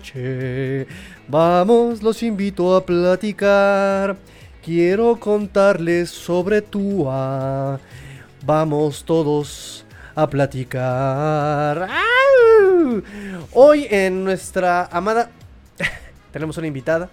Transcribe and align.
noche? 0.00 0.86
Vamos, 1.28 2.02
los 2.02 2.22
invito 2.22 2.74
a 2.74 2.84
platicar. 2.84 4.16
Quiero 4.64 5.18
contarles 5.20 6.10
sobre 6.10 6.62
Tua. 6.62 7.78
Vamos 8.44 9.04
todos 9.04 9.84
a 10.14 10.28
platicar. 10.28 11.88
¡Au! 11.90 13.02
Hoy 13.52 13.86
en 13.90 14.24
nuestra 14.24 14.88
amada... 14.90 15.30
Tenemos 16.32 16.56
una 16.56 16.66
invitada. 16.66 17.10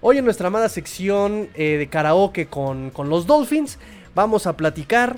Hoy 0.00 0.18
en 0.18 0.24
nuestra 0.24 0.48
amada 0.48 0.68
sección 0.68 1.48
eh, 1.54 1.76
de 1.78 1.86
karaoke 1.88 2.46
con, 2.46 2.90
con 2.90 3.08
los 3.08 3.26
Dolphins 3.26 3.78
vamos 4.14 4.46
a 4.46 4.56
platicar 4.56 5.16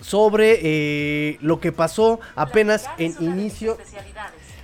sobre 0.00 0.58
eh, 0.62 1.38
lo 1.40 1.60
que 1.60 1.72
pasó 1.72 2.20
apenas 2.34 2.86
en 2.98 3.14
inicio. 3.20 3.76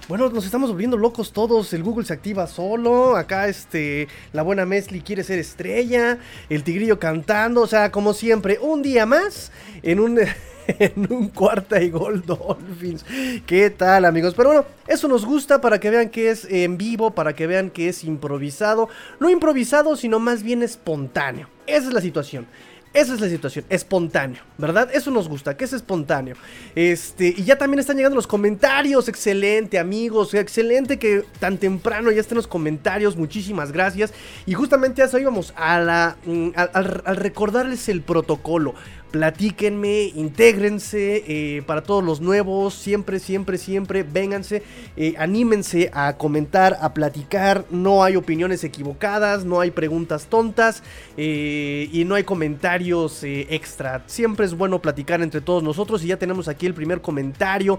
Bueno, 0.07 0.29
nos 0.29 0.45
estamos 0.45 0.71
volviendo 0.71 0.99
locos 0.99 1.33
todos. 1.33 1.73
El 1.73 1.83
Google 1.83 2.05
se 2.05 2.13
activa 2.13 2.47
solo. 2.47 3.17
Acá, 3.17 3.49
este, 3.49 4.07
la 4.35 4.43
buena 4.43 4.67
Mesli 4.67 5.01
quiere 5.01 5.25
ser 5.25 5.39
estrella. 5.39 6.19
El 6.51 6.63
tigrillo 6.63 6.99
cantando. 6.99 7.63
O 7.63 7.67
sea, 7.67 7.91
como 7.91 8.13
siempre, 8.13 8.59
un 8.61 8.83
día 8.83 9.07
más 9.07 9.51
en 9.83 10.01
un. 10.01 10.21
En 10.67 11.13
un 11.13 11.29
cuarta 11.29 11.83
y 11.83 11.91
gol 11.91 12.25
Dolphins. 12.25 13.05
¿Qué 13.45 13.69
tal, 13.69 14.07
amigos? 14.07 14.33
Pero 14.35 14.49
bueno, 14.49 14.65
eso 14.87 15.09
nos 15.09 15.27
gusta 15.27 15.61
para 15.61 15.79
que 15.79 15.91
vean 15.91 16.09
que 16.09 16.31
es 16.31 16.47
en 16.47 16.79
vivo, 16.79 17.11
para 17.11 17.35
que 17.35 17.47
vean 17.47 17.69
que 17.69 17.91
es 17.91 18.03
improvisado. 18.03 18.89
No 19.21 19.29
improvisado, 19.29 19.95
sino 19.95 20.21
más 20.21 20.43
bien 20.43 20.63
espontáneo. 20.63 21.51
Esa 21.67 21.89
es 21.89 21.93
la 21.93 22.01
situación. 22.01 22.47
Esa 22.95 23.13
es 23.13 23.21
la 23.21 23.29
situación, 23.29 23.65
espontáneo, 23.71 24.41
¿verdad? 24.57 24.89
Eso 24.95 25.11
nos 25.11 25.29
gusta, 25.29 25.57
que 25.57 25.65
es 25.65 25.73
espontáneo. 25.73 26.37
Este, 26.77 27.35
y 27.37 27.43
ya 27.43 27.59
también 27.59 27.81
están 27.81 27.97
llegando 27.97 28.15
los 28.15 28.29
comentarios, 28.29 29.09
excelente 29.09 29.81
amigos, 29.81 30.33
excelente 30.33 30.97
que 30.97 31.25
tan 31.41 31.59
temprano 31.59 32.13
ya 32.13 32.21
estén 32.21 32.37
los 32.37 32.47
comentarios, 32.47 33.17
muchísimas 33.17 33.73
gracias. 33.73 34.15
Y 34.47 34.55
justamente 34.55 35.03
a 35.03 35.07
eso 35.07 35.19
íbamos, 35.19 35.53
a 35.57 35.81
la, 35.81 36.17
mm, 36.25 36.51
al, 36.55 37.17
recordarles 37.17 37.89
el 37.89 38.01
protocolo. 38.01 38.77
Platíquenme, 39.15 40.11
intégrense 40.17 41.23
eh, 41.29 41.63
para 41.67 41.85
todos 41.85 42.03
los 42.03 42.21
nuevos, 42.21 42.75
siempre, 42.75 43.21
siempre, 43.21 43.59
siempre, 43.59 44.03
vénganse, 44.03 44.65
eh, 44.97 45.15
anímense 45.17 45.89
a 45.95 46.17
comentar, 46.17 46.77
a 46.81 46.95
platicar, 46.95 47.65
no 47.71 48.03
hay 48.03 48.17
opiniones 48.17 48.65
equivocadas, 48.65 49.45
no 49.45 49.61
hay 49.61 49.71
preguntas 49.71 50.27
tontas 50.27 50.83
eh, 51.17 51.89
y 51.93 52.05
no 52.05 52.17
hay 52.17 52.25
comentarios 52.25 53.21
extra. 53.23 54.03
Siempre 54.09 54.47
es 54.47 54.55
bueno 54.55 54.83
platicar 54.83 55.23
entre 55.23 55.41
todos 55.41 55.63
nosotros 55.63 56.03
y 56.03 56.09
ya 56.09 56.17
tenemos 56.17 56.49
aquí 56.49 56.67
el 56.67 56.75
primer 56.75 57.01
comentario. 57.01 57.79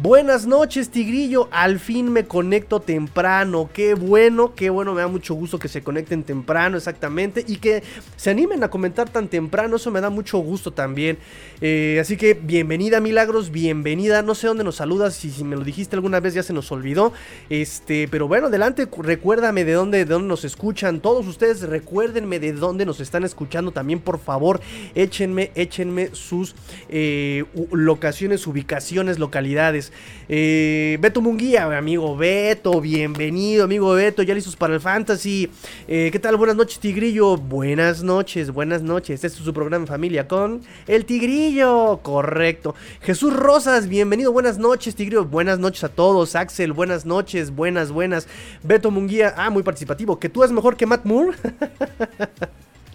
Buenas 0.00 0.46
noches, 0.46 0.90
Tigrillo, 0.90 1.48
al 1.50 1.80
fin 1.80 2.12
me 2.12 2.26
conecto 2.26 2.78
temprano, 2.78 3.70
qué 3.72 3.94
bueno, 3.94 4.54
qué 4.54 4.70
bueno, 4.70 4.94
me 4.94 5.00
da 5.00 5.08
mucho 5.08 5.34
gusto 5.34 5.58
que 5.58 5.66
se 5.66 5.82
conecten 5.82 6.22
temprano, 6.22 6.76
exactamente, 6.76 7.44
y 7.44 7.56
que 7.56 7.82
se 8.14 8.30
animen 8.30 8.62
a 8.62 8.70
comentar 8.70 9.08
tan 9.08 9.26
temprano, 9.26 9.74
eso 9.74 9.90
me 9.90 10.00
da 10.00 10.10
mucho 10.10 10.38
gusto 10.38 10.75
también. 10.76 11.18
Eh, 11.60 11.98
así 12.00 12.16
que 12.18 12.34
bienvenida 12.34 13.00
Milagros, 13.00 13.50
bienvenida. 13.50 14.22
No 14.22 14.34
sé 14.36 14.46
dónde 14.46 14.62
nos 14.62 14.76
saludas, 14.76 15.14
si, 15.14 15.30
si 15.30 15.42
me 15.42 15.56
lo 15.56 15.64
dijiste 15.64 15.96
alguna 15.96 16.20
vez 16.20 16.34
ya 16.34 16.42
se 16.44 16.52
nos 16.52 16.70
olvidó. 16.70 17.12
Este, 17.50 18.06
pero 18.08 18.28
bueno, 18.28 18.46
adelante, 18.46 18.86
cu- 18.86 19.02
recuérdame 19.02 19.64
de 19.64 19.72
dónde, 19.72 19.98
de 19.98 20.04
dónde 20.04 20.28
nos 20.28 20.44
escuchan. 20.44 21.00
Todos 21.00 21.26
ustedes 21.26 21.62
recuérdenme 21.62 22.38
de 22.38 22.52
dónde 22.52 22.86
nos 22.86 23.00
están 23.00 23.24
escuchando 23.24 23.72
también, 23.72 23.98
por 24.00 24.20
favor. 24.20 24.60
Échenme, 24.94 25.50
échenme 25.56 26.10
sus 26.12 26.54
eh, 26.90 27.44
locaciones, 27.72 28.46
ubicaciones, 28.46 29.18
localidades. 29.18 29.92
Eh, 30.28 30.98
Beto 31.00 31.22
Munguía, 31.22 31.64
amigo 31.76 32.16
Beto, 32.16 32.80
bienvenido, 32.82 33.64
amigo 33.64 33.92
Beto, 33.94 34.22
ya 34.22 34.34
listos 34.34 34.56
para 34.56 34.74
el 34.74 34.80
fantasy. 34.80 35.50
¿Qué 35.86 36.18
tal? 36.20 36.36
Buenas 36.36 36.56
noches, 36.56 36.78
Tigrillo. 36.78 37.38
Buenas 37.38 38.02
noches, 38.02 38.50
buenas 38.50 38.82
noches. 38.82 39.24
Este 39.24 39.26
es 39.28 39.32
su 39.32 39.54
programa 39.54 39.86
familia 39.86 40.28
con 40.28 40.55
el 40.86 41.04
Tigrillo. 41.04 42.00
Correcto. 42.02 42.74
Jesús 43.00 43.34
Rosas, 43.34 43.88
bienvenido. 43.88 44.32
Buenas 44.32 44.58
noches, 44.58 44.94
Tigrillo. 44.94 45.24
Buenas 45.24 45.58
noches 45.58 45.84
a 45.84 45.88
todos. 45.88 46.36
Axel, 46.36 46.72
buenas 46.72 47.06
noches. 47.06 47.54
Buenas, 47.54 47.92
buenas. 47.92 48.28
Beto 48.62 48.90
Munguía, 48.90 49.34
ah, 49.36 49.50
muy 49.50 49.62
participativo. 49.62 50.18
¿Que 50.18 50.28
tú 50.28 50.44
es 50.44 50.52
mejor 50.52 50.76
que 50.76 50.86
Matt 50.86 51.04
Moore? 51.04 51.36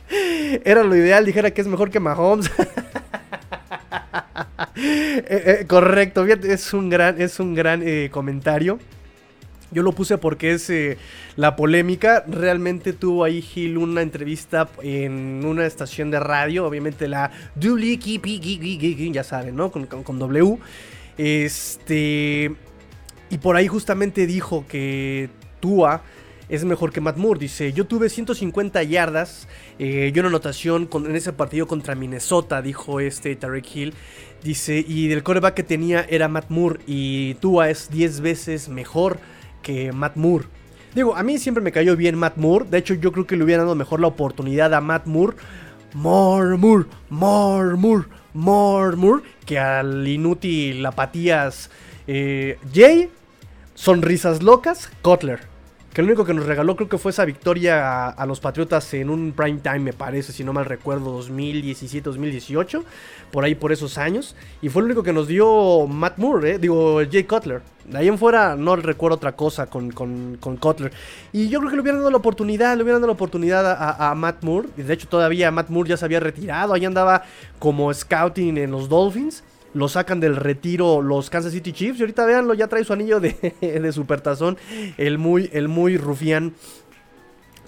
Era 0.65 0.83
lo 0.83 0.95
ideal, 0.95 1.25
dijera 1.25 1.51
que 1.51 1.61
es 1.61 1.67
mejor 1.67 1.89
que 1.89 1.99
Mahomes. 1.99 2.51
Eh, 4.73 5.59
eh, 5.61 5.65
correcto, 5.67 6.25
es 6.25 6.73
un 6.73 6.89
gran, 6.89 7.21
es 7.21 7.39
un 7.39 7.53
gran 7.53 7.81
eh, 7.83 8.09
comentario. 8.11 8.79
Yo 9.71 9.83
lo 9.83 9.93
puse 9.93 10.17
porque 10.17 10.51
es 10.51 10.69
eh, 10.69 10.97
la 11.37 11.55
polémica. 11.55 12.25
Realmente 12.27 12.91
tuvo 12.91 13.23
ahí 13.23 13.41
Gil 13.41 13.77
una 13.77 14.01
entrevista 14.01 14.69
en 14.83 15.43
una 15.45 15.65
estación 15.65 16.11
de 16.11 16.19
radio, 16.19 16.65
obviamente 16.65 17.07
la 17.07 17.31
ya 19.13 19.23
saben, 19.23 19.55
¿no? 19.55 19.71
Con, 19.71 19.85
con- 19.85 20.19
W. 20.19 20.57
Este. 21.17 22.51
Y 23.29 23.37
por 23.37 23.55
ahí 23.55 23.67
justamente 23.67 24.27
dijo 24.27 24.65
que 24.67 25.29
Tua 25.61 26.01
es 26.49 26.65
mejor 26.65 26.91
que 26.91 26.99
Matt 26.99 27.15
Moore. 27.15 27.39
Dice, 27.39 27.71
yo 27.71 27.87
tuve 27.87 28.09
150 28.09 28.83
yardas 28.83 29.47
eh, 29.79 30.11
y 30.13 30.19
una 30.19 30.27
anotación 30.27 30.89
en 30.93 31.15
ese 31.15 31.31
partido 31.31 31.65
contra 31.65 31.95
Minnesota, 31.95 32.61
dijo 32.61 32.99
este 32.99 33.33
Tarek 33.37 33.73
Hill. 33.73 33.93
Dice, 34.43 34.83
y 34.85 35.07
del 35.07 35.23
coreback 35.23 35.53
que 35.53 35.63
tenía 35.63 36.05
era 36.09 36.27
Matt 36.27 36.49
Moore 36.49 36.81
y 36.87 37.35
Tua 37.35 37.69
es 37.69 37.89
10 37.89 38.19
veces 38.19 38.67
mejor 38.67 39.19
que 39.61 39.91
Matt 39.91 40.15
Moore. 40.15 40.45
Digo, 40.93 41.15
a 41.15 41.23
mí 41.23 41.37
siempre 41.37 41.63
me 41.63 41.71
cayó 41.71 41.95
bien 41.95 42.17
Matt 42.17 42.37
Moore. 42.37 42.65
De 42.69 42.77
hecho, 42.77 42.93
yo 42.95 43.11
creo 43.11 43.25
que 43.25 43.37
le 43.37 43.43
hubiera 43.43 43.63
dado 43.63 43.75
mejor 43.75 43.99
la 43.99 44.07
oportunidad 44.07 44.73
a 44.73 44.81
Matt 44.81 45.05
Moore. 45.05 45.37
More 45.93 46.57
Moore, 46.57 46.85
more 47.09 47.75
Moore, 47.75 48.05
more 48.33 48.95
Moore. 48.95 49.23
Que 49.45 49.59
al 49.59 50.07
inútil 50.07 50.85
apatías 50.85 51.69
eh, 52.07 52.57
Jay. 52.73 53.09
Sonrisas 53.73 54.43
locas, 54.43 54.91
Kotler. 55.01 55.50
Que 55.93 56.01
lo 56.01 56.07
único 56.07 56.23
que 56.23 56.33
nos 56.33 56.45
regaló 56.45 56.77
creo 56.77 56.87
que 56.87 56.97
fue 56.97 57.11
esa 57.11 57.25
victoria 57.25 58.07
a, 58.07 58.25
los 58.25 58.39
Patriotas 58.39 58.93
en 58.93 59.09
un 59.09 59.33
prime 59.33 59.59
time, 59.59 59.79
me 59.79 59.93
parece, 59.93 60.31
si 60.31 60.41
no 60.41 60.53
mal 60.53 60.63
recuerdo, 60.63 61.21
2017-2018. 61.21 62.83
Por 63.29 63.43
ahí, 63.43 63.55
por 63.55 63.73
esos 63.73 63.97
años. 63.97 64.35
Y 64.61 64.69
fue 64.69 64.83
lo 64.83 64.85
único 64.85 65.03
que 65.03 65.11
nos 65.11 65.27
dio 65.27 65.87
Matt 65.87 66.17
Moore, 66.17 66.51
eh, 66.51 66.59
digo, 66.59 67.01
Jay 67.11 67.25
Cutler. 67.25 67.61
De 67.83 67.97
ahí 67.97 68.07
en 68.07 68.17
fuera 68.17 68.55
no 68.55 68.77
recuerdo 68.77 69.17
otra 69.17 69.33
cosa 69.33 69.67
con, 69.67 69.91
con, 69.91 70.37
Cutler. 70.57 70.93
Y 71.33 71.49
yo 71.49 71.59
creo 71.59 71.71
que 71.71 71.75
le 71.75 71.81
hubieran 71.81 71.99
dado 71.99 72.11
la 72.11 72.17
oportunidad, 72.17 72.77
le 72.77 72.83
hubieran 72.83 73.01
dado 73.01 73.07
la 73.07 73.13
oportunidad 73.13 73.97
a, 73.99 74.15
Matt 74.15 74.43
Moore. 74.43 74.69
De 74.77 74.93
hecho 74.93 75.09
todavía 75.09 75.51
Matt 75.51 75.69
Moore 75.69 75.89
ya 75.89 75.97
se 75.97 76.05
había 76.05 76.21
retirado, 76.21 76.73
ahí 76.73 76.85
andaba 76.85 77.23
como 77.59 77.93
scouting 77.93 78.57
en 78.57 78.71
los 78.71 78.87
Dolphins. 78.87 79.43
Lo 79.73 79.87
sacan 79.87 80.19
del 80.19 80.35
retiro 80.35 81.01
los 81.01 81.29
Kansas 81.29 81.53
City 81.53 81.71
Chiefs. 81.71 81.99
Y 81.99 82.03
ahorita 82.03 82.25
véanlo, 82.25 82.53
ya 82.53 82.67
trae 82.67 82.83
su 82.83 82.93
anillo 82.93 83.19
de, 83.19 83.55
de 83.61 83.91
supertazón. 83.91 84.57
El 84.97 85.17
muy, 85.17 85.49
el 85.53 85.67
muy 85.67 85.97
rufián. 85.97 86.53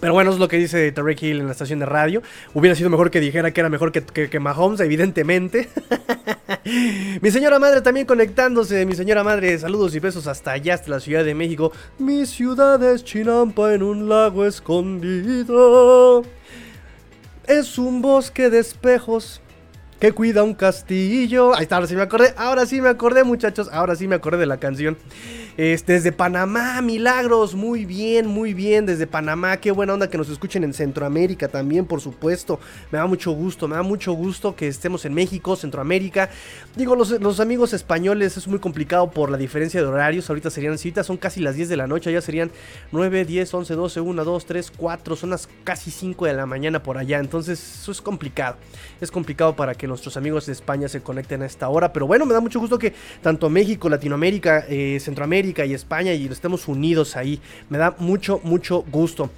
Pero 0.03 0.11
bueno, 0.11 0.31
es 0.31 0.37
lo 0.37 0.49
que 0.49 0.57
dice 0.57 0.91
Tarek 0.91 1.23
Hill 1.23 1.39
en 1.39 1.45
la 1.45 1.53
estación 1.53 1.79
de 1.79 1.85
radio. 1.85 2.21
Hubiera 2.53 2.75
sido 2.75 2.89
mejor 2.89 3.09
que 3.09 3.21
dijera 3.21 3.51
que 3.51 3.61
era 3.61 3.69
mejor 3.69 3.93
que, 3.93 4.03
que, 4.03 4.29
que 4.29 4.37
Mahomes, 4.37 4.81
evidentemente. 4.81 5.69
mi 7.21 7.31
señora 7.31 7.57
madre 7.57 7.79
también 7.79 8.05
conectándose. 8.05 8.85
Mi 8.85 8.95
señora 8.95 9.23
madre, 9.23 9.57
saludos 9.57 9.95
y 9.95 9.99
besos 9.99 10.27
hasta 10.27 10.51
allá, 10.51 10.73
hasta 10.73 10.89
la 10.91 10.99
Ciudad 10.99 11.23
de 11.23 11.33
México. 11.33 11.71
Mi 11.99 12.25
ciudad 12.25 12.83
es 12.83 13.05
Chinampa 13.05 13.73
en 13.73 13.81
un 13.81 14.09
lago 14.09 14.45
escondido. 14.45 16.23
Es 17.47 17.77
un 17.77 18.01
bosque 18.01 18.49
de 18.49 18.59
espejos 18.59 19.41
que 20.03 20.11
cuida 20.11 20.43
un 20.43 20.53
castillo. 20.53 21.55
Ahí 21.55 21.63
está, 21.63 21.75
ahora 21.75 21.87
sí 21.87 21.95
me 21.95 22.01
acordé. 22.01 22.33
Ahora 22.35 22.65
sí 22.65 22.81
me 22.81 22.89
acordé, 22.89 23.23
muchachos. 23.23 23.69
Ahora 23.71 23.95
sí 23.95 24.05
me 24.05 24.15
acordé 24.15 24.35
de 24.35 24.45
la 24.45 24.57
canción. 24.57 24.97
Este, 25.55 25.93
desde 25.93 26.11
Panamá, 26.11 26.81
milagros. 26.81 27.55
Muy 27.55 27.85
bien, 27.85 28.27
muy 28.27 28.53
bien. 28.53 28.85
Desde 28.85 29.07
Panamá. 29.07 29.55
Qué 29.55 29.71
buena 29.71 29.93
onda 29.93 30.09
que 30.09 30.17
nos 30.17 30.27
escuchen 30.27 30.65
en 30.65 30.73
Centroamérica 30.73 31.47
también, 31.47 31.85
por 31.85 32.01
supuesto. 32.01 32.59
Me 32.91 32.97
da 32.97 33.05
mucho 33.05 33.31
gusto, 33.31 33.69
me 33.69 33.77
da 33.77 33.81
mucho 33.81 34.11
gusto 34.11 34.57
que 34.57 34.67
estemos 34.67 35.05
en 35.05 35.13
México, 35.13 35.55
Centroamérica. 35.55 36.29
Digo, 36.75 36.97
los, 36.97 37.11
los 37.21 37.39
amigos 37.39 37.71
españoles 37.71 38.35
es 38.35 38.45
muy 38.45 38.59
complicado 38.59 39.09
por 39.09 39.31
la 39.31 39.37
diferencia 39.37 39.79
de 39.79 39.87
horarios. 39.87 40.29
Ahorita 40.29 40.49
serían 40.49 40.77
citas, 40.77 41.05
son 41.05 41.15
casi 41.15 41.39
las 41.39 41.55
10 41.55 41.69
de 41.69 41.77
la 41.77 41.87
noche. 41.87 42.11
Ya 42.11 42.19
serían 42.19 42.51
9, 42.91 43.23
10, 43.23 43.53
11, 43.53 43.73
12, 43.73 44.01
1, 44.01 44.25
2, 44.25 44.45
3, 44.45 44.71
4. 44.75 45.15
Son 45.15 45.29
las 45.29 45.47
casi 45.63 45.91
5 45.91 46.25
de 46.25 46.33
la 46.33 46.45
mañana 46.45 46.83
por 46.83 46.97
allá. 46.97 47.19
Entonces, 47.19 47.79
eso 47.83 47.93
es 47.93 48.01
complicado. 48.01 48.57
Es 48.99 49.09
complicado 49.09 49.55
para 49.55 49.75
que 49.75 49.92
nuestros 49.93 50.17
amigos 50.17 50.45
de 50.45 50.53
España 50.53 50.87
se 50.89 51.01
conecten 51.01 51.41
a 51.41 51.45
esta 51.45 51.69
hora. 51.69 51.93
Pero 51.93 52.07
bueno, 52.07 52.25
me 52.25 52.33
da 52.33 52.39
mucho 52.39 52.59
gusto 52.59 52.77
que 52.77 52.93
tanto 53.21 53.49
México, 53.49 53.89
Latinoamérica, 53.89 54.65
eh, 54.67 54.99
Centroamérica 54.99 55.65
y 55.65 55.73
España 55.73 56.13
y 56.13 56.27
estemos 56.27 56.67
unidos 56.67 57.15
ahí. 57.15 57.39
Me 57.69 57.77
da 57.77 57.95
mucho, 57.99 58.41
mucho 58.43 58.83
gusto. 58.91 59.29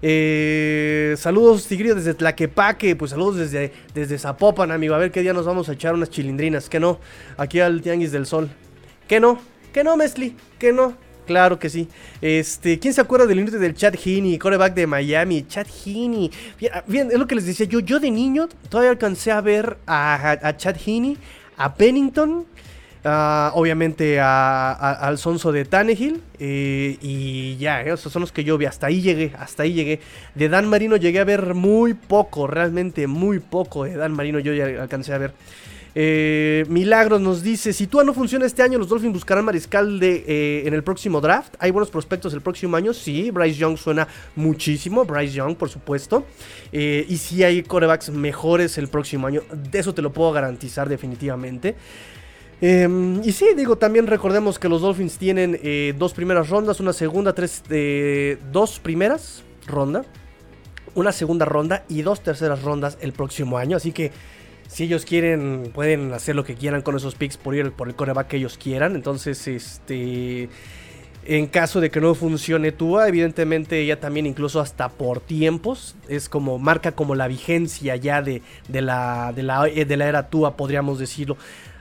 Eh, 0.00 1.14
saludos, 1.18 1.66
Tigrillo, 1.66 1.94
desde 1.94 2.14
Tlaquepaque. 2.14 2.96
Pues 2.96 3.10
saludos 3.10 3.36
desde, 3.36 3.72
desde 3.94 4.18
Zapopan, 4.18 4.70
amigo. 4.70 4.94
A 4.94 4.98
ver 4.98 5.10
qué 5.10 5.20
día 5.20 5.32
nos 5.32 5.46
vamos 5.46 5.68
a 5.68 5.72
echar 5.72 5.94
unas 5.94 6.10
chilindrinas. 6.10 6.68
Que 6.68 6.80
no, 6.80 7.00
aquí 7.36 7.60
al 7.60 7.82
Tianguis 7.82 8.12
del 8.12 8.26
Sol. 8.26 8.48
Que 9.06 9.20
no, 9.20 9.38
que 9.72 9.84
no, 9.84 9.96
Mesli, 9.96 10.36
que 10.58 10.72
no. 10.72 11.07
Claro 11.28 11.58
que 11.58 11.68
sí. 11.68 11.88
Este, 12.22 12.78
¿quién 12.78 12.94
se 12.94 13.02
acuerda 13.02 13.26
del 13.26 13.40
inútil 13.40 13.60
del 13.60 13.74
Chad 13.74 13.94
Heaney, 14.02 14.38
coreback 14.38 14.72
de 14.72 14.86
Miami? 14.86 15.44
Chad 15.46 15.66
Heaney. 15.66 16.30
Bien, 16.86 17.10
es 17.12 17.18
lo 17.18 17.26
que 17.26 17.34
les 17.34 17.44
decía. 17.44 17.66
Yo, 17.66 17.80
yo 17.80 18.00
de 18.00 18.10
niño 18.10 18.48
todavía 18.70 18.92
alcancé 18.92 19.30
a 19.30 19.42
ver 19.42 19.76
a, 19.86 20.54
Chad 20.56 20.76
Heaney, 20.76 21.18
a 21.58 21.74
Pennington, 21.74 22.46
obviamente 23.04 24.18
a, 24.20 24.72
al 24.72 25.18
Sonso 25.18 25.52
de 25.52 25.66
Tannehill. 25.66 26.22
Eh, 26.38 26.96
y 27.02 27.58
ya, 27.58 27.82
esos 27.82 28.10
son 28.10 28.20
los 28.20 28.32
que 28.32 28.42
yo 28.42 28.56
vi. 28.56 28.64
Hasta 28.64 28.86
ahí 28.86 29.02
llegué, 29.02 29.32
hasta 29.38 29.64
ahí 29.64 29.74
llegué. 29.74 30.00
De 30.34 30.48
Dan 30.48 30.66
Marino 30.66 30.96
llegué 30.96 31.18
a 31.18 31.24
ver 31.24 31.52
muy 31.52 31.92
poco, 31.92 32.46
realmente 32.46 33.06
muy 33.06 33.38
poco 33.38 33.84
de 33.84 33.96
Dan 33.96 34.12
Marino 34.12 34.38
yo 34.38 34.54
ya 34.54 34.64
alcancé 34.80 35.12
a 35.12 35.18
ver. 35.18 35.34
Eh, 35.94 36.64
Milagros 36.68 37.20
nos 37.20 37.42
dice, 37.42 37.72
si 37.72 37.86
tú 37.86 38.02
no 38.04 38.14
funciona 38.14 38.46
este 38.46 38.62
año, 38.62 38.78
los 38.78 38.88
Dolphins 38.88 39.12
buscarán 39.12 39.44
mariscal 39.44 39.98
de, 39.98 40.24
eh, 40.26 40.62
en 40.66 40.74
el 40.74 40.82
próximo 40.82 41.20
draft. 41.20 41.54
Hay 41.58 41.70
buenos 41.70 41.90
prospectos 41.90 42.32
el 42.34 42.40
próximo 42.40 42.76
año, 42.76 42.92
sí. 42.92 43.30
Bryce 43.30 43.58
Young 43.58 43.76
suena 43.76 44.06
muchísimo, 44.36 45.04
Bryce 45.04 45.34
Young, 45.34 45.56
por 45.56 45.68
supuesto. 45.68 46.24
Eh, 46.72 47.06
y 47.08 47.16
si 47.16 47.42
hay 47.42 47.62
corebacks 47.62 48.10
mejores 48.10 48.78
el 48.78 48.88
próximo 48.88 49.26
año, 49.26 49.42
de 49.52 49.78
eso 49.78 49.94
te 49.94 50.02
lo 50.02 50.12
puedo 50.12 50.32
garantizar 50.32 50.88
definitivamente. 50.88 51.74
Em, 52.60 53.22
y 53.24 53.32
sí, 53.32 53.46
digo, 53.56 53.76
también 53.76 54.06
recordemos 54.08 54.58
que 54.58 54.68
los 54.68 54.82
Dolphins 54.82 55.16
tienen 55.16 55.60
dos 55.96 56.12
primeras 56.12 56.48
rondas, 56.48 56.80
una 56.80 56.92
segunda, 56.92 57.32
tres, 57.32 57.62
dos 58.52 58.80
primeras 58.80 59.44
ronda, 59.66 60.04
una 60.94 61.12
segunda 61.12 61.44
ronda 61.44 61.84
y 61.88 62.02
dos 62.02 62.22
terceras 62.22 62.62
rondas 62.62 62.98
el 63.00 63.12
próximo 63.12 63.58
año. 63.58 63.76
Así 63.76 63.92
que 63.92 64.10
si 64.68 64.84
ellos 64.84 65.04
quieren, 65.04 65.72
pueden 65.74 66.12
hacer 66.12 66.36
lo 66.36 66.44
que 66.44 66.54
quieran 66.54 66.82
con 66.82 66.94
esos 66.94 67.14
picks 67.14 67.38
por 67.38 67.54
ir 67.54 67.72
por 67.72 67.88
el 67.88 67.96
coreback 67.96 68.28
que 68.28 68.36
ellos 68.36 68.56
quieran. 68.56 68.94
Entonces, 68.94 69.48
este. 69.48 70.48
En 71.24 71.46
caso 71.46 71.80
de 71.80 71.90
que 71.90 72.00
no 72.00 72.14
funcione 72.14 72.72
Tua, 72.72 73.08
evidentemente 73.08 73.84
ya 73.84 74.00
también 74.00 74.24
incluso 74.24 74.60
hasta 74.60 74.88
por 74.88 75.20
tiempos, 75.20 75.94
es 76.08 76.28
como 76.28 76.58
marca 76.58 76.92
como 76.92 77.14
la 77.14 77.28
vigencia 77.28 77.96
ya 77.96 78.22
de, 78.22 78.40
la, 78.68 79.32
de, 79.34 79.42
la, 79.42 79.64
de 79.64 79.96
la 79.96 80.08
era 80.08 80.30
Tua, 80.30 80.56
podríamos 80.56 80.98
decirlo 80.98 81.36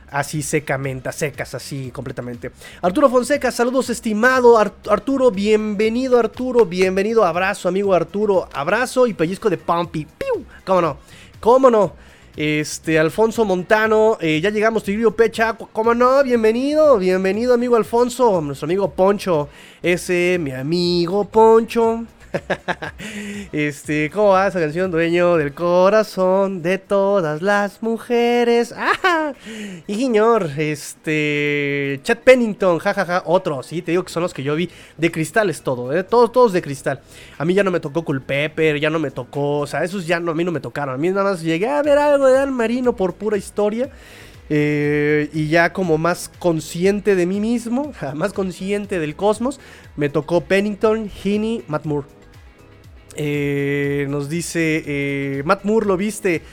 así 0.09 0.41
secamente, 0.41 1.13
secas, 1.13 1.55
así 1.55 1.91
completamente. 1.91 2.51
Arturo 2.81 3.09
Fonseca, 3.09 3.49
saludos 3.51 3.89
estimado 3.89 4.57
Arturo, 4.57 5.31
bienvenido 5.31 6.19
Arturo, 6.19 6.65
bienvenido, 6.65 7.23
abrazo 7.23 7.69
amigo 7.69 7.93
Arturo, 7.93 8.49
abrazo 8.51 9.07
y 9.07 9.13
pellizco 9.13 9.49
de 9.49 9.57
Pumpy. 9.57 10.07
¿Cómo 10.65 10.81
no? 10.81 10.97
¿Cómo 11.39 11.69
no? 11.69 12.06
Este, 12.37 12.99
Alfonso 12.99 13.45
Montano, 13.45 14.19
eh, 14.21 14.39
ya 14.39 14.51
llegamos, 14.51 14.83
Tigrillo 14.83 15.15
Pecha, 15.15 15.57
¿cómo 15.73 15.95
no? 15.95 16.21
Bienvenido, 16.23 16.99
bienvenido 16.99 17.55
amigo 17.55 17.75
Alfonso, 17.75 18.41
nuestro 18.41 18.67
amigo 18.67 18.91
Poncho, 18.91 19.49
ese, 19.81 20.37
mi 20.39 20.51
amigo 20.51 21.25
Poncho. 21.25 22.05
este, 23.51 24.09
¿cómo 24.09 24.29
va 24.29 24.47
esa 24.47 24.59
canción? 24.59 24.91
Dueño 24.91 25.37
del 25.37 25.53
corazón 25.53 26.61
de 26.61 26.77
todas 26.77 27.41
las 27.41 27.81
mujeres. 27.81 28.73
¡Ah! 28.75 29.33
Y 29.87 29.95
señor, 29.95 30.51
este. 30.57 31.99
Chad 32.03 32.17
Pennington, 32.19 32.79
jajaja, 32.79 33.23
otro, 33.25 33.63
sí, 33.63 33.81
te 33.81 33.91
digo 33.91 34.03
que 34.03 34.11
son 34.11 34.23
los 34.23 34.33
que 34.33 34.43
yo 34.43 34.55
vi. 34.55 34.69
De 34.97 35.11
cristal 35.11 35.49
es 35.49 35.61
todo, 35.61 35.93
¿eh? 35.95 36.03
Todos, 36.03 36.31
todos 36.31 36.53
de 36.53 36.61
cristal. 36.61 37.01
A 37.37 37.45
mí 37.45 37.53
ya 37.53 37.63
no 37.63 37.71
me 37.71 37.79
tocó 37.79 38.03
Culpepper, 38.03 38.79
ya 38.79 38.89
no 38.89 38.99
me 38.99 39.11
tocó. 39.11 39.59
O 39.59 39.67
sea, 39.67 39.83
esos 39.83 40.07
ya 40.07 40.19
no, 40.19 40.31
a 40.31 40.35
mí 40.35 40.43
no 40.43 40.51
me 40.51 40.59
tocaron. 40.59 40.95
A 40.95 40.97
mí 40.97 41.09
nada 41.09 41.23
más 41.23 41.41
llegué 41.41 41.67
a 41.67 41.81
ver 41.81 41.97
algo 41.97 42.27
de 42.27 42.33
Dan 42.33 42.53
Marino 42.53 42.95
por 42.95 43.13
pura 43.15 43.37
historia. 43.37 43.89
Eh, 44.49 45.29
y 45.33 45.49
ya 45.49 45.73
como 45.73 45.97
más 45.97 46.29
consciente 46.39 47.15
de 47.15 47.25
mí 47.25 47.39
mismo, 47.39 47.91
más 48.15 48.33
consciente 48.33 48.99
del 48.99 49.15
cosmos, 49.15 49.59
me 49.95 50.09
tocó 50.09 50.41
Pennington, 50.41 51.09
Heaney, 51.09 51.63
Matt 51.67 51.85
Moore. 51.85 52.16
Eh, 53.17 54.05
nos 54.09 54.29
dice, 54.29 54.83
eh, 54.85 55.41
Matt 55.43 55.65
Moore, 55.65 55.87
¿lo 55.87 55.97
viste? 55.97 56.43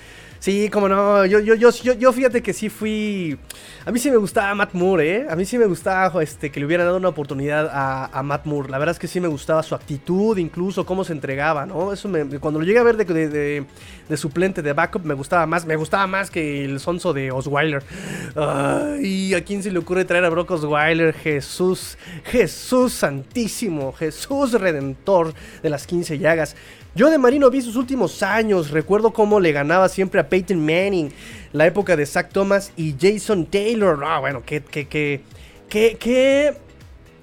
Sí, 0.45 0.69
como 0.69 0.91
no, 0.91 1.25
yo, 1.25 1.41
yo, 1.41 1.55
yo, 1.55 1.71
yo, 1.95 2.13
fíjate 2.13 2.43
que 2.43 2.53
sí 2.53 2.69
fui... 2.69 3.39
A 3.87 3.91
mí 3.91 3.99
sí 3.99 4.11
me 4.11 4.19
gustaba 4.19 4.55
Matt 4.55 4.75
Moore, 4.75 5.17
¿eh? 5.17 5.27
A 5.31 5.37
mí 5.37 5.47
sí 5.47 5.57
me 5.57 5.65
gustaba 5.65 6.23
este, 6.23 6.51
que 6.51 6.61
le 6.61 6.67
hubieran 6.67 6.85
dado 6.85 6.99
una 6.99 7.09
oportunidad 7.09 7.71
a, 7.73 8.23
Matt 8.23 8.45
Moore. 8.45 8.69
La 8.69 8.77
verdad 8.77 8.93
es 8.93 8.99
que 8.99 9.09
sí 9.09 9.21
me 9.21 9.29
gustaba 9.29 9.63
su 9.63 9.75
actitud, 9.75 10.37
incluso 10.37 10.85
cómo 10.85 11.03
se 11.03 11.15
entregaba, 11.15 11.65
¿no? 11.65 11.95
Eso 11.95 12.11
me, 12.11 12.27
cuando 12.41 12.61
lo 12.61 12.67
llegué 12.67 12.79
a 12.79 12.83
ver 12.83 12.99
de, 12.99 13.65
de, 14.07 14.17
suplente, 14.19 14.61
de 14.61 14.75
backup, 14.75 15.07
me 15.07 15.15
gustaba 15.15 15.47
más. 15.47 15.65
Me 15.65 15.77
gustaba 15.77 16.07
más 16.07 16.31
que 16.31 16.67
el 16.67 16.79
sonso 16.79 17.15
de 17.15 17.31
Osweiler. 17.31 17.83
¿Y 19.01 19.33
¿a 19.33 19.43
quién 19.45 19.63
se 19.63 19.71
le 19.71 19.79
ocurre 19.79 20.05
traer 20.05 20.27
a 20.27 20.29
Brock 20.29 20.51
Osweiler? 20.51 21.15
Jesús, 21.15 21.97
Jesús 22.25 22.93
santísimo, 22.93 23.95
Jesús 23.95 24.53
redentor 24.53 25.33
de 25.63 25.71
las 25.71 25.87
15 25.87 26.19
llagas. 26.19 26.55
Yo 26.97 27.11
de 27.11 27.19
Marino 27.19 27.51
vi 27.51 27.61
sus 27.61 27.75
últimos 27.75 28.23
años, 28.23 28.71
recuerdo 28.71 29.13
cómo 29.13 29.41
le 29.41 29.51
ganaba 29.51 29.89
siempre 29.89 30.21
a 30.21 30.29
Peyton 30.29 30.65
Manning, 30.65 31.11
la 31.53 31.67
época 31.67 31.97
de 31.97 32.07
Zach 32.07 32.31
Thomas 32.31 32.73
y 32.77 32.95
Jason 32.97 33.47
Taylor. 33.47 34.01
Ah, 34.07 34.21
bueno, 34.21 34.45
qué, 34.47 34.63
qué, 34.63 34.87
qué, 34.87 35.21
qué, 35.69 36.55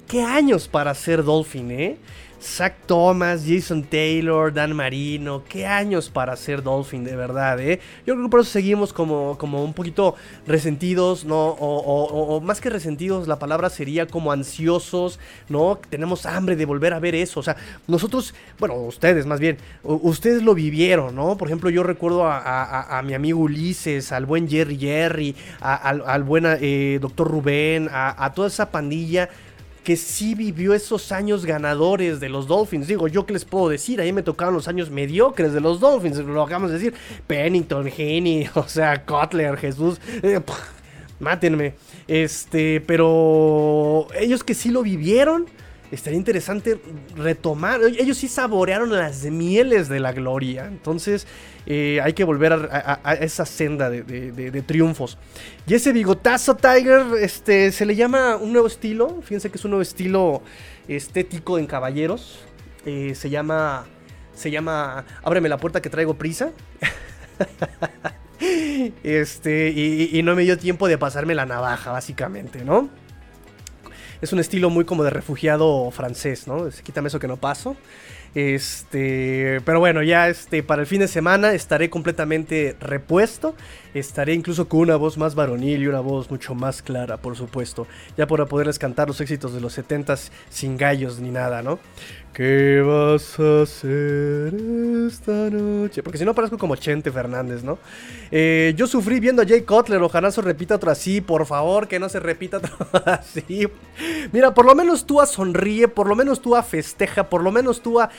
qué, 0.09 0.21
años 0.23 0.67
para 0.67 0.93
ser 0.93 1.23
Dolphin, 1.23 1.71
¿eh? 1.71 1.97
Zach 2.41 2.73
Thomas, 2.87 3.43
Jason 3.45 3.83
Taylor, 3.83 4.51
Dan 4.51 4.75
Marino, 4.75 5.43
qué 5.47 5.67
años 5.67 6.09
para 6.09 6.35
ser 6.35 6.63
Dolphin, 6.63 7.03
de 7.03 7.15
verdad, 7.15 7.59
¿eh? 7.59 7.79
Yo 8.05 8.15
creo 8.15 8.25
que 8.25 8.31
por 8.31 8.39
eso 8.39 8.49
seguimos 8.49 8.93
como, 8.93 9.37
como 9.37 9.63
un 9.63 9.73
poquito 9.73 10.15
resentidos, 10.47 11.23
¿no? 11.23 11.55
O, 11.59 12.41
más 12.41 12.59
que 12.59 12.71
resentidos, 12.71 13.27
la 13.27 13.37
palabra 13.37 13.69
sería 13.69 14.07
como 14.07 14.31
ansiosos, 14.31 15.19
¿no? 15.49 15.79
Tenemos 15.89 16.25
hambre 16.25 16.55
de 16.55 16.65
volver 16.65 16.93
a 16.93 16.99
ver 16.99 17.13
eso, 17.13 17.39
o 17.39 17.43
sea, 17.43 17.55
nosotros, 17.87 18.33
bueno, 18.57 18.73
ustedes 18.75 19.27
más 19.27 19.39
bien, 19.39 19.57
ustedes 19.83 20.41
lo 20.41 20.55
vivieron, 20.55 21.15
¿no? 21.15 21.37
Por 21.37 21.47
ejemplo, 21.47 21.69
yo 21.69 21.83
recuerdo 21.83 22.25
a, 22.25 23.01
mi 23.05 23.13
amigo 23.13 23.39
Ulises, 23.39 24.11
al 24.11 24.25
buen 24.25 24.49
Jerry 24.49 24.77
Jerry, 24.77 25.35
al, 25.59 26.23
buen 26.23 26.45
eh, 26.47 26.97
doctor 26.99 27.29
Rubén, 27.29 27.87
a 27.91 28.31
toda 28.33 28.47
esa 28.47 28.71
pandilla 28.71 29.29
que 29.83 29.97
sí 29.97 30.35
vivió 30.35 30.73
esos 30.73 31.11
años 31.11 31.45
ganadores 31.45 32.19
de 32.19 32.29
los 32.29 32.47
Dolphins. 32.47 32.87
Digo, 32.87 33.07
yo 33.07 33.25
qué 33.25 33.33
les 33.33 33.45
puedo 33.45 33.69
decir, 33.69 33.99
ahí 33.99 34.13
me 34.13 34.23
tocaron 34.23 34.53
los 34.53 34.67
años 34.67 34.89
mediocres 34.89 35.53
de 35.53 35.61
los 35.61 35.79
Dolphins, 35.79 36.17
lo 36.17 36.43
acabamos 36.43 36.71
de 36.71 36.77
decir. 36.77 36.93
Pennington, 37.27 37.89
Henny, 37.95 38.47
o 38.55 38.67
sea, 38.67 39.05
Cutler, 39.05 39.57
Jesús. 39.57 39.99
Eh, 40.21 40.39
mátenme. 41.19 41.73
Este, 42.07 42.81
pero 42.81 44.07
ellos 44.19 44.43
que 44.43 44.53
sí 44.53 44.69
lo 44.69 44.83
vivieron, 44.83 45.47
estaría 45.91 46.17
interesante 46.17 46.81
retomar. 47.15 47.81
Ellos 47.83 48.17
sí 48.17 48.27
saborearon 48.27 48.91
las 48.91 49.23
mieles 49.25 49.89
de 49.89 49.99
la 49.99 50.13
gloria. 50.13 50.65
Entonces, 50.65 51.27
eh, 51.65 51.99
hay 52.01 52.13
que 52.13 52.23
volver 52.23 52.53
a, 52.53 53.13
esa 53.15 53.45
senda 53.45 53.89
de, 53.89 54.63
triunfos. 54.65 55.17
Y 55.67 55.73
ese 55.73 55.91
bigotazo 55.91 56.55
Tiger, 56.55 57.05
este, 57.19 57.71
se 57.71 57.85
le 57.85 57.95
llama 57.95 58.37
un 58.37 58.53
nuevo 58.53 58.67
estilo. 58.67 59.21
Fíjense 59.21 59.49
que 59.49 59.57
es 59.57 59.65
un 59.65 59.71
nuevo 59.71 59.81
estilo 59.81 60.41
estético 60.87 61.59
en 61.59 61.67
caballeros. 61.67 62.39
Eh, 62.85 63.13
se 63.13 63.29
llama. 63.29 63.85
Se 64.33 64.49
llama. 64.49 65.05
Ábreme 65.23 65.49
la 65.49 65.57
puerta 65.57 65.81
que 65.81 65.89
traigo 65.89 66.13
prisa. 66.13 66.51
este, 69.03 69.69
y, 69.69 70.17
y 70.17 70.23
no 70.23 70.35
me 70.35 70.43
dio 70.43 70.57
tiempo 70.57 70.87
de 70.87 70.97
pasarme 70.97 71.35
la 71.35 71.45
navaja, 71.45 71.91
básicamente, 71.91 72.63
¿no? 72.63 72.89
Es 74.21 74.33
un 74.33 74.39
estilo 74.39 74.69
muy 74.69 74.85
como 74.85 75.03
de 75.03 75.09
refugiado 75.09 75.89
francés, 75.91 76.47
¿no? 76.47 76.69
Quítame 76.83 77.07
eso 77.07 77.19
que 77.19 77.27
no 77.27 77.37
paso. 77.37 77.75
Este, 78.33 79.59
pero 79.65 79.79
bueno, 79.79 80.03
ya 80.03 80.29
este, 80.29 80.63
para 80.63 80.81
el 80.81 80.87
fin 80.87 81.01
de 81.01 81.07
semana 81.07 81.53
estaré 81.53 81.89
completamente 81.89 82.75
repuesto. 82.79 83.55
Estaré 83.93 84.33
incluso 84.33 84.69
con 84.69 84.81
una 84.81 84.95
voz 84.95 85.17
más 85.17 85.35
varonil 85.35 85.81
y 85.83 85.87
una 85.87 85.99
voz 85.99 86.31
mucho 86.31 86.55
más 86.55 86.81
clara, 86.81 87.17
por 87.17 87.35
supuesto. 87.35 87.87
Ya 88.17 88.25
para 88.25 88.45
poderles 88.45 88.79
cantar 88.79 89.09
los 89.09 89.19
éxitos 89.19 89.53
de 89.53 89.59
los 89.59 89.77
70s 89.77 90.29
sin 90.49 90.77
gallos 90.77 91.19
ni 91.19 91.29
nada, 91.29 91.61
¿no? 91.61 91.79
¿Qué 92.33 92.81
vas 92.81 93.37
a 93.39 93.63
hacer 93.63 94.53
esta 95.07 95.49
noche? 95.49 96.01
Porque 96.01 96.17
si 96.17 96.23
no 96.23 96.33
parezco 96.33 96.57
como 96.57 96.77
Chente 96.77 97.11
Fernández, 97.11 97.61
¿no? 97.63 97.77
Eh, 98.31 98.73
yo 98.77 98.87
sufrí 98.87 99.19
viendo 99.19 99.41
a 99.41 99.45
Jay 99.45 99.63
Cutler, 99.63 100.01
ojalá 100.01 100.31
se 100.31 100.41
repita 100.41 100.75
otro 100.75 100.89
así, 100.89 101.19
por 101.19 101.45
favor, 101.45 101.89
que 101.89 101.99
no 101.99 102.07
se 102.07 102.21
repita 102.21 102.57
otro 102.57 102.71
así. 103.05 103.67
Mira, 104.31 104.53
por 104.53 104.65
lo 104.65 104.73
menos 104.73 105.05
tú 105.05 105.19
a 105.19 105.25
sonríe, 105.25 105.89
por 105.89 106.07
lo 106.07 106.15
menos 106.15 106.41
tú 106.41 106.55
a 106.55 106.63
festeja, 106.63 107.29
por 107.29 107.43
lo 107.43 107.51
menos 107.51 107.81
tú 107.81 107.99
a 107.99 108.09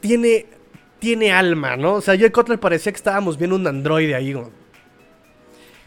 tiene, 0.00 0.46
tiene 0.98 1.30
alma, 1.30 1.76
¿no? 1.76 1.94
O 1.94 2.00
sea, 2.00 2.18
Jay 2.18 2.30
Cutler 2.30 2.58
parecía 2.58 2.90
que 2.90 2.96
estábamos 2.96 3.38
viendo 3.38 3.54
un 3.54 3.66
androide 3.68 4.16
ahí, 4.16 4.34
¿no? 4.34 4.50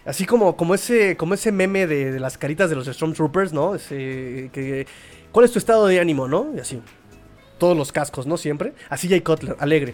Así 0.06 0.25
como, 0.25 0.56
como, 0.56 0.74
ese, 0.75 1.18
como 1.18 1.34
ese 1.34 1.51
meme 1.51 1.88
de, 1.88 2.20
las 2.20 2.38
caritas 2.38 2.70
de 2.70 2.75
los 2.75 2.88
Stormtroopers, 2.88 3.53
¿no? 3.53 3.75
Ese, 3.75 4.50
que, 4.53 4.88
¿Cuál 5.32 5.46
es 5.46 5.51
tu 5.51 5.60
estado 5.60 5.88
de 5.88 6.00
ánimo, 6.00 6.27
no? 6.27 6.51
Y 6.56 6.60
así 6.60 6.82
todos 7.60 7.77
los 7.77 7.91
cascos, 7.91 8.25
¿no? 8.25 8.38
Siempre. 8.38 8.74
Así 8.89 9.08
Jay 9.08 9.22
Cutler, 9.22 9.56
alegre. 9.60 9.94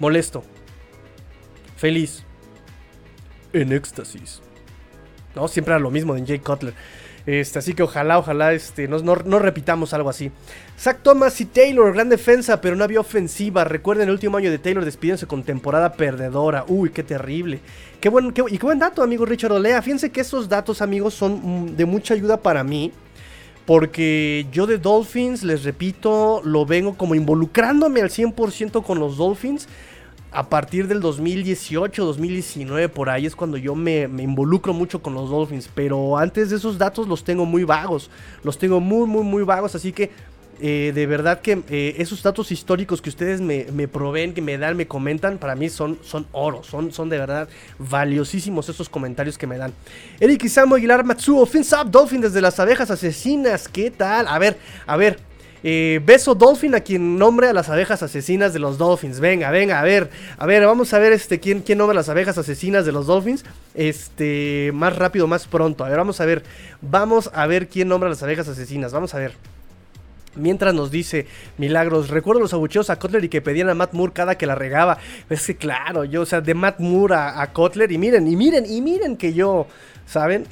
Molesto. 0.00 0.42
Feliz. 1.76 2.24
En 3.52 3.72
éxtasis. 3.72 4.40
¿No? 5.36 5.46
Siempre 5.46 5.74
era 5.74 5.78
lo 5.78 5.92
mismo 5.92 6.14
de 6.14 6.26
Jay 6.26 6.40
Cutler. 6.40 6.74
Este, 7.26 7.58
así 7.58 7.74
que 7.74 7.82
ojalá, 7.82 8.18
ojalá 8.18 8.52
este, 8.52 8.88
no, 8.88 8.98
no, 8.98 9.38
repitamos 9.38 9.92
algo 9.92 10.10
así. 10.10 10.30
Zach 10.78 11.00
Thomas 11.02 11.40
y 11.40 11.44
Taylor, 11.44 11.92
gran 11.92 12.08
defensa, 12.08 12.60
pero 12.60 12.76
no 12.76 12.84
había 12.84 13.00
ofensiva. 13.00 13.64
Recuerden 13.64 14.08
el 14.08 14.14
último 14.14 14.36
año 14.36 14.50
de 14.50 14.58
Taylor 14.58 14.84
despidiéndose 14.84 15.26
con 15.26 15.42
temporada 15.42 15.92
perdedora. 15.92 16.64
Uy, 16.66 16.90
qué 16.90 17.02
terrible. 17.02 17.60
Qué 18.00 18.08
buen, 18.08 18.32
qué, 18.32 18.42
y 18.48 18.58
qué 18.58 18.66
buen 18.66 18.78
dato, 18.78 19.02
amigo 19.02 19.26
Richard 19.26 19.52
Olea. 19.52 19.82
Fíjense 19.82 20.10
que 20.10 20.22
esos 20.22 20.48
datos, 20.48 20.80
amigos, 20.80 21.14
son 21.14 21.40
mm, 21.42 21.76
de 21.76 21.84
mucha 21.84 22.14
ayuda 22.14 22.38
para 22.38 22.64
mí. 22.64 22.92
Porque 23.66 24.46
yo 24.50 24.66
de 24.66 24.78
Dolphins, 24.78 25.44
les 25.44 25.62
repito, 25.62 26.40
lo 26.44 26.66
vengo 26.66 26.96
como 26.96 27.14
involucrándome 27.14 28.00
al 28.00 28.08
100% 28.08 28.82
con 28.82 28.98
los 28.98 29.16
Dolphins 29.16 29.68
a 30.32 30.48
partir 30.48 30.86
del 30.86 31.00
2018, 31.00 32.04
2019, 32.04 32.88
por 32.88 33.10
ahí 33.10 33.26
es 33.26 33.34
cuando 33.34 33.56
yo 33.56 33.74
me, 33.74 34.02
involucro 34.02 34.72
mucho 34.72 35.02
con 35.02 35.14
los 35.14 35.30
Dolphins. 35.30 35.68
Pero 35.74 36.16
antes 36.16 36.50
de 36.50 36.56
esos 36.56 36.78
datos 36.78 37.08
los 37.08 37.24
tengo 37.24 37.44
muy 37.44 37.64
vagos. 37.64 38.10
Los 38.44 38.58
tengo 38.58 38.80
muy, 38.80 39.08
muy, 39.08 39.24
muy 39.24 39.42
vagos. 39.42 39.74
Así 39.74 39.92
que 39.92 40.10
eh, 40.60 40.92
de 40.94 41.06
verdad 41.06 41.40
que 41.40 41.62
eh, 41.68 41.96
esos 41.98 42.22
datos 42.22 42.52
históricos 42.52 43.02
que 43.02 43.08
ustedes 43.08 43.40
me, 43.40 43.88
proveen, 43.88 44.32
que 44.32 44.42
me 44.42 44.56
dan, 44.56 44.76
me 44.76 44.86
comentan, 44.86 45.38
para 45.38 45.56
mí 45.56 45.68
son, 45.68 45.98
son 46.02 46.26
oro. 46.30 46.62
Son, 46.62 46.92
son 46.92 47.08
de 47.08 47.18
verdad 47.18 47.48
valiosísimos 47.78 48.68
esos 48.68 48.88
comentarios 48.88 49.36
que 49.36 49.48
me 49.48 49.58
dan. 49.58 49.72
Eric 50.20 50.44
Isamu 50.44 50.76
Aguilar 50.76 51.04
Matsuo, 51.04 51.44
Fins 51.44 51.72
Up 51.72 51.90
Dolphin 51.90 52.20
desde 52.20 52.40
las 52.40 52.60
abejas 52.60 52.90
asesinas. 52.90 53.66
¿Qué 53.66 53.90
tal? 53.90 54.28
A 54.28 54.38
ver, 54.38 54.58
a 54.86 54.96
ver. 54.96 55.29
Eh, 55.62 56.00
beso 56.04 56.34
Dolphin 56.34 56.74
a 56.74 56.80
quien 56.80 57.18
nombre 57.18 57.48
a 57.48 57.52
las 57.52 57.68
abejas 57.68 58.02
asesinas 58.02 58.52
de 58.52 58.58
los 58.58 58.78
Dolphins. 58.78 59.20
Venga, 59.20 59.50
venga, 59.50 59.80
a 59.80 59.82
ver, 59.82 60.10
a 60.38 60.46
ver, 60.46 60.64
vamos 60.64 60.92
a 60.94 60.98
ver 60.98 61.12
este 61.12 61.40
quién, 61.40 61.60
quién 61.60 61.78
nombra 61.78 61.94
las 61.94 62.08
abejas 62.08 62.38
asesinas 62.38 62.86
de 62.86 62.92
los 62.92 63.06
Dolphins. 63.06 63.44
Este, 63.74 64.70
más 64.74 64.96
rápido, 64.96 65.26
más 65.26 65.46
pronto. 65.46 65.84
A 65.84 65.88
ver, 65.88 65.98
vamos 65.98 66.20
a 66.20 66.24
ver, 66.24 66.42
vamos 66.80 67.30
a 67.34 67.46
ver 67.46 67.68
quién 67.68 67.88
nombra 67.88 68.06
a 68.08 68.10
las 68.10 68.22
abejas 68.22 68.48
asesinas. 68.48 68.92
Vamos 68.92 69.14
a 69.14 69.18
ver. 69.18 69.34
Mientras 70.36 70.72
nos 70.72 70.92
dice 70.92 71.26
Milagros, 71.58 72.08
recuerdo 72.08 72.40
los 72.40 72.54
abucheos 72.54 72.88
a 72.88 73.00
Kotler 73.00 73.24
y 73.24 73.28
que 73.28 73.42
pedían 73.42 73.68
a 73.68 73.74
Matt 73.74 73.94
Moore 73.94 74.12
cada 74.12 74.38
que 74.38 74.46
la 74.46 74.54
regaba. 74.54 74.98
Es 75.28 75.44
que 75.44 75.56
claro, 75.56 76.04
yo, 76.04 76.22
o 76.22 76.26
sea, 76.26 76.40
de 76.40 76.54
Matt 76.54 76.78
Moore 76.78 77.16
a, 77.16 77.42
a 77.42 77.52
Kotler, 77.52 77.90
y 77.90 77.98
miren, 77.98 78.28
y 78.28 78.36
miren, 78.36 78.64
y 78.64 78.80
miren 78.80 79.16
que 79.16 79.32
yo, 79.32 79.66
¿saben? 80.10 80.44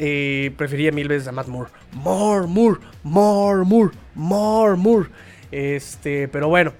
Prefería 0.57 0.93
mil 0.93 1.09
veces 1.09 1.29
a 1.29 1.33
Matt 1.33 1.49
Moore. 1.49 1.71
More, 1.93 2.47
Moore, 2.47 2.81
more, 3.03 3.65
Moore, 3.65 3.91
more, 4.15 4.77
Moore. 4.77 5.09
Este, 5.50 6.29
pero 6.29 6.49
bueno. 6.49 6.73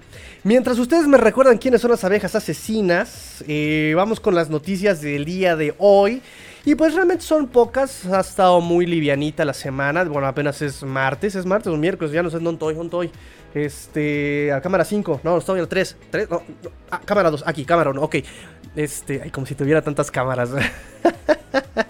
Mientras 0.43 0.79
ustedes 0.79 1.05
me 1.05 1.17
recuerdan 1.17 1.57
quiénes 1.57 1.81
son 1.81 1.91
las 1.91 2.05
abejas 2.05 2.33
asesinas, 2.33 3.43
eh, 3.45 3.91
vamos 3.93 4.21
con 4.21 4.35
las 4.35 4.49
noticias 4.49 5.01
del 5.01 5.25
día 5.25 5.57
de 5.57 5.75
hoy. 5.79 6.21
Y 6.63 6.75
pues 6.75 6.93
realmente 6.93 7.23
son 7.23 7.47
pocas, 7.47 8.05
ha 8.05 8.21
estado 8.21 8.61
muy 8.61 8.85
livianita 8.85 9.43
la 9.43 9.53
semana. 9.53 10.05
Bueno, 10.05 10.27
apenas 10.27 10.61
es 10.61 10.83
martes, 10.83 11.35
es 11.35 11.45
martes 11.45 11.67
o 11.67 11.75
miércoles, 11.75 12.13
ya 12.13 12.23
no 12.23 12.29
sé 12.29 12.37
dónde 12.37 12.53
estoy, 12.53 12.75
dónde 12.75 12.87
estoy. 12.87 13.11
Este, 13.53 14.51
a 14.53 14.61
cámara 14.61 14.85
5, 14.85 15.21
no, 15.23 15.37
estoy 15.37 15.59
al 15.59 15.67
3, 15.67 15.97
3, 16.09 16.29
no, 16.29 16.41
ah, 16.91 17.01
cámara 17.03 17.31
2, 17.31 17.43
aquí, 17.45 17.65
cámara 17.65 17.89
1, 17.89 18.01
ok. 18.01 18.15
Este, 18.75 19.21
ay, 19.23 19.31
como 19.31 19.45
si 19.45 19.55
tuviera 19.55 19.81
tantas 19.81 20.09
cámaras. 20.09 20.51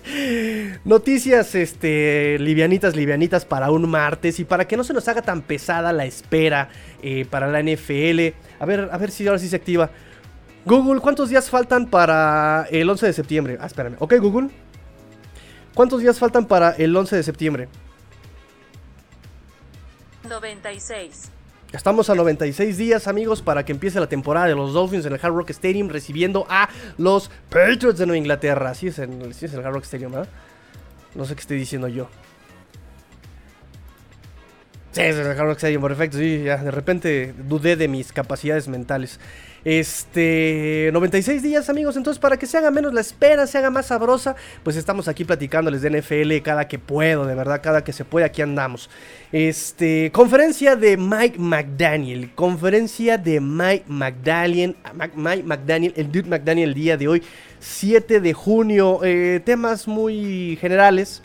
Noticias, 0.85 1.55
este, 1.55 2.37
livianitas, 2.39 2.95
livianitas 2.95 3.45
para 3.45 3.71
un 3.71 3.89
martes 3.89 4.39
y 4.39 4.45
para 4.45 4.67
que 4.67 4.77
no 4.77 4.83
se 4.83 4.93
nos 4.93 5.07
haga 5.07 5.21
tan 5.21 5.41
pesada 5.41 5.93
la 5.93 6.05
espera 6.05 6.69
eh, 7.01 7.25
para 7.29 7.47
la 7.47 7.61
NFL. 7.61 8.33
A 8.59 8.65
ver, 8.65 8.89
a 8.91 8.97
ver 8.97 9.11
si 9.11 9.27
ahora 9.27 9.39
sí 9.39 9.47
se 9.47 9.55
activa. 9.55 9.89
Google, 10.65 10.99
¿cuántos 10.99 11.29
días 11.29 11.49
faltan 11.49 11.87
para 11.87 12.67
el 12.71 12.89
11 12.89 13.05
de 13.05 13.13
septiembre? 13.13 13.57
Ah, 13.59 13.67
espérame. 13.67 13.95
Ok, 13.99 14.15
Google. 14.19 14.49
¿Cuántos 15.73 16.01
días 16.01 16.19
faltan 16.19 16.45
para 16.45 16.71
el 16.71 16.95
11 16.95 17.15
de 17.15 17.23
septiembre? 17.23 17.69
96. 20.27 21.31
Estamos 21.71 22.09
a 22.09 22.15
96 22.15 22.77
días, 22.77 23.07
amigos, 23.07 23.43
para 23.43 23.63
que 23.63 23.71
empiece 23.71 23.99
la 23.99 24.09
temporada 24.09 24.47
de 24.47 24.55
los 24.55 24.73
Dolphins 24.73 25.05
en 25.05 25.13
el 25.13 25.19
Hard 25.21 25.35
Rock 25.35 25.51
Stadium 25.51 25.87
recibiendo 25.89 26.47
a 26.49 26.67
los 26.97 27.29
Patriots 27.49 27.99
de 27.99 28.07
Nueva 28.07 28.17
Inglaterra. 28.17 28.71
Así 28.71 28.87
es 28.87 28.97
en, 28.97 29.21
el 29.21 29.65
Hard 29.65 29.73
Rock 29.73 29.83
Stadium, 29.83 30.13
¿verdad? 30.13 30.29
No 31.13 31.25
sé 31.25 31.35
qué 31.35 31.41
estoy 31.41 31.57
diciendo 31.57 31.87
yo. 31.87 32.09
Sí, 34.91 35.01
es 35.01 35.17
el 35.17 35.27
Hard 35.27 35.37
Rock 35.37 35.57
Stadium, 35.57 35.83
perfecto. 35.83 36.17
Sí, 36.17 36.43
ya 36.43 36.57
de 36.57 36.71
repente 36.71 37.33
dudé 37.47 37.75
de 37.75 37.87
mis 37.87 38.11
capacidades 38.11 38.67
mentales. 38.67 39.19
Este, 39.63 40.89
96 40.93 41.43
días, 41.43 41.69
amigos. 41.69 41.95
Entonces, 41.95 42.19
para 42.19 42.37
que 42.37 42.47
se 42.47 42.57
haga 42.57 42.71
menos 42.71 42.91
la 42.91 43.01
espera, 43.01 43.45
se 43.45 43.59
haga 43.59 43.69
más 43.69 43.87
sabrosa, 43.87 44.35
pues 44.63 44.75
estamos 44.75 45.07
aquí 45.07 45.25
platicándoles 45.25 45.83
de 45.83 45.91
NFL 45.91 46.41
cada 46.43 46.67
que 46.67 46.79
puedo, 46.79 47.27
de 47.27 47.35
verdad, 47.35 47.61
cada 47.61 47.83
que 47.83 47.93
se 47.93 48.03
puede, 48.03 48.25
aquí 48.25 48.41
andamos. 48.41 48.89
Este, 49.31 50.11
conferencia 50.11 50.75
de 50.75 50.97
Mike 50.97 51.37
McDaniel. 51.37 52.33
Conferencia 52.33 53.19
de 53.19 53.39
Mike 53.39 53.85
McDaniel. 53.87 54.75
Mike 55.15 55.43
McDaniel, 55.43 55.93
el 55.97 56.11
Dude 56.11 56.29
McDaniel, 56.29 56.69
el 56.69 56.75
día 56.75 56.97
de 56.97 57.07
hoy, 57.07 57.23
7 57.59 58.21
de 58.21 58.33
junio. 58.33 59.01
Eh, 59.03 59.39
temas 59.45 59.87
muy 59.87 60.57
generales. 60.59 61.21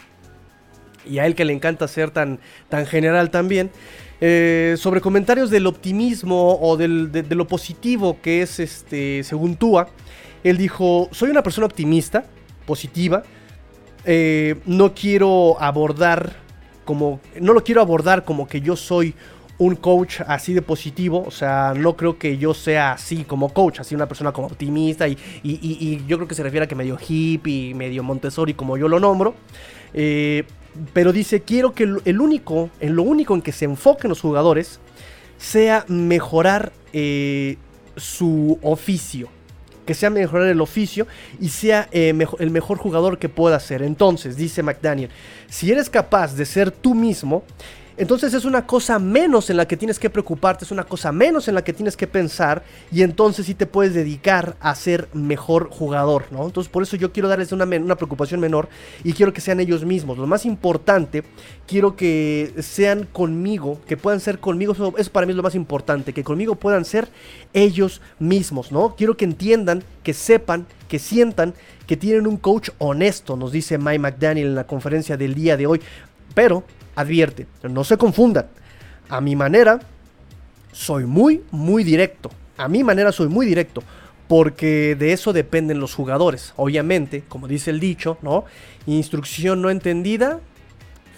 Y 1.06 1.18
a 1.18 1.26
él 1.26 1.34
que 1.34 1.44
le 1.44 1.52
encanta 1.52 1.88
ser 1.88 2.11
tan, 2.11 2.40
tan 2.68 2.87
general 2.87 3.30
también. 3.30 3.70
Eh, 4.20 4.76
sobre 4.78 5.00
comentarios 5.00 5.50
del 5.50 5.66
optimismo 5.66 6.58
o 6.61 6.76
de, 6.76 6.88
lo 6.88 7.46
positivo 7.46 8.18
que 8.23 8.42
es 8.42 8.61
este, 8.61 9.23
según 9.25 9.56
Tua. 9.56 9.88
Él 10.42 10.56
dijo, 10.56 11.08
soy 11.12 11.30
una 11.30 11.42
persona 11.42 11.66
optimista, 11.66 12.25
positiva. 12.66 13.23
Eh, 14.04 14.56
no 14.66 14.94
quiero 14.94 15.61
abordar 15.61 16.32
como, 16.84 17.20
no 17.40 17.52
lo 17.52 17.64
quiero 17.64 17.80
abordar 17.80 18.25
como 18.25 18.46
que 18.46 18.61
yo 18.61 18.76
soy 18.76 19.14
un 19.58 19.76
coach 19.76 20.20
así 20.26 20.52
de 20.52 20.62
positivo, 20.62 21.23
o 21.26 21.30
sea, 21.30 21.75
no 21.76 21.96
creo 21.96 22.18
que 22.18 22.38
yo 22.38 22.54
sea 22.54 22.92
así 22.92 23.25
como 23.25 23.50
coach, 23.50 23.80
así 23.80 23.94
una 23.94 24.06
persona 24.06 24.32
como 24.32 24.49
optimista 24.49 25.06
y, 25.06 25.16
yo 26.06 26.16
creo 26.16 26.28
que 26.28 26.34
se 26.34 26.42
refiere 26.42 26.64
a 26.64 26.68
que 26.68 26.75
medio 26.75 26.99
hippie, 26.99 27.75
medio 27.75 28.02
Montessori 28.02 28.54
como 28.54 28.76
yo 28.76 28.88
lo 28.88 28.99
nombro. 28.99 29.34
Eh, 29.92 30.44
pero 30.93 31.12
dice, 31.12 31.43
quiero 31.43 31.73
que 31.73 31.85
el 32.04 32.21
único, 32.21 32.71
en 32.81 32.97
lo 32.97 33.02
único 33.02 33.35
en 33.35 33.43
que 33.43 33.52
se 33.52 33.64
enfoquen 33.64 34.09
los 34.09 34.21
jugadores 34.21 34.81
sea 35.38 35.85
mejorar 35.88 36.73
eh, 36.93 37.57
su 37.97 38.59
oficio. 38.62 39.28
Que 39.87 39.93
sea 39.93 40.09
mejorar 40.09 40.49
el 40.49 40.62
oficio 40.62 41.07
y 41.38 41.50
sea 41.50 41.88
eh, 41.93 42.14
el 42.38 42.50
mejor 42.50 42.78
jugador 42.78 43.19
que 43.19 43.28
pueda 43.28 43.61
ser. 43.61 43.83
Entonces, 43.83 44.37
dice 44.37 44.62
McDaniel, 44.62 45.11
si 45.49 45.71
eres 45.71 45.90
capaz 45.90 46.35
de 46.35 46.47
ser 46.47 46.71
tú 46.71 46.95
mismo, 46.95 47.45
entonces 47.96 48.34
es 48.34 48.44
una 48.44 48.66
cosa 48.66 48.98
menos 48.98 49.50
en 49.50 49.56
la 49.56 49.66
que 49.66 49.76
tienes 49.76 49.98
que 49.98 50.10
preocuparte, 50.10 50.64
es 50.64 50.70
una 50.70 50.84
cosa 50.84 51.12
menos 51.12 51.48
en 51.48 51.54
la 51.54 51.62
que 51.62 51.72
tienes 51.72 51.96
que 51.96 52.06
pensar 52.06 52.64
y 52.90 53.02
entonces 53.02 53.46
sí 53.46 53.54
te 53.54 53.66
puedes 53.66 53.94
dedicar 53.94 54.56
a 54.60 54.74
ser 54.74 55.08
mejor 55.12 55.68
jugador, 55.70 56.26
¿no? 56.30 56.44
Entonces 56.44 56.70
por 56.70 56.82
eso 56.82 56.96
yo 56.96 57.12
quiero 57.12 57.28
darles 57.28 57.52
una, 57.52 57.64
una 57.64 57.96
preocupación 57.96 58.40
menor 58.40 58.68
y 59.04 59.12
quiero 59.12 59.32
que 59.32 59.40
sean 59.40 59.60
ellos 59.60 59.84
mismos. 59.84 60.18
Lo 60.18 60.26
más 60.26 60.44
importante, 60.44 61.22
quiero 61.66 61.96
que 61.96 62.52
sean 62.60 63.06
conmigo, 63.12 63.80
que 63.86 63.96
puedan 63.96 64.20
ser 64.20 64.38
conmigo, 64.40 64.72
eso, 64.72 64.94
eso 64.96 65.12
para 65.12 65.26
mí 65.26 65.30
es 65.32 65.36
lo 65.36 65.42
más 65.42 65.54
importante, 65.54 66.12
que 66.12 66.24
conmigo 66.24 66.56
puedan 66.56 66.84
ser 66.84 67.08
ellos 67.52 68.00
mismos, 68.18 68.72
¿no? 68.72 68.96
Quiero 68.96 69.16
que 69.16 69.24
entiendan, 69.24 69.84
que 70.02 70.14
sepan, 70.14 70.66
que 70.88 70.98
sientan 70.98 71.54
que 71.86 71.96
tienen 71.96 72.26
un 72.26 72.36
coach 72.36 72.70
honesto, 72.78 73.36
nos 73.36 73.52
dice 73.52 73.78
Mike 73.78 73.98
McDaniel 73.98 74.48
en 74.48 74.54
la 74.54 74.66
conferencia 74.66 75.16
del 75.16 75.34
día 75.34 75.56
de 75.56 75.66
hoy. 75.66 75.80
Pero 76.34 76.64
advierte, 76.94 77.46
no 77.62 77.84
se 77.84 77.96
confundan. 77.96 78.46
A 79.08 79.20
mi 79.20 79.36
manera, 79.36 79.80
soy 80.72 81.04
muy, 81.04 81.42
muy 81.50 81.84
directo. 81.84 82.30
A 82.56 82.68
mi 82.68 82.84
manera 82.84 83.12
soy 83.12 83.28
muy 83.28 83.46
directo. 83.46 83.82
Porque 84.28 84.96
de 84.98 85.12
eso 85.12 85.32
dependen 85.32 85.80
los 85.80 85.94
jugadores. 85.94 86.54
Obviamente, 86.56 87.24
como 87.28 87.46
dice 87.46 87.70
el 87.70 87.78
dicho, 87.78 88.16
¿no? 88.22 88.44
Instrucción 88.86 89.60
no 89.60 89.68
entendida, 89.68 90.40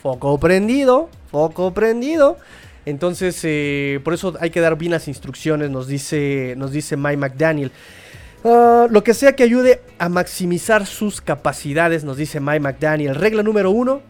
foco 0.03 0.39
prendido, 0.39 1.09
foco 1.31 1.73
prendido. 1.73 2.37
Entonces, 2.85 3.41
eh, 3.45 4.01
por 4.05 4.15
eso 4.15 4.35
hay 4.41 4.51
que 4.51 4.61
dar 4.61 4.77
bien 4.77 4.93
las 4.93 5.09
instrucciones, 5.09 5.71
nos 5.71 5.87
dice, 5.87 6.55
nos 6.57 6.73
dice 6.73 6.97
Mike 6.97 7.17
McDaniel. 7.17 7.73
Ah, 8.45 8.87
lo 8.89 9.03
que 9.03 9.15
sea 9.15 9.35
que 9.35 9.43
ayude 9.43 9.81
a 9.99 10.09
maximizar 10.09 10.87
sus 10.87 11.21
capacidades, 11.21 12.05
nos 12.05 12.17
dice 12.17 12.39
Mike 12.39 12.61
McDaniel. 12.61 13.15
Regla 13.17 13.43
número 13.43 13.71
uno, 13.71 14.03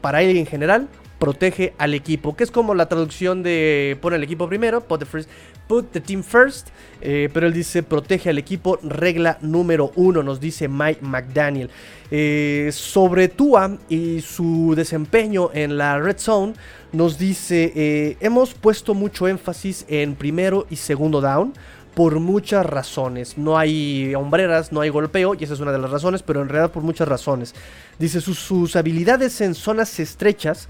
para 0.00 0.22
él 0.22 0.36
en 0.36 0.46
general, 0.46 0.88
protege 1.18 1.74
al 1.78 1.94
equipo, 1.94 2.36
que 2.36 2.44
es 2.44 2.50
como 2.50 2.74
la 2.74 2.86
traducción 2.86 3.42
de 3.42 3.98
pon 4.00 4.14
el 4.14 4.22
equipo 4.22 4.48
primero, 4.48 4.80
put 4.80 5.00
the, 5.00 5.06
first, 5.06 5.28
put 5.66 5.90
the 5.90 6.00
team 6.00 6.22
first, 6.22 6.68
eh, 7.00 7.28
pero 7.32 7.46
él 7.46 7.52
dice 7.52 7.82
protege 7.82 8.30
al 8.30 8.38
equipo, 8.38 8.78
regla 8.82 9.38
número 9.40 9.92
uno, 9.96 10.22
nos 10.22 10.40
dice 10.40 10.68
Mike 10.68 11.00
McDaniel. 11.02 11.70
Eh, 12.10 12.70
sobre 12.72 13.28
Tua 13.28 13.78
y 13.88 14.20
su 14.20 14.74
desempeño 14.76 15.50
en 15.52 15.76
la 15.76 15.98
Red 15.98 16.18
Zone, 16.18 16.54
nos 16.92 17.18
dice, 17.18 17.72
eh, 17.74 18.16
hemos 18.20 18.54
puesto 18.54 18.94
mucho 18.94 19.28
énfasis 19.28 19.84
en 19.88 20.14
primero 20.14 20.66
y 20.70 20.76
segundo 20.76 21.20
down 21.20 21.52
por 21.98 22.20
muchas 22.20 22.64
razones. 22.64 23.36
No 23.36 23.58
hay 23.58 24.14
hombreras, 24.14 24.70
no 24.70 24.80
hay 24.80 24.88
golpeo, 24.88 25.34
y 25.34 25.42
esa 25.42 25.54
es 25.54 25.58
una 25.60 25.72
de 25.72 25.78
las 25.78 25.90
razones, 25.90 26.22
pero 26.22 26.40
en 26.40 26.48
realidad 26.48 26.70
por 26.70 26.84
muchas 26.84 27.08
razones. 27.08 27.56
Dice, 27.98 28.20
sus, 28.20 28.38
sus 28.38 28.76
habilidades 28.76 29.40
en 29.40 29.56
zonas 29.56 29.98
estrechas 29.98 30.68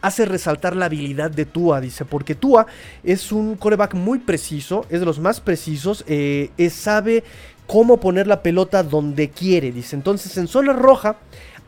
hace 0.00 0.24
resaltar 0.24 0.76
la 0.76 0.86
habilidad 0.86 1.30
de 1.30 1.44
Tua, 1.44 1.80
dice, 1.80 2.04
porque 2.04 2.34
Tua 2.34 2.66
es 3.02 3.32
un 3.32 3.56
coreback 3.56 3.94
muy 3.94 4.18
preciso, 4.18 4.84
es 4.90 5.00
de 5.00 5.06
los 5.06 5.18
más 5.18 5.40
precisos, 5.40 6.04
eh, 6.06 6.50
es, 6.56 6.72
sabe 6.72 7.24
cómo 7.66 7.98
poner 7.98 8.26
la 8.26 8.42
pelota 8.42 8.82
donde 8.82 9.30
quiere, 9.30 9.72
dice. 9.72 9.96
Entonces 9.96 10.36
en 10.36 10.46
zona 10.46 10.72
roja 10.72 11.16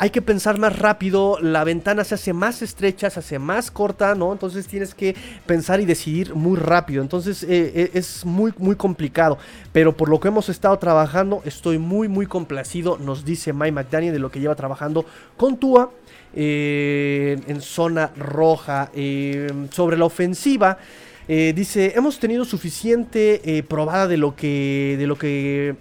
hay 0.00 0.10
que 0.10 0.22
pensar 0.22 0.58
más 0.58 0.78
rápido, 0.78 1.38
la 1.40 1.64
ventana 1.64 2.04
se 2.04 2.14
hace 2.14 2.32
más 2.32 2.62
estrecha, 2.62 3.10
se 3.10 3.18
hace 3.18 3.40
más 3.40 3.72
corta, 3.72 4.14
¿no? 4.14 4.32
Entonces 4.32 4.68
tienes 4.68 4.94
que 4.94 5.16
pensar 5.44 5.80
y 5.80 5.86
decidir 5.86 6.36
muy 6.36 6.56
rápido. 6.56 7.02
Entonces 7.02 7.42
eh, 7.42 7.72
eh, 7.74 7.90
es 7.94 8.24
muy, 8.24 8.54
muy 8.58 8.76
complicado. 8.76 9.38
Pero 9.72 9.96
por 9.96 10.08
lo 10.08 10.20
que 10.20 10.28
hemos 10.28 10.48
estado 10.48 10.78
trabajando, 10.78 11.42
estoy 11.44 11.78
muy, 11.78 12.06
muy 12.06 12.26
complacido, 12.26 12.96
nos 12.96 13.24
dice 13.24 13.52
Mike 13.52 13.72
McDaniel 13.72 14.12
de 14.12 14.20
lo 14.20 14.30
que 14.30 14.38
lleva 14.38 14.54
trabajando 14.54 15.04
con 15.36 15.56
Tua. 15.56 15.90
Eh, 16.34 17.38
en 17.46 17.60
zona 17.62 18.10
roja 18.16 18.90
sobre 19.70 19.96
la 19.96 20.04
ofensiva 20.04 20.78
dice 21.26 21.94
hemos 21.96 22.18
tenido 22.18 22.44
suficiente 22.44 23.64
probada 23.66 24.08
de 24.08 24.18
lo 24.18 24.36
que 24.36 24.96
de 24.98 25.06
lo 25.06 25.16
que 25.16 25.76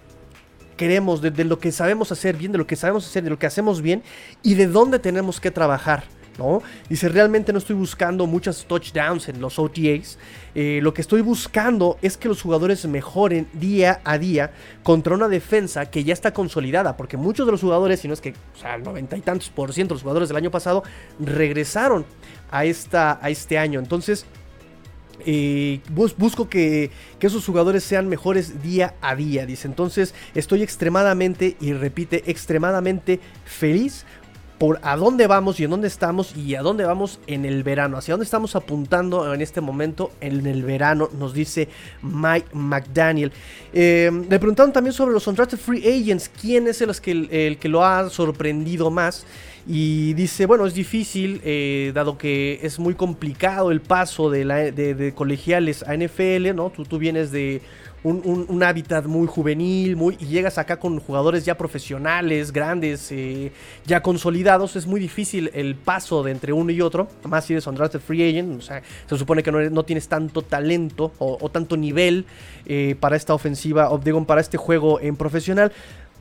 queremos, 0.78 1.20
de, 1.20 1.44
lo 1.44 1.58
que 1.58 1.70
sabemos 1.72 2.10
hacer 2.12 2.36
bien, 2.36 2.52
de 2.52 2.58
lo 2.58 2.66
que 2.66 2.76
sabemos 2.76 3.06
hacer, 3.06 3.24
de 3.24 3.30
lo 3.30 3.38
que 3.38 3.46
hacemos 3.46 3.82
bien 3.82 4.02
y 4.42 4.54
de 4.54 4.68
dónde 4.68 4.98
tenemos 4.98 5.40
que 5.40 5.50
trabajar. 5.50 6.04
¿No? 6.38 6.62
Dice, 6.88 7.08
realmente 7.08 7.52
no 7.52 7.58
estoy 7.58 7.76
buscando 7.76 8.26
muchas 8.26 8.64
touchdowns 8.64 9.28
en 9.28 9.40
los 9.40 9.58
OTAs. 9.58 10.18
Eh, 10.54 10.80
lo 10.82 10.94
que 10.94 11.02
estoy 11.02 11.20
buscando 11.20 11.98
es 12.00 12.16
que 12.16 12.28
los 12.28 12.40
jugadores 12.40 12.86
mejoren 12.86 13.48
día 13.52 14.00
a 14.04 14.18
día 14.18 14.52
contra 14.82 15.14
una 15.14 15.28
defensa 15.28 15.86
que 15.86 16.04
ya 16.04 16.14
está 16.14 16.32
consolidada. 16.32 16.96
Porque 16.96 17.16
muchos 17.16 17.46
de 17.46 17.52
los 17.52 17.60
jugadores, 17.60 18.00
si 18.00 18.08
no 18.08 18.14
es 18.14 18.20
que, 18.20 18.30
o 18.30 18.66
el 18.74 18.82
noventa 18.82 19.16
y 19.16 19.20
tantos 19.20 19.50
por 19.50 19.72
ciento 19.72 19.94
de 19.94 19.96
los 19.96 20.02
jugadores 20.02 20.28
del 20.28 20.36
año 20.36 20.50
pasado 20.50 20.82
regresaron 21.18 22.06
a, 22.50 22.64
esta, 22.64 23.18
a 23.20 23.30
este 23.30 23.58
año. 23.58 23.80
Entonces, 23.80 24.24
busco 26.16 26.48
que, 26.48 26.90
esos 27.20 27.44
jugadores 27.44 27.84
sean 27.84 28.08
mejores 28.08 28.62
día 28.62 28.94
a 29.00 29.14
día, 29.14 29.46
dice. 29.46 29.68
Entonces 29.68 30.14
estoy 30.34 30.62
extremadamente, 30.62 31.56
y 31.60 31.72
repite, 31.72 32.30
extremadamente 32.30 33.20
feliz 33.44 34.06
por 34.58 34.80
a 34.82 34.96
dónde 34.96 35.26
vamos 35.26 35.60
y 35.60 35.64
en 35.64 35.70
dónde 35.70 35.88
estamos 35.88 36.36
y 36.36 36.54
a 36.56 36.62
dónde 36.62 36.84
vamos 36.84 37.20
en 37.26 37.44
el 37.44 37.62
verano, 37.62 37.96
hacia 37.96 38.12
dónde 38.12 38.24
estamos 38.24 38.56
apuntando 38.56 39.32
en 39.32 39.40
este 39.40 39.60
momento 39.60 40.10
en 40.20 40.46
el 40.46 40.64
verano, 40.64 41.08
nos 41.18 41.32
dice 41.32 41.68
Mike 42.02 42.48
McDaniel. 42.52 43.32
Eh, 43.72 44.10
le 44.28 44.38
preguntaron 44.38 44.72
también 44.72 44.92
sobre 44.92 45.12
los 45.12 45.26
undrafted 45.26 45.58
free 45.58 45.86
agents, 45.86 46.28
quién 46.28 46.66
es 46.66 46.80
el 46.80 46.88
el 47.30 47.58
que 47.58 47.68
lo 47.68 47.84
ha 47.84 48.10
sorprendido 48.10 48.90
más. 48.90 49.24
Y 49.70 50.14
dice, 50.14 50.46
bueno, 50.46 50.66
es 50.66 50.72
difícil, 50.72 51.42
eh, 51.44 51.92
dado 51.94 52.16
que 52.16 52.58
es 52.62 52.78
muy 52.78 52.94
complicado 52.94 53.70
el 53.70 53.82
paso 53.82 54.30
de, 54.30 54.46
la, 54.46 54.56
de, 54.56 55.12
colegiales 55.14 55.82
a 55.82 55.94
NFL, 55.94 56.54
¿no? 56.54 56.70
Tú, 56.70 56.84
tú 56.84 56.98
vienes 56.98 57.30
de 57.30 57.60
un, 58.02 58.62
hábitat 58.62 59.04
muy 59.06 59.26
juvenil, 59.26 59.96
muy, 59.96 60.16
y 60.20 60.26
llegas 60.26 60.58
acá 60.58 60.78
con 60.78 60.98
jugadores 61.00 61.44
ya 61.44 61.56
profesionales, 61.56 62.52
grandes, 62.52 63.10
eh, 63.10 63.52
ya 63.84 64.02
consolidados, 64.02 64.76
es 64.76 64.86
muy 64.86 65.00
difícil 65.00 65.50
el 65.54 65.74
paso 65.74 66.22
de 66.22 66.30
entre 66.30 66.52
uno 66.52 66.70
y 66.70 66.80
otro, 66.80 67.08
más 67.24 67.44
si 67.44 67.54
eres 67.54 67.66
undrafted 67.66 68.00
free 68.00 68.28
agent, 68.28 68.58
o 68.58 68.62
sea, 68.62 68.82
se 69.06 69.18
supone 69.18 69.42
que 69.42 69.52
no, 69.52 69.82
tienes 69.84 70.08
tanto 70.08 70.42
talento 70.42 71.12
o, 71.18 71.50
tanto 71.50 71.76
nivel 71.76 72.24
eh, 72.66 72.96
para 73.00 73.16
esta 73.16 73.34
ofensiva, 73.34 73.90
o 73.90 73.98
digo, 73.98 74.24
para 74.24 74.40
este 74.40 74.56
juego 74.56 75.00
en 75.00 75.16
profesional, 75.16 75.72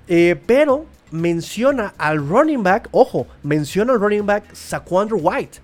pero 0.07 0.85
menciona 1.11 1.93
al 1.97 2.17
running 2.27 2.63
back, 2.63 2.89
ojo, 2.91 3.27
menciona 3.43 3.93
al 3.93 3.99
running 3.99 4.25
back 4.25 4.53
Saquandro 4.53 5.17
White. 5.17 5.59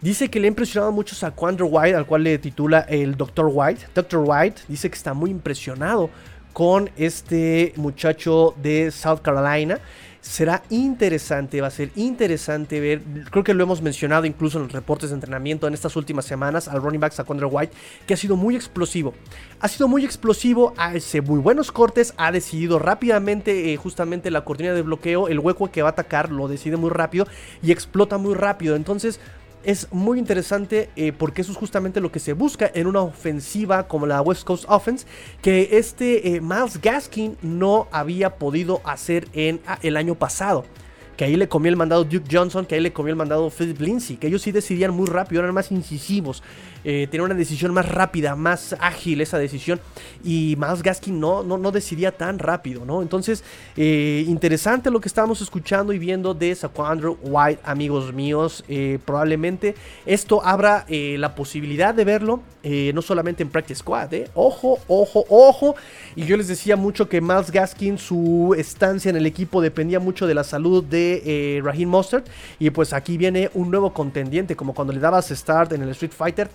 Dice 0.00 0.28
que 0.28 0.38
le 0.38 0.46
ha 0.46 0.48
impresionado 0.48 0.92
mucho 0.92 1.14
Saquandro 1.14 1.66
White, 1.66 1.96
al 1.96 2.06
cual 2.06 2.24
le 2.24 2.36
titula 2.38 2.80
el 2.80 3.16
Dr. 3.16 3.46
White. 3.50 3.86
Dr. 3.94 4.22
White 4.22 4.62
dice 4.68 4.90
que 4.90 4.96
está 4.96 5.14
muy 5.14 5.30
impresionado 5.30 6.10
con 6.52 6.90
este 6.96 7.72
muchacho 7.76 8.54
de 8.62 8.90
South 8.90 9.20
Carolina 9.22 9.80
será 10.24 10.62
interesante, 10.70 11.60
va 11.60 11.66
a 11.66 11.70
ser 11.70 11.90
interesante 11.96 12.80
ver, 12.80 13.02
creo 13.30 13.44
que 13.44 13.52
lo 13.52 13.62
hemos 13.62 13.82
mencionado 13.82 14.24
incluso 14.24 14.56
en 14.56 14.64
los 14.64 14.72
reportes 14.72 15.10
de 15.10 15.16
entrenamiento 15.16 15.68
en 15.68 15.74
estas 15.74 15.96
últimas 15.96 16.24
semanas 16.24 16.66
al 16.66 16.80
running 16.80 16.98
back 16.98 17.12
Saquandre 17.12 17.44
White, 17.44 17.74
que 18.06 18.14
ha 18.14 18.16
sido 18.16 18.34
muy 18.34 18.56
explosivo. 18.56 19.12
Ha 19.60 19.68
sido 19.68 19.86
muy 19.86 20.02
explosivo, 20.02 20.72
hace 20.78 21.20
muy 21.20 21.40
buenos 21.40 21.70
cortes, 21.70 22.14
ha 22.16 22.32
decidido 22.32 22.78
rápidamente 22.78 23.74
eh, 23.74 23.76
justamente 23.76 24.30
la 24.30 24.46
cortina 24.46 24.72
de 24.72 24.80
bloqueo, 24.80 25.28
el 25.28 25.40
hueco 25.40 25.70
que 25.70 25.82
va 25.82 25.90
a 25.90 25.92
atacar 25.92 26.32
lo 26.32 26.48
decide 26.48 26.78
muy 26.78 26.90
rápido 26.90 27.26
y 27.62 27.70
explota 27.70 28.16
muy 28.16 28.34
rápido. 28.34 28.76
Entonces, 28.76 29.20
es 29.64 29.88
muy 29.92 30.18
interesante 30.18 30.90
eh, 30.96 31.12
porque 31.12 31.42
eso 31.42 31.52
es 31.52 31.58
justamente 31.58 32.00
lo 32.00 32.12
que 32.12 32.20
se 32.20 32.32
busca 32.32 32.70
en 32.74 32.86
una 32.86 33.00
ofensiva 33.00 33.88
como 33.88 34.06
la 34.06 34.20
West 34.20 34.44
Coast 34.44 34.64
Offense, 34.68 35.06
que 35.42 35.70
este 35.72 36.36
eh, 36.36 36.40
Miles 36.40 36.80
Gaskin 36.80 37.36
no 37.42 37.88
había 37.90 38.36
podido 38.36 38.80
hacer 38.84 39.28
en 39.32 39.60
ah, 39.66 39.78
el 39.82 39.96
año 39.96 40.14
pasado. 40.14 40.64
Que 41.16 41.24
ahí 41.24 41.36
le 41.36 41.48
comió 41.48 41.70
el 41.70 41.76
mandado 41.76 42.04
Duke 42.04 42.26
Johnson, 42.30 42.66
que 42.66 42.74
ahí 42.74 42.80
le 42.80 42.92
comió 42.92 43.10
el 43.10 43.16
mandado 43.16 43.48
Philip 43.48 43.80
Lindsay, 43.80 44.16
que 44.16 44.26
ellos 44.26 44.42
sí 44.42 44.50
decidían 44.50 44.92
muy 44.92 45.06
rápido, 45.06 45.42
eran 45.42 45.54
más 45.54 45.70
incisivos, 45.70 46.42
eh, 46.84 47.08
una 47.20 47.34
decisión 47.34 47.72
más 47.72 47.88
rápida, 47.88 48.36
más 48.36 48.76
ágil 48.78 49.20
esa 49.20 49.38
decisión, 49.38 49.80
y 50.22 50.56
Miles 50.58 50.82
Gaskin 50.82 51.18
no, 51.18 51.42
no, 51.42 51.56
no 51.56 51.70
decidía 51.72 52.12
tan 52.12 52.38
rápido, 52.38 52.84
¿no? 52.84 53.02
Entonces, 53.02 53.42
eh, 53.76 54.24
interesante 54.26 54.90
lo 54.90 55.00
que 55.00 55.08
estábamos 55.08 55.40
escuchando 55.40 55.92
y 55.92 55.98
viendo 55.98 56.34
de 56.34 56.54
Saquandro 56.54 57.18
White, 57.22 57.62
amigos 57.64 58.12
míos, 58.12 58.64
eh, 58.68 58.98
probablemente 59.04 59.74
esto 60.06 60.44
abra 60.44 60.84
la 60.88 61.34
posibilidad 61.34 61.94
de 61.94 62.04
verlo, 62.04 62.40
no 62.62 63.02
solamente 63.02 63.42
en 63.42 63.48
Practice 63.48 63.80
Squad, 63.80 64.12
ojo, 64.34 64.78
ojo, 64.86 65.24
ojo, 65.28 65.74
y 66.14 66.24
yo 66.24 66.36
les 66.36 66.48
decía 66.48 66.76
mucho 66.76 67.08
que 67.08 67.20
Miles 67.20 67.50
Gaskin, 67.50 67.98
su 67.98 68.54
estancia 68.56 69.10
en 69.10 69.16
el 69.16 69.26
equipo 69.26 69.60
dependía 69.60 70.00
mucho 70.00 70.26
de 70.26 70.34
la 70.34 70.44
salud 70.44 70.84
de 70.84 71.22
eh, 71.24 71.60
Raheem 71.62 71.88
Mustard. 71.88 72.24
Y 72.58 72.70
pues 72.70 72.92
aquí 72.92 73.16
viene 73.16 73.50
un 73.54 73.70
nuevo 73.70 73.92
contendiente, 73.92 74.56
como 74.56 74.74
cuando 74.74 74.92
le 74.92 75.00
dabas 75.00 75.28
start 75.28 75.72
en 75.72 75.82
el 75.82 75.90
Street 75.90 76.12
Fighter. 76.12 76.48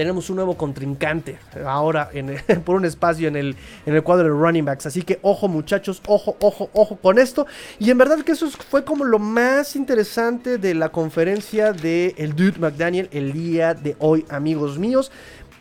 Tenemos 0.00 0.30
un 0.30 0.36
nuevo 0.36 0.56
contrincante 0.56 1.38
ahora 1.66 2.08
en 2.14 2.34
por 2.64 2.76
un 2.76 2.86
espacio 2.86 3.28
en 3.28 3.36
el, 3.36 3.54
en 3.84 3.94
el 3.94 4.02
cuadro 4.02 4.24
de 4.24 4.30
running 4.30 4.64
backs. 4.64 4.86
Así 4.86 5.02
que 5.02 5.18
ojo 5.20 5.46
muchachos, 5.46 6.00
ojo, 6.06 6.36
ojo, 6.40 6.70
ojo 6.72 6.96
con 6.96 7.18
esto. 7.18 7.46
Y 7.78 7.90
en 7.90 7.98
verdad 7.98 8.20
que 8.20 8.32
eso 8.32 8.48
fue 8.50 8.82
como 8.82 9.04
lo 9.04 9.18
más 9.18 9.76
interesante 9.76 10.56
de 10.56 10.74
la 10.74 10.88
conferencia 10.88 11.72
de 11.74 12.14
el 12.16 12.34
Dude 12.34 12.58
McDaniel 12.58 13.10
el 13.12 13.34
día 13.34 13.74
de 13.74 13.94
hoy, 13.98 14.24
amigos 14.30 14.78
míos. 14.78 15.12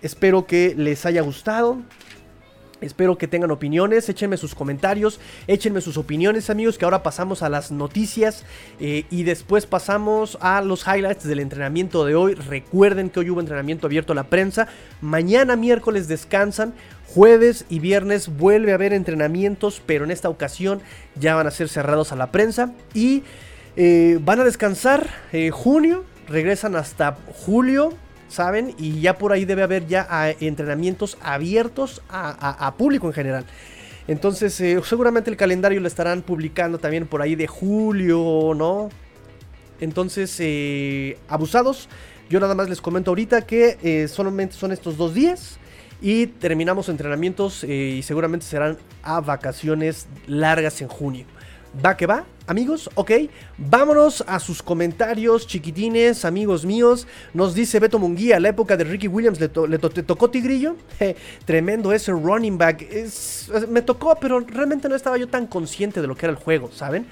Espero 0.02 0.46
que 0.46 0.74
les 0.78 1.06
haya 1.06 1.22
gustado. 1.22 1.80
Espero 2.82 3.18
que 3.18 3.28
tengan 3.28 3.52
opiniones, 3.52 4.08
échenme 4.08 4.38
sus 4.38 4.56
comentarios, 4.56 5.20
échenme 5.48 5.82
sus 5.82 5.98
opiniones 5.98 6.50
amigos, 6.50 6.78
que 6.78 6.86
ahora 6.86 7.04
pasamos 7.04 7.44
a 7.44 7.50
las 7.50 7.72
noticias 7.72 8.46
eh, 8.80 9.06
y 9.10 9.24
después 9.24 9.66
pasamos 9.66 10.38
a 10.40 10.62
los 10.62 10.86
highlights 10.88 11.26
del 11.26 11.40
entrenamiento 11.40 12.06
de 12.06 12.16
hoy. 12.16 12.36
Recuerden 12.36 13.10
que 13.10 13.20
hoy 13.20 13.30
hubo 13.30 13.42
entrenamiento 13.42 13.88
abierto 13.88 14.14
a 14.14 14.16
la 14.16 14.30
prensa, 14.30 14.68
mañana 15.02 15.58
miércoles 15.58 16.08
descansan, 16.08 16.74
jueves 17.14 17.66
y 17.70 17.80
viernes 17.80 18.30
vuelve 18.38 18.72
a 18.72 18.76
haber 18.76 18.94
entrenamientos, 18.94 19.82
pero 19.86 20.06
en 20.06 20.12
esta 20.12 20.30
ocasión 20.30 20.82
ya 21.16 21.36
van 21.36 21.48
a 21.48 21.52
ser 21.52 21.68
cerrados 21.68 22.14
a 22.14 22.16
la 22.16 22.32
prensa 22.32 22.74
y 22.94 23.24
eh, 23.76 24.20
van 24.22 24.40
a 24.40 24.44
descansar 24.46 25.10
eh, 25.34 25.52
junio, 25.52 26.06
regresan 26.28 26.76
hasta 26.76 27.18
julio 27.46 27.94
¿saben? 28.30 28.74
Y 28.78 29.02
ya 29.02 29.18
por 29.18 29.34
ahí 29.34 29.44
debe 29.44 29.64
haber 29.64 29.88
ya 29.88 30.08
ah, 30.10 30.30
entrenamientos 30.40 31.18
abiertos 31.22 32.02
a, 32.10 32.74
público 32.78 33.08
en 33.08 33.14
general. 33.14 33.46
Entonces, 34.08 34.60
eh, 34.62 34.80
seguramente 34.84 35.30
el 35.30 35.38
calendario 35.38 35.80
lo 35.82 35.88
estarán 35.88 36.22
publicando 36.22 36.80
también 36.80 37.06
por 37.06 37.22
ahí 37.22 37.36
de 37.36 37.48
julio, 37.48 38.54
¿no? 38.56 38.90
Entonces, 39.82 40.36
eh, 40.40 41.18
abusados. 41.28 41.90
Yo 42.30 42.40
nada 42.40 42.56
más 42.56 42.70
les 42.70 42.82
comento 42.82 43.12
ahorita 43.12 43.42
que 43.42 43.78
eh, 43.82 44.08
solamente 44.08 44.56
son 44.56 44.72
estos 44.72 44.98
dos 44.98 45.14
días. 45.14 45.58
Y 46.02 46.28
terminamos 46.28 46.88
entrenamientos 46.88 47.66
y 47.66 48.02
seguramente 48.04 48.46
serán 48.46 48.78
a 49.04 49.20
vacaciones 49.20 50.08
largas 50.28 50.82
en 50.82 50.88
junio. 50.88 51.26
Va 51.86 51.96
que 51.96 52.08
va, 52.08 52.26
amigos, 52.48 52.90
ok. 52.96 53.12
Vámonos 53.58 54.24
a 54.28 54.40
sus 54.40 54.64
comentarios, 54.64 55.46
chiquitines, 55.46 56.26
amigos 56.26 56.66
míos. 56.66 57.08
Nos 57.34 57.54
dice 57.54 57.80
Beto 57.80 58.00
Munguía, 58.00 58.40
la 58.40 58.50
época 58.50 58.76
de 58.76 58.86
Ricky 58.86 59.08
Williams 59.08 59.40
le, 59.40 59.48
tocó 59.48 60.32
Tigrillo. 60.32 60.76
tremendo 61.46 61.94
ese 61.94 62.12
running 62.12 62.58
back. 62.58 62.88
me 63.70 63.84
tocó, 63.84 64.18
pero 64.20 64.40
realmente 64.40 64.90
no 64.90 64.96
estaba 64.96 65.18
yo 65.18 65.28
tan 65.28 65.46
consciente 65.46 66.02
de 66.02 66.08
lo 66.08 66.16
que 66.16 66.26
era 66.26 66.32
el 66.32 66.44
juego, 66.44 66.72
¿saben? 66.74 67.06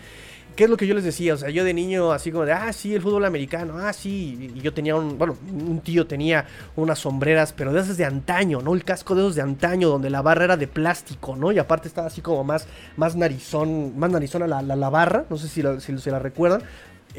¿Qué 0.58 0.64
es 0.64 0.70
lo 0.70 0.76
que 0.76 0.88
yo 0.88 0.96
les 0.96 1.04
decía? 1.04 1.36
O 1.36 1.38
sea, 1.38 1.50
yo 1.50 1.64
de 1.64 1.74
niño 1.74 2.12
así 2.12 2.32
como 2.32 2.44
de, 2.44 2.52
ah, 2.52 2.74
sí, 2.74 2.94
el 2.94 3.02
fútbol 3.02 3.24
americano, 3.24 3.78
ah, 3.78 3.94
sí. 3.94 4.52
Y 4.56 4.60
yo 4.60 4.74
tenía 4.74 4.96
un, 4.96 5.18
bueno, 5.18 5.38
un 5.50 5.80
tío 5.80 6.06
tenía 6.08 6.46
unas 6.76 7.00
sombreras, 7.00 7.54
pero 7.54 7.72
de 7.72 7.80
esas 7.80 7.96
de 7.96 8.04
antaño, 8.04 8.62
¿no? 8.62 8.74
El 8.74 8.84
casco 8.84 9.16
de 9.16 9.22
esos 9.22 9.36
de 9.36 9.44
antaño, 9.44 9.88
donde 9.88 10.10
la 10.10 10.22
barra 10.22 10.46
era 10.46 10.58
de 10.58 10.68
plástico, 10.68 11.36
¿no? 11.36 11.52
Y 11.52 11.60
aparte 11.60 11.88
estaba 11.88 12.08
así 12.08 12.22
como 12.22 12.44
más, 12.44 12.68
más 12.98 13.16
narizón, 13.16 13.98
más 13.98 14.12
narizona 14.12 14.48
la, 14.48 14.62
la, 14.62 14.90
barra, 14.90 15.26
no 15.30 15.38
sé 15.38 15.48
si, 15.48 15.62
si 15.80 15.98
se 15.98 16.12
la 16.12 16.20
recuerdan. 16.20 16.64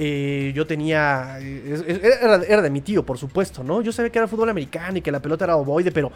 Eh, 0.01 0.53
yo 0.55 0.67
tenía. 0.67 1.39
Era, 1.41 2.63
de 2.63 2.71
mi 2.71 2.81
tío, 2.81 3.05
por 3.05 3.19
supuesto, 3.19 3.65
¿no? 3.65 3.83
Yo 3.83 3.91
sabía 3.93 4.11
que 4.11 4.19
era 4.19 4.29
fútbol 4.29 4.49
americano 4.49 4.99
y 4.99 5.01
que 5.01 5.11
la 5.11 5.21
pelota 5.21 5.45
era 5.45 5.57
ovoide, 5.57 5.91
pero 5.91 6.13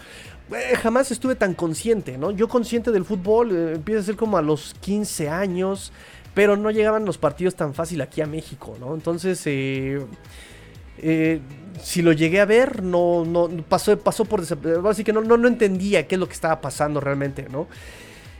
eh, 0.53 0.77
jamás 0.77 1.11
estuve 1.11 1.35
tan 1.35 1.55
consciente, 1.55 2.17
¿no? 2.17 2.31
Yo 2.31 2.47
consciente 2.47 2.93
del 2.93 3.05
fútbol 3.05 3.51
eh, 3.51 3.73
empieza 3.75 4.01
a 4.01 4.05
ser 4.05 4.17
como 4.17 4.37
a 4.37 4.43
los 4.43 4.75
15 4.81 5.29
años, 5.29 5.93
pero 6.35 6.57
no 6.57 6.71
llegaban 6.71 7.05
los 7.05 7.19
partidos 7.19 7.55
tan 7.55 7.75
fácil 7.75 8.01
aquí 8.01 8.21
a 8.21 8.27
México, 8.27 8.77
¿no? 8.81 8.95
Entonces, 8.95 9.39
si 9.41 10.03
lo 12.03 12.13
llegué 12.13 12.41
a 12.41 12.45
ver, 12.45 12.83
no, 12.83 13.25
no 13.25 13.49
pasó, 13.69 13.99
pasó 13.99 14.25
por 14.25 14.43
así 14.89 15.05
que 15.05 15.13
no, 15.13 15.23
no, 15.23 15.37
no 15.37 15.49
entendía 15.49 16.07
qué 16.07 16.15
es 16.15 16.19
lo 16.19 16.27
que 16.27 16.35
estaba 16.35 16.61
pasando 16.61 17.01
realmente, 17.01 17.47
¿no? 17.51 17.67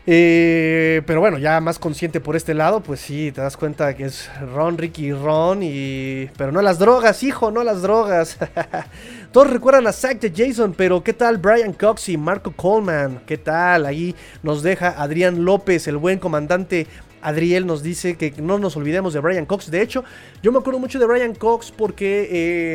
Eh, 0.05 1.03
pero 1.07 1.21
bueno, 1.21 1.39
ya 1.39 1.61
más 1.61 1.79
consciente 1.79 2.19
por 2.19 2.35
este 2.35 2.55
lado, 2.55 2.81
pues 2.81 3.01
sí, 3.01 3.31
te 3.31 3.41
das 3.41 3.57
cuenta 3.57 3.95
que 3.95 4.05
es 4.07 4.29
Ron, 4.53 4.77
Ricky 4.77 5.13
Ron 5.13 5.61
y... 5.63 6.29
Pero 6.37 6.51
no 6.51 6.61
las 6.61 6.79
drogas, 6.81 7.23
hijo, 7.23 7.53
no 7.53 7.63
las 7.63 7.83
drogas. 7.83 8.37
Todos 9.33 9.51
recuerdan 9.51 9.87
a 9.87 9.93
Zack 9.93 10.21
de 10.21 10.33
Jason, 10.35 10.75
pero 10.77 11.05
¿qué 11.05 11.13
tal 11.13 11.39
Brian 11.39 11.73
Cox 11.73 12.09
y 12.09 12.17
Marco 12.17 12.53
Coleman? 12.53 13.23
¿Qué 13.27 13.39
tal? 13.39 13.87
Ahí 13.87 14.15
nos 14.43 14.63
deja 14.63 15.01
Adrián 15.01 15.45
López, 15.45 15.87
el 15.87 15.99
buen 15.99 16.19
comandante 16.19 16.89
Adriel 17.23 17.67
nos 17.67 17.83
dice 17.83 18.17
que 18.17 18.35
no 18.39 18.59
nos 18.59 18.77
olvidemos 18.77 19.15
de 19.15 19.21
Brian 19.21 19.47
Cox. 19.47 19.71
De 19.71 19.81
hecho, 19.81 20.05
yo 20.43 20.53
me 20.53 20.59
acuerdo 20.59 20.79
mucho 20.79 20.99
de 20.99 21.07
Brian 21.07 21.35
Cox 21.35 21.71
porque 21.71 22.29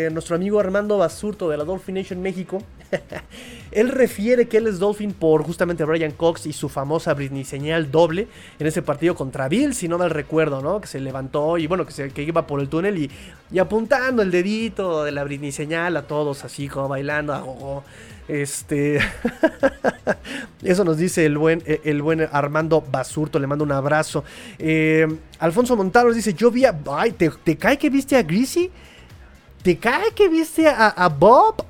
eh, 0.05 0.09
nuestro 0.11 0.35
amigo 0.35 0.59
Armando 0.59 0.97
Basurto 0.97 1.49
de 1.49 1.57
la 1.57 1.63
Dolphin 1.63 1.95
Nation 1.95 2.21
México, 2.21 2.63
él 3.71 3.89
refiere 3.89 4.47
que 4.47 4.57
él 4.57 4.67
es 4.67 4.79
Dolphin 4.79 5.13
por 5.13 5.43
justamente 5.43 5.83
Brian 5.83 6.11
Cox 6.11 6.45
y 6.45 6.53
su 6.53 6.69
famosa 6.69 7.13
Britney 7.13 7.43
señal 7.43 7.91
doble 7.91 8.27
en 8.59 8.67
ese 8.67 8.81
partido 8.81 9.15
contra 9.15 9.47
Bill, 9.49 9.73
si 9.73 9.87
no 9.87 9.97
mal 9.97 10.09
recuerdo, 10.09 10.61
¿no? 10.61 10.79
Que 10.81 10.87
se 10.87 10.99
levantó 10.99 11.57
y 11.57 11.67
bueno, 11.67 11.85
que, 11.85 11.91
se, 11.91 12.11
iba 12.15 12.47
por 12.47 12.61
el 12.61 12.69
túnel 12.69 12.97
y, 12.97 13.11
y 13.51 13.59
apuntando 13.59 14.21
el 14.21 14.31
dedito 14.31 15.03
de 15.03 15.11
la 15.11 15.23
Britney 15.23 15.51
señal 15.51 15.97
a 15.97 16.03
todos 16.03 16.43
así 16.45 16.67
como 16.67 16.87
bailando 16.87 17.33
a 17.33 17.43
este. 18.27 18.99
Eso 20.63 20.83
nos 20.83 20.97
dice 20.97 21.25
el 21.25 21.37
buen, 21.37 21.61
eh, 21.65 21.81
el 21.83 22.01
buen 22.01 22.27
Armando 22.31 22.81
Basurto. 22.81 23.39
Le 23.39 23.47
mando 23.47 23.63
un 23.63 23.71
abrazo. 23.71 24.23
Eh, 24.59 25.07
Alfonso 25.39 25.75
Montaros 25.75 26.15
dice: 26.15 26.33
Yo 26.33 26.51
vi 26.51 26.65
a. 26.65 26.77
Ay, 26.91 27.11
¿te, 27.11 27.57
cae 27.57 27.77
que 27.77 27.89
viste 27.89 28.15
a 28.15 28.23
Greasy? 28.23 28.69
¿Te 29.61 29.77
cae 29.77 30.11
que 30.13 30.27
viste 30.29 30.67
a, 30.67 31.09
Bob? 31.09 31.65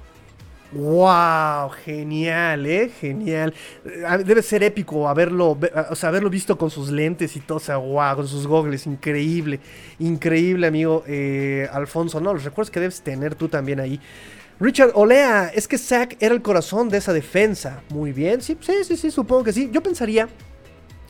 ¡Wow! 0.72 1.70
Genial, 1.86 2.65
¿eh? 2.65 2.91
Genial. 3.00 3.54
Eh, 3.86 4.24
debe 4.26 4.41
ser 4.41 4.63
épico 4.63 5.08
haberlo, 5.08 5.58
haberlo 6.02 6.30
visto 6.30 6.58
con 6.58 6.70
sus 6.70 6.89
lentes 6.89 7.36
y 7.36 7.39
todo. 7.39 7.58
O 7.58 7.62
sea, 7.62 7.78
wow, 7.78 8.15
con 8.15 8.28
sus 8.28 8.46
gogles. 8.46 8.86
Increíble. 8.86 9.60
Increíble, 10.00 10.67
amigo 10.67 11.04
Alfonso. 11.72 12.20
No, 12.20 12.34
los 12.34 12.43
recuerdos 12.43 12.72
que 12.72 12.80
debes 12.80 13.02
tener 13.02 13.36
tú 13.36 13.48
también 13.48 13.80
ahí. 13.80 14.00
Richard 14.60 14.91
Olea, 14.96 15.52
es 15.54 15.67
que 15.67 15.78
Zack 15.78 16.17
era 16.20 16.34
el 16.34 16.41
corazón 16.41 16.89
de 16.89 16.98
esa 16.98 17.13
defensa. 17.13 17.82
Muy 17.89 18.12
bien, 18.12 18.41
sí, 18.41 18.58
sí, 18.60 18.74
sí, 18.84 18.98
sí, 18.98 19.12
supongo 19.12 19.43
que 19.43 19.54
sí. 19.54 19.70
Yo 19.72 19.84
pensaría, 19.84 20.28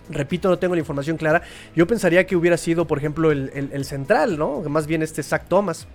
repito, 0.09 0.49
no 0.49 0.59
tengo 0.59 0.75
la 0.75 0.79
información 0.79 1.15
clara, 1.15 1.41
yo 1.75 1.87
pensaría 1.87 2.25
que 2.27 2.35
hubiera 2.35 2.57
sido, 2.57 2.85
por 2.85 2.97
ejemplo, 2.97 3.31
el, 3.31 3.85
central, 3.85 4.37
¿no? 4.37 4.61
Más 4.63 4.85
bien 4.85 5.01
este 5.01 5.23
Zack 5.23 5.47
Thomas. 5.47 5.87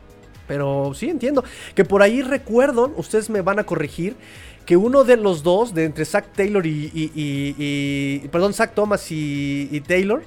Pero 0.48 0.92
sí, 0.94 1.08
entiendo. 1.08 1.44
Que 1.74 1.84
por 1.84 2.02
ahí 2.02 2.22
recuerdo, 2.22 2.92
ustedes 2.96 3.28
me 3.28 3.42
van 3.42 3.58
a 3.58 3.64
corregir, 3.64 4.16
que 4.64 4.76
uno 4.76 5.04
de 5.04 5.16
los 5.16 5.42
dos, 5.42 5.74
de 5.74 5.84
entre 5.84 6.04
Zack 6.04 6.32
Taylor 6.32 6.66
y, 6.66 6.90
y, 6.94 8.28
perdón, 8.28 8.54
Zack 8.54 8.74
Thomas 8.74 9.06
y 9.10 9.82
Taylor, 9.86 10.24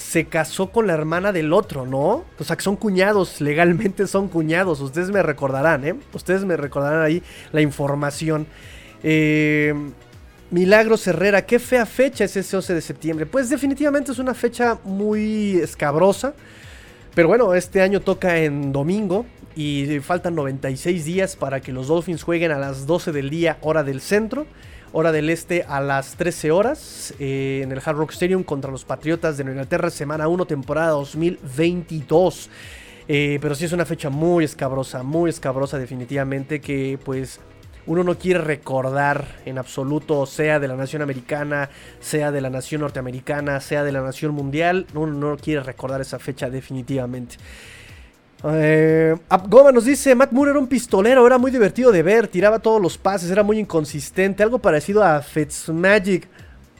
se 0.00 0.24
casó 0.24 0.70
con 0.70 0.86
la 0.86 0.94
hermana 0.94 1.30
del 1.30 1.52
otro, 1.52 1.86
¿no? 1.86 2.24
O 2.38 2.44
sea, 2.44 2.56
que 2.56 2.62
son 2.62 2.76
cuñados, 2.76 3.40
legalmente 3.40 4.06
son 4.06 4.28
cuñados. 4.28 4.80
Ustedes 4.80 5.10
me 5.10 5.22
recordarán, 5.22 5.84
¿eh? 5.84 5.94
Ustedes 6.14 6.44
me 6.44 6.56
recordarán 6.56 7.02
ahí 7.02 7.22
la 7.52 7.60
información. 7.60 8.46
Eh, 9.02 9.74
Milagros 10.50 11.06
Herrera, 11.06 11.44
qué 11.46 11.58
fea 11.58 11.86
fecha 11.86 12.24
es 12.24 12.36
ese 12.36 12.56
11 12.56 12.74
de 12.74 12.80
septiembre. 12.80 13.26
Pues 13.26 13.50
definitivamente 13.50 14.10
es 14.10 14.18
una 14.18 14.34
fecha 14.34 14.78
muy 14.84 15.58
escabrosa. 15.58 16.34
Pero 17.14 17.28
bueno, 17.28 17.54
este 17.54 17.82
año 17.82 18.00
toca 18.00 18.38
en 18.38 18.72
domingo 18.72 19.26
y 19.54 20.00
faltan 20.00 20.34
96 20.34 21.04
días 21.04 21.36
para 21.36 21.60
que 21.60 21.72
los 21.72 21.88
Dolphins 21.88 22.22
jueguen 22.22 22.52
a 22.52 22.58
las 22.58 22.86
12 22.86 23.12
del 23.12 23.30
día, 23.30 23.58
hora 23.60 23.84
del 23.84 24.00
centro 24.00 24.46
hora 24.92 25.12
del 25.12 25.30
este 25.30 25.64
a 25.68 25.80
las 25.80 26.16
13 26.16 26.50
horas 26.50 27.14
eh, 27.18 27.60
en 27.62 27.72
el 27.72 27.80
Hard 27.84 27.96
Rock 27.96 28.12
Stadium 28.12 28.42
contra 28.42 28.70
los 28.70 28.84
Patriotas 28.84 29.36
de 29.36 29.44
Nueva 29.44 29.60
Inglaterra, 29.60 29.90
semana 29.90 30.28
1, 30.28 30.46
temporada 30.46 30.90
2022. 30.90 32.50
Eh, 33.08 33.38
pero 33.40 33.54
sí 33.54 33.64
es 33.64 33.72
una 33.72 33.84
fecha 33.84 34.10
muy 34.10 34.44
escabrosa, 34.44 35.02
muy 35.02 35.30
escabrosa 35.30 35.78
definitivamente 35.78 36.60
que 36.60 36.98
pues 37.04 37.40
uno 37.86 38.04
no 38.04 38.16
quiere 38.16 38.40
recordar 38.40 39.26
en 39.46 39.58
absoluto, 39.58 40.26
sea 40.26 40.60
de 40.60 40.68
la 40.68 40.76
nación 40.76 41.02
americana, 41.02 41.70
sea 41.98 42.30
de 42.30 42.40
la 42.40 42.50
nación 42.50 42.82
norteamericana, 42.82 43.60
sea 43.60 43.82
de 43.84 43.92
la 43.92 44.00
nación 44.00 44.32
mundial, 44.32 44.86
uno 44.94 45.12
no 45.12 45.36
quiere 45.36 45.62
recordar 45.62 46.00
esa 46.00 46.18
fecha 46.18 46.50
definitivamente. 46.50 47.36
Eh, 48.44 49.16
nos 49.74 49.84
dice, 49.84 50.14
Matt 50.14 50.32
Moore 50.32 50.52
era 50.52 50.60
un 50.60 50.66
pistolero, 50.66 51.26
era 51.26 51.38
muy 51.38 51.50
divertido 51.50 51.92
de 51.92 52.02
ver, 52.02 52.26
tiraba 52.28 52.58
todos 52.58 52.80
los 52.80 52.96
pases, 52.96 53.30
era 53.30 53.42
muy 53.42 53.58
inconsistente, 53.58 54.42
algo 54.42 54.58
parecido 54.58 55.04
a 55.04 55.20
Fitzmagic. 55.20 56.26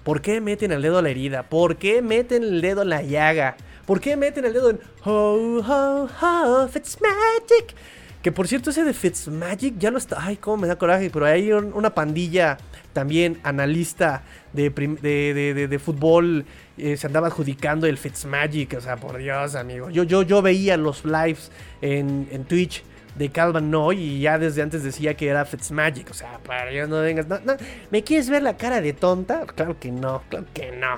¿Por 0.02 0.22
qué 0.22 0.40
meten 0.40 0.72
el 0.72 0.80
dedo 0.80 0.98
a 0.98 1.02
la 1.02 1.10
herida? 1.10 1.42
¿Por 1.42 1.76
qué 1.76 2.00
meten 2.00 2.42
el 2.42 2.60
dedo 2.62 2.82
en 2.82 2.88
la 2.88 3.02
llaga? 3.02 3.56
¿Por 3.84 4.00
qué 4.00 4.16
meten 4.16 4.44
el 4.46 4.54
dedo 4.54 4.70
en 4.70 4.80
ho, 5.04 5.60
ho, 5.60 6.08
ho, 6.20 6.68
Fitzmagic? 6.68 7.74
Que 8.22 8.32
por 8.32 8.46
cierto, 8.48 8.70
ese 8.70 8.84
de 8.84 8.92
Fitzmagic 8.92 9.78
ya 9.78 9.90
lo 9.90 9.98
está. 9.98 10.18
Ay, 10.20 10.36
cómo 10.36 10.58
me 10.58 10.68
da 10.68 10.76
coraje. 10.76 11.08
Pero 11.10 11.24
hay 11.24 11.52
una 11.52 11.94
pandilla 11.94 12.58
también 12.92 13.40
analista 13.44 14.22
de, 14.52 14.70
de, 14.70 15.68
de 15.68 15.78
fútbol 15.78 16.44
eh, 16.82 16.96
se 16.96 17.06
andaba 17.06 17.26
adjudicando 17.28 17.86
el 17.86 17.98
Fitzmagic. 17.98 18.74
O 18.74 18.80
sea, 18.80 18.96
por 18.96 19.18
Dios, 19.18 19.54
amigo. 19.54 19.90
Yo, 19.90 20.04
yo, 20.04 20.22
yo 20.22 20.40
veía 20.40 20.76
los 20.76 21.04
lives 21.04 21.50
en, 21.82 22.44
Twitch 22.44 22.82
de 23.16 23.28
Calvin 23.30 23.70
Noy 23.70 23.98
y 23.98 24.20
ya 24.20 24.38
desde 24.38 24.62
antes 24.62 24.82
decía 24.82 25.14
que 25.14 25.28
era 25.28 25.44
Fitzmagic. 25.44 26.10
O 26.10 26.14
sea, 26.14 26.38
para 26.38 26.70
Dios 26.70 26.88
no 26.88 27.00
vengas. 27.00 27.26
No, 27.28 27.38
¿Me 27.90 28.02
quieres 28.02 28.30
ver 28.30 28.42
la 28.42 28.56
cara 28.56 28.80
de 28.80 28.92
tonta? 28.92 29.46
Claro 29.46 29.78
que 29.78 29.90
no, 29.92 30.22
claro 30.28 30.46
que 30.54 30.72
no. 30.72 30.96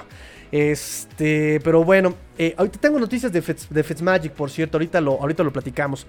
Este, 0.52 1.60
pero 1.64 1.82
bueno, 1.82 2.14
eh, 2.38 2.54
ahorita 2.56 2.78
tengo 2.78 3.00
noticias 3.00 3.32
de, 3.32 3.40
de 3.40 3.82
Fitzmagic, 3.82 4.32
por 4.32 4.50
cierto, 4.50 4.76
ahorita 4.76 5.00
lo, 5.00 5.20
ahorita 5.20 5.42
lo 5.42 5.52
platicamos. 5.52 6.06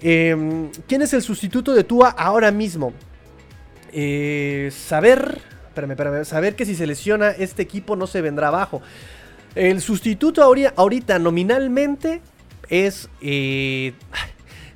Em, 0.00 0.70
¿Quién 0.88 1.02
es 1.02 1.12
el 1.12 1.22
sustituto 1.22 1.74
de 1.74 1.84
Tua 1.84 2.08
ahora 2.08 2.50
mismo? 2.50 2.92
Eh, 3.92 4.72
saber 4.72 5.40
espérame, 5.80 6.24
saber 6.24 6.54
que 6.54 6.66
si 6.66 6.74
se 6.74 6.86
lesiona 6.86 7.30
este 7.30 7.62
equipo 7.62 7.96
no 7.96 8.06
se 8.06 8.20
vendrá 8.20 8.48
abajo. 8.48 8.82
El 9.54 9.80
sustituto 9.80 10.42
ahorita, 10.42 11.18
nominalmente 11.18 12.20
es... 12.68 13.08
Eh, 13.20 13.92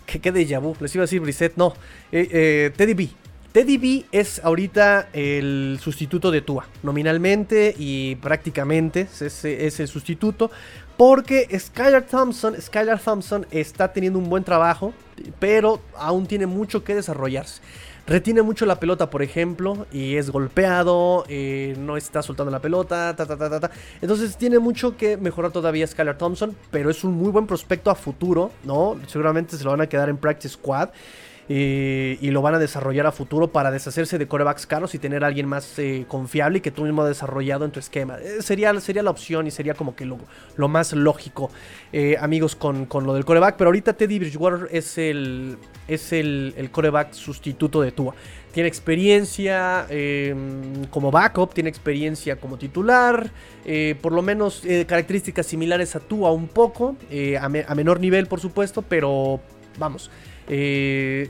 ¿Qué, 0.06 0.20
qué 0.20 0.32
déjà? 0.32 0.60
Les 0.80 0.94
iba 0.94 1.02
a 1.02 1.06
decir 1.06 1.20
Brissett, 1.20 1.56
no. 1.56 1.74
Eh, 2.12 2.28
eh, 2.30 2.72
Teddy 2.76 2.94
B. 2.94 3.08
Teddy 3.56 3.78
B 3.78 4.04
es 4.12 4.44
ahorita 4.44 5.08
el 5.14 5.78
sustituto 5.80 6.30
de 6.30 6.42
Tua. 6.42 6.66
Nominalmente 6.82 7.74
y 7.78 8.16
prácticamente 8.16 9.08
es, 9.18 9.44
el 9.80 9.88
sustituto. 9.88 10.50
Porque 10.98 11.48
Skylar 11.58 12.02
Thompson, 12.02 12.54
Skylar 12.60 13.00
Thompson 13.00 13.46
está 13.50 13.94
teniendo 13.94 14.18
un 14.18 14.28
buen 14.28 14.44
trabajo, 14.44 14.92
pero 15.38 15.80
aún 15.96 16.26
tiene 16.26 16.44
mucho 16.44 16.84
que 16.84 16.94
desarrollarse. 16.94 17.62
Retiene 18.06 18.42
mucho 18.42 18.66
la 18.66 18.78
pelota, 18.78 19.08
por 19.08 19.22
ejemplo, 19.22 19.86
y 19.90 20.16
es 20.16 20.28
golpeado, 20.28 21.24
eh, 21.26 21.74
no 21.78 21.96
está 21.96 22.22
soltando 22.22 22.52
la 22.52 22.60
pelota, 22.60 23.16
ta, 23.16 23.24
ta, 23.24 23.38
ta, 23.38 23.58
ta, 23.58 23.70
Entonces 24.02 24.36
tiene 24.36 24.58
mucho 24.58 24.98
que 24.98 25.16
mejorar 25.16 25.50
todavía 25.50 25.86
Skylar 25.86 26.18
Thompson, 26.18 26.54
pero 26.70 26.90
es 26.90 27.02
un 27.04 27.14
muy 27.14 27.30
buen 27.30 27.46
prospecto 27.46 27.90
a 27.90 27.94
futuro, 27.94 28.50
¿no? 28.64 28.98
Seguramente 29.06 29.56
se 29.56 29.64
lo 29.64 29.70
van 29.70 29.80
a 29.80 29.86
quedar 29.86 30.10
en 30.10 30.18
Practice 30.18 30.50
Squad. 30.50 30.90
Eh, 31.48 32.18
y 32.20 32.30
lo 32.30 32.42
van 32.42 32.56
a 32.56 32.58
desarrollar 32.58 33.06
a 33.06 33.12
futuro 33.12 33.52
para 33.52 33.70
deshacerse 33.70 34.18
de 34.18 34.26
corebacks 34.26 34.66
caros 34.66 34.94
y 34.96 34.98
tener 34.98 35.22
a 35.22 35.28
alguien 35.28 35.46
más 35.46 35.78
eh, 35.78 36.04
confiable 36.08 36.58
y 36.58 36.60
que 36.60 36.72
tú 36.72 36.82
mismo 36.82 37.02
has 37.02 37.08
desarrollado 37.08 37.64
en 37.64 37.70
tu 37.70 37.78
esquema. 37.78 38.18
Eh, 38.18 38.42
sería, 38.42 38.78
sería 38.80 39.02
la 39.04 39.10
opción 39.10 39.46
y 39.46 39.52
sería 39.52 39.74
como 39.74 39.94
que 39.94 40.04
lo, 40.04 40.18
lo 40.56 40.68
más 40.68 40.92
lógico, 40.92 41.50
amigos, 42.20 42.56
con, 42.56 42.86
con, 42.86 43.06
lo 43.06 43.14
del 43.14 43.24
coreback. 43.24 43.56
Pero 43.56 43.68
ahorita 43.68 43.92
Teddy 43.92 44.18
Bridgewater 44.18 44.68
es 44.72 44.98
el, 44.98 45.56
es 45.86 46.12
el, 46.12 46.54
el 46.56 46.70
coreback 46.70 47.12
sustituto 47.12 47.80
de 47.80 47.92
Tua. 47.92 48.14
Tiene 48.52 48.68
experiencia 48.68 49.86
em, 49.88 50.86
como 50.86 51.10
backup, 51.10 51.54
tiene 51.54 51.68
experiencia 51.68 52.36
como 52.36 52.56
titular, 52.56 53.30
por 54.00 54.12
lo 54.12 54.22
menos 54.22 54.62
características 54.86 55.46
similares 55.46 55.94
a 55.94 56.00
Tua 56.00 56.32
un 56.32 56.48
poco, 56.48 56.96
a 57.40 57.74
menor 57.74 58.00
nivel 58.00 58.26
por 58.26 58.40
supuesto, 58.40 58.82
pero 58.82 59.40
vamos. 59.78 60.10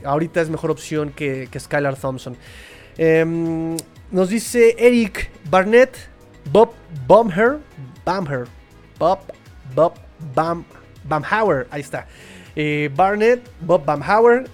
Ahorita 0.03 0.41
es 0.41 0.49
mejor 0.49 0.71
opción 0.71 1.11
que, 1.11 1.49
Skylar 1.57 1.95
Thompson. 1.95 2.35
Em, 2.97 3.75
nos 4.11 4.29
dice 4.29 4.75
Eric 4.77 5.29
Barnett, 5.49 5.95
Bob 6.51 6.73
Bumher, 7.07 7.59
Bumher, 8.05 8.47
Bob, 8.97 9.19
Bob 9.75 9.93
Bam, 10.33 10.65
Bamhauer, 11.03 11.67
ahí 11.71 11.81
está. 11.81 12.07
Eh, 12.55 12.89
Barnett, 12.95 13.41
Bob 13.61 13.85
Bamhauer, 13.85 14.45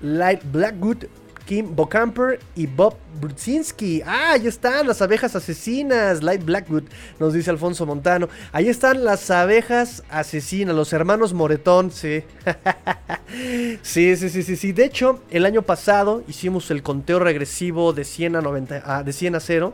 Light 0.00 0.40
Blackwood, 0.50 1.06
Kim 1.46 1.74
Bocamper 1.74 2.40
y 2.54 2.66
Bob 2.66 2.96
Brudzinski. 3.20 4.02
Ah, 4.04 4.32
ahí 4.32 4.46
están 4.46 4.86
las 4.86 5.02
abejas 5.02 5.36
asesinas. 5.36 6.22
Light 6.22 6.44
Blackwood, 6.44 6.84
nos 7.18 7.32
dice 7.32 7.50
Alfonso 7.50 7.86
Montano. 7.86 8.28
Ahí 8.52 8.68
están 8.68 9.04
las 9.04 9.30
abejas 9.30 10.02
asesinas, 10.08 10.74
los 10.74 10.92
hermanos 10.92 11.32
Moretón, 11.32 11.90
sí. 11.90 12.22
sí, 13.82 14.16
sí, 14.16 14.28
sí, 14.28 14.42
sí, 14.42 14.56
sí. 14.56 14.72
De 14.72 14.84
hecho, 14.84 15.22
el 15.30 15.46
año 15.46 15.62
pasado 15.62 16.22
hicimos 16.28 16.70
el 16.70 16.82
conteo 16.82 17.18
regresivo 17.18 17.92
de 17.92 18.04
100 18.04 18.36
a, 18.36 18.40
90, 18.40 19.02
de 19.02 19.12
100 19.12 19.34
a 19.34 19.40
0. 19.40 19.72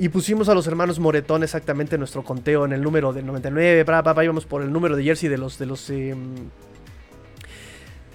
Y 0.00 0.10
pusimos 0.10 0.48
a 0.48 0.54
los 0.54 0.66
hermanos 0.68 1.00
Moretón 1.00 1.42
exactamente 1.42 1.96
en 1.96 2.00
nuestro 2.00 2.22
conteo 2.22 2.64
en 2.64 2.72
el 2.72 2.82
número 2.82 3.12
de 3.12 3.22
99. 3.22 3.84
Para, 3.84 4.24
íbamos 4.24 4.46
por 4.46 4.62
el 4.62 4.72
número 4.72 4.94
de 4.94 5.02
jersey 5.02 5.28
de 5.28 5.38
los, 5.38 5.58
de 5.58 5.66
los 5.66 5.90
em, 5.90 6.36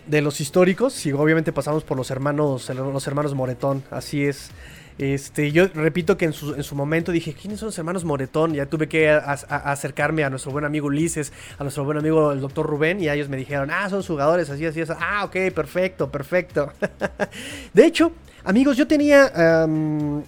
de 0.07 0.21
los 0.21 0.41
históricos, 0.41 1.05
y 1.05 1.13
obviamente 1.13 1.51
pasamos 1.51 1.83
por 1.83 1.97
los 1.97 2.11
hermanos, 2.11 2.69
los 2.69 3.07
hermanos 3.07 3.33
Moretón, 3.33 3.83
así 3.91 4.25
es. 4.25 4.51
Este, 4.97 5.51
yo 5.51 5.67
repito 5.73 6.17
que 6.17 6.25
en 6.25 6.33
su, 6.33 6.53
en 6.53 6.63
su 6.63 6.75
momento 6.75 7.11
dije, 7.11 7.33
¿quiénes 7.33 7.59
son 7.59 7.67
los 7.67 7.77
hermanos 7.77 8.03
Moretón? 8.03 8.53
Ya 8.53 8.67
tuve 8.67 8.87
que 8.87 9.09
acercarme 9.09 10.23
a 10.23 10.29
nuestro 10.29 10.51
buen 10.51 10.65
amigo 10.65 10.87
Ulises, 10.87 11.33
a 11.57 11.63
nuestro 11.63 11.83
buen 11.83 11.97
amigo 11.97 12.31
el 12.31 12.41
doctor 12.41 12.65
Rubén, 12.65 13.01
y 13.01 13.09
ellos 13.09 13.29
me 13.29 13.37
dijeron, 13.37 13.71
ah, 13.71 13.89
son 13.89 14.03
jugadores, 14.03 14.49
así, 14.49 14.65
así, 14.65 14.81
así. 14.81 14.93
Ah, 14.99 15.25
ok, 15.25 15.51
perfecto, 15.53 16.11
perfecto. 16.11 16.71
de 17.73 17.85
hecho, 17.85 18.11
amigos, 18.43 18.77
yo 18.77 18.87
tenía 18.87 19.65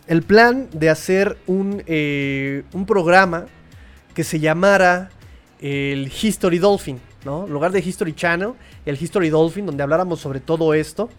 el 0.07 0.23
plan 0.23 0.67
de 0.73 0.89
hacer 0.89 1.37
un, 1.45 1.83
eh, 1.85 2.63
un 2.73 2.85
programa 2.85 3.45
que 4.15 4.23
se 4.23 4.39
llamara 4.39 5.11
el 5.59 6.11
History 6.21 6.57
Dolphin. 6.57 6.99
¿No? 7.25 7.45
En 7.45 7.51
lugar 7.51 7.71
de 7.71 7.79
History 7.79 8.13
Channel, 8.13 8.53
el 8.85 9.01
History 9.01 9.29
Dolphin, 9.29 9.65
donde 9.65 9.83
habláramos 9.83 10.21
sobre 10.21 10.39
todo 10.39 10.73
esto. 10.73 11.09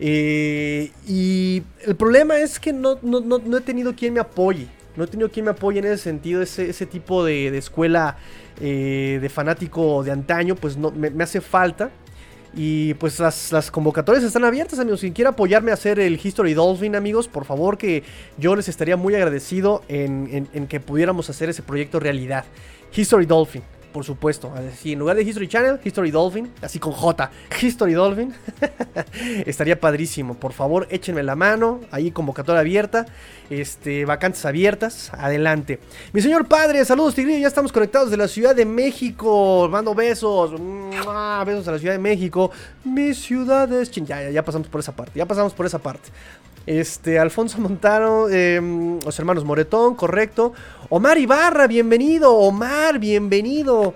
Eh, 0.00 0.90
y 1.06 1.62
el 1.82 1.94
problema 1.94 2.38
es 2.38 2.58
que 2.58 2.72
no, 2.72 2.98
no, 3.02 3.56
he 3.56 3.60
tenido 3.60 3.94
quien 3.94 4.14
me 4.14 4.20
apoye. 4.20 4.66
No 4.96 5.04
he 5.04 5.06
tenido 5.06 5.30
quien 5.30 5.44
me 5.44 5.52
apoye 5.52 5.78
en 5.78 5.84
ese 5.84 5.98
sentido, 5.98 6.42
ese, 6.42 6.70
ese 6.70 6.86
tipo 6.86 7.24
de, 7.24 7.56
escuela 7.56 8.16
eh, 8.60 9.18
de 9.20 9.28
fanático 9.28 10.02
de 10.02 10.10
antaño, 10.10 10.56
pues 10.56 10.76
no, 10.76 10.90
me, 10.90 11.22
hace 11.22 11.40
falta. 11.40 11.90
Y 12.52 12.94
pues 12.94 13.20
las, 13.20 13.70
convocatorias 13.70 14.24
están 14.24 14.44
abiertas, 14.44 14.80
amigos. 14.80 15.00
Si 15.00 15.12
quieren 15.12 15.34
apoyarme 15.34 15.70
a 15.70 15.74
hacer 15.74 16.00
el 16.00 16.18
History 16.20 16.54
Dolphin, 16.54 16.96
amigos, 16.96 17.28
por 17.28 17.44
favor 17.44 17.78
que 17.78 18.02
yo 18.38 18.56
les 18.56 18.68
estaría 18.68 18.96
muy 18.96 19.14
agradecido 19.14 19.82
en, 19.86 20.48
en 20.52 20.66
que 20.66 20.80
pudiéramos 20.80 21.30
hacer 21.30 21.48
ese 21.50 21.62
proyecto 21.62 22.00
realidad. 22.00 22.44
History 22.92 23.26
Dolphin 23.26 23.62
por 23.92 24.04
supuesto. 24.04 24.52
Así, 24.54 24.92
en 24.92 24.98
lugar 24.98 25.16
de 25.16 25.22
History 25.22 25.48
Channel, 25.48 25.80
History 25.82 26.10
Dolphin, 26.10 26.50
así 26.62 26.78
con 26.78 26.92
J, 26.92 27.30
History 27.60 27.92
Dolphin. 27.92 28.32
Estaría 29.46 29.78
padrísimo. 29.78 30.34
Por 30.34 30.52
favor, 30.52 30.86
échenme 30.90 31.22
la 31.22 31.36
mano. 31.36 31.80
Ahí 31.90 32.10
convocatoria 32.10 32.60
abierta. 32.60 33.06
Este, 33.48 34.04
vacantes 34.04 34.44
abiertas. 34.44 35.10
Adelante. 35.14 35.80
Mi 36.12 36.20
señor 36.20 36.46
padre, 36.46 36.84
saludos, 36.84 37.14
Tigrillo. 37.14 37.40
Ya 37.40 37.48
estamos 37.48 37.72
conectados 37.72 38.10
de 38.10 38.16
la 38.16 38.28
Ciudad 38.28 38.54
de 38.54 38.64
México. 38.64 39.68
Mando 39.70 39.94
besos. 39.94 40.52
Besos 40.52 41.68
a 41.68 41.72
la 41.72 41.78
Ciudad 41.78 41.94
de 41.94 41.98
México. 41.98 42.50
Mis 42.84 43.18
ciudades. 43.18 43.90
Ya, 43.90 44.22
ya, 44.22 44.30
ya 44.30 44.44
pasamos 44.44 44.68
por 44.68 44.80
esa 44.80 44.92
parte. 44.92 45.18
Ya 45.18 45.26
pasamos 45.26 45.52
por 45.52 45.66
esa 45.66 45.78
parte. 45.78 46.10
Este, 46.70 47.18
Alfonso 47.18 47.60
Montano, 47.60 48.28
em, 48.28 49.00
los 49.00 49.18
hermanos 49.18 49.44
Moretón, 49.44 49.96
correcto. 49.96 50.52
Omar 50.88 51.18
Ibarra, 51.18 51.66
bienvenido. 51.66 52.36
Omar, 52.36 53.00
bienvenido. 53.00 53.94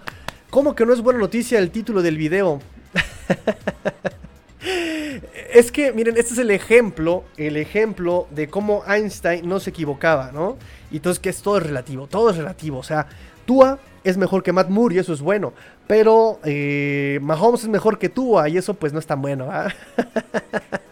¿Cómo 0.51 0.75
que 0.75 0.85
no 0.85 0.93
es 0.93 1.01
buena 1.01 1.21
noticia 1.21 1.61
el 1.61 1.71
título 1.71 2.03
del 2.03 2.17
video? 2.17 2.59
es 5.55 5.71
que, 5.71 5.93
miren, 5.93 6.17
este 6.17 6.33
es 6.33 6.39
el 6.41 6.51
ejemplo, 6.51 7.23
el 7.37 7.59
ejemplo 7.59 8.27
de 8.33 8.49
cómo 8.49 8.83
Einstein 8.89 9.49
no 9.49 9.61
se 9.61 9.71
equivocaba, 9.71 10.33
¿no? 10.33 10.57
Y 10.91 10.97
entonces 10.97 11.21
que 11.21 11.29
es 11.29 11.43
todo 11.43 11.61
relativo, 11.61 12.09
todo 12.09 12.31
es 12.31 12.37
relativo. 12.37 12.79
O 12.79 12.83
sea, 12.83 13.07
Tua 13.47 13.79
es 14.03 14.17
mejor 14.17 14.43
que 14.43 14.53
Matt 14.53 14.69
Moore 14.69 14.97
y 14.97 14.99
eso 14.99 15.13
es 15.13 15.21
bueno. 15.21 15.53
Pero 15.87 16.41
eh, 16.43 17.21
Mahomes 17.23 17.63
es 17.63 17.69
mejor 17.69 18.01
que 18.01 18.09
Tua 18.09 18.49
y 18.49 18.57
eso 18.57 18.75
pues 18.75 18.93
no 18.93 18.99
es 18.99 19.07
tan 19.07 19.23
bueno. 19.23 19.47
¿ah? 19.49 19.73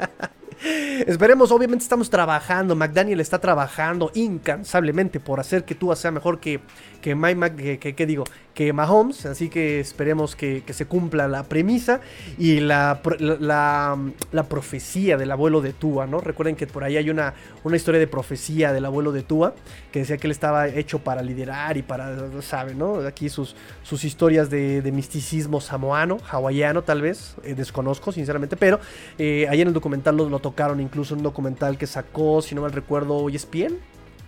Esperemos, 1.06 1.50
obviamente 1.50 1.82
estamos 1.82 2.10
trabajando. 2.10 2.76
McDaniel 2.76 3.20
está 3.20 3.40
trabajando 3.40 4.10
incansablemente 4.14 5.20
por 5.20 5.40
hacer 5.40 5.64
que 5.64 5.74
Tua 5.74 5.96
sea 5.96 6.10
mejor 6.10 6.38
que, 6.38 6.60
que 7.00 7.14
Mike, 7.14 7.94
que, 7.94 8.06
digo, 8.06 8.24
que 8.54 8.72
Mahomes. 8.72 9.26
Así 9.26 9.48
que 9.48 9.80
esperemos 9.80 10.36
que, 10.36 10.62
se 10.72 10.86
cumpla 10.86 11.28
la 11.28 11.42
premisa 11.44 12.00
y 12.38 12.60
la, 12.60 13.00
la, 13.18 14.42
profecía 14.48 15.16
del 15.16 15.30
abuelo 15.30 15.60
de 15.60 15.72
Tua, 15.72 16.06
¿no? 16.06 16.20
Recuerden 16.20 16.56
que 16.56 16.66
por 16.66 16.84
ahí 16.84 16.96
hay 16.96 17.10
una, 17.10 17.34
una 17.64 17.76
historia 17.76 18.00
de 18.00 18.06
profecía 18.06 18.72
del 18.72 18.84
abuelo 18.84 19.12
de 19.12 19.22
Tua 19.22 19.54
que 19.90 20.00
decía 20.00 20.16
que 20.16 20.26
él 20.26 20.30
estaba 20.30 20.68
hecho 20.68 21.00
para 21.00 21.22
liderar 21.22 21.76
y 21.76 21.82
para, 21.82 22.16
¿saben, 22.40 22.78
no? 22.78 22.96
Aquí 23.06 23.28
sus, 23.28 23.56
sus 23.82 24.04
historias 24.04 24.50
de, 24.50 24.82
misticismo 24.92 25.60
samoano, 25.60 26.18
hawaiano 26.30 26.82
tal 26.82 27.00
vez, 27.00 27.34
eh, 27.44 27.54
desconozco 27.54 28.12
sinceramente, 28.12 28.56
pero 28.56 28.78
eh, 29.18 29.46
ahí 29.48 29.62
en 29.62 29.68
el 29.68 29.74
documental 29.74 30.16
lo, 30.16 30.28
lo 30.28 30.38
tocaron 30.38 30.80
incluso 30.92 31.14
un 31.14 31.22
documental 31.22 31.78
que 31.78 31.86
sacó, 31.86 32.42
si 32.42 32.54
no 32.54 32.60
mal 32.60 32.72
recuerdo, 32.72 33.30
ESPN, 33.30 33.78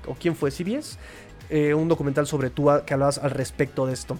o 0.06 0.14
quién 0.14 0.34
fue, 0.34 0.50
CBS, 0.50 0.96
eh, 1.50 1.74
un 1.74 1.88
documental 1.88 2.26
sobre 2.26 2.48
tú 2.48 2.70
que 2.86 2.94
hablabas 2.94 3.18
al 3.18 3.32
respecto 3.32 3.86
de 3.86 3.92
esto. 3.92 4.18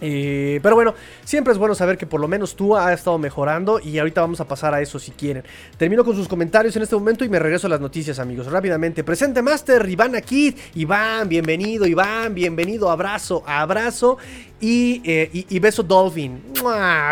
Eh, 0.00 0.60
pero 0.62 0.74
bueno, 0.74 0.94
siempre 1.24 1.52
es 1.52 1.58
bueno 1.58 1.74
saber 1.74 1.96
que 1.96 2.06
por 2.06 2.20
lo 2.20 2.28
menos 2.28 2.54
tú 2.54 2.76
ha 2.76 2.92
estado 2.92 3.16
mejorando 3.16 3.80
y 3.80 3.98
ahorita 3.98 4.20
vamos 4.20 4.40
a 4.40 4.48
pasar 4.48 4.74
a 4.74 4.80
eso 4.82 4.98
si 4.98 5.12
quieren. 5.12 5.44
Termino 5.78 6.04
con 6.04 6.16
sus 6.16 6.28
comentarios 6.28 6.76
en 6.76 6.82
este 6.82 6.96
momento 6.96 7.24
y 7.24 7.28
me 7.28 7.38
regreso 7.38 7.68
a 7.68 7.70
las 7.70 7.80
noticias, 7.80 8.18
amigos. 8.18 8.48
Rápidamente, 8.48 9.04
presente 9.04 9.40
Master, 9.40 9.88
Iván 9.88 10.16
aquí. 10.16 10.54
Iván, 10.74 11.28
bienvenido, 11.28 11.86
Iván, 11.86 12.34
bienvenido, 12.34 12.90
abrazo, 12.90 13.42
abrazo 13.46 14.18
y, 14.60 15.02
eh, 15.04 15.60
beso 15.60 15.82
Dolphin. 15.82 16.42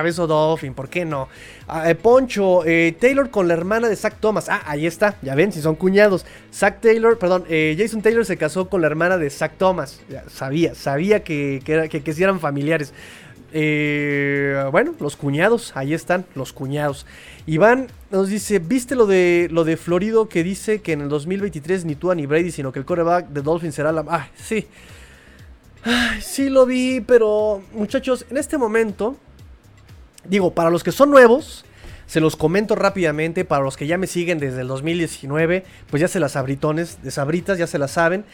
Beso 0.03 0.27
Dolphin, 0.27 0.75
¿por 0.75 0.89
qué 0.89 1.05
no? 1.05 1.29
Ah, 1.69 1.91
eh, 1.91 1.95
Poncho, 1.95 2.61
Taylor 2.99 3.31
con 3.31 3.49
la 3.49 3.55
hermana 3.55 3.89
de 3.89 3.97
Zach 3.97 4.17
Thomas. 4.21 4.49
Ah, 4.49 4.63
ahí 4.67 4.87
está, 4.87 5.17
ya 5.23 5.35
ven, 5.35 5.53
si 5.53 5.61
son 5.61 5.75
cuñados. 5.75 6.25
Zach 6.53 6.81
Taylor, 6.81 7.19
perdón, 7.19 7.45
Jason 7.49 8.03
Taylor 8.03 8.25
se 8.25 8.37
casó 8.37 8.69
con 8.69 8.81
la 8.81 8.87
hermana 8.87 9.19
de 9.19 9.31
Zach 9.31 9.53
Thomas. 9.59 10.01
sabía, 10.29 10.75
sabía 10.75 11.23
que, 11.23 11.61
que, 11.65 11.89
que, 11.89 12.03
que 12.03 12.23
eran 12.23 12.41
familiares 12.41 12.93
eh, 13.57 14.69
bueno, 14.73 14.95
los 14.99 15.15
cuñados, 15.15 15.77
ahí 15.77 15.95
están, 15.95 16.27
los 16.35 16.53
cuñados. 16.53 17.07
Iván 17.47 17.87
nos 18.11 18.29
dice, 18.29 18.59
¿viste 18.59 18.97
lo 18.97 19.07
de 19.07 19.47
lo 19.53 19.63
de 19.63 19.77
Florido 19.77 20.29
que 20.29 20.43
dice 20.43 20.81
que 20.81 20.93
en 20.93 21.03
el 21.03 21.09
2023 21.09 21.85
ni 21.85 21.95
tú 21.95 22.13
ni 22.17 22.27
Brady, 22.27 22.51
sino 22.51 22.73
que 22.73 22.81
el 22.81 22.85
coreback 22.85 23.29
de 23.29 23.43
Dolphins 23.43 23.77
será 23.77 23.93
la... 23.93 24.05
Ah, 24.09 24.29
sí. 24.35 24.67
Sí 26.21 26.49
lo 26.49 26.67
vi, 26.67 27.01
pero 27.01 27.63
muchachos, 27.73 28.27
en 28.31 28.37
este 28.37 28.59
momento, 28.59 29.17
digo, 30.25 30.55
para 30.55 30.71
los 30.71 30.83
que 30.85 30.93
son 30.93 31.11
nuevos, 31.11 31.65
se 32.07 32.21
los 32.21 32.37
comento 32.37 32.75
rápidamente, 32.75 33.45
para 33.45 33.65
los 33.65 33.77
que 33.77 33.87
ya 33.87 33.99
me 33.99 34.07
siguen 34.07 34.39
desde 34.39 34.61
el 34.61 34.69
2019, 34.69 35.65
pues 35.91 36.01
ya 36.01 36.09
se 36.09 36.21
las 36.21 36.37
abritones, 36.37 37.03
de 37.03 37.11
sabritas, 37.11 37.59
ya 37.59 37.67
se 37.67 37.79
las 37.79 37.93
saben. 37.93 38.25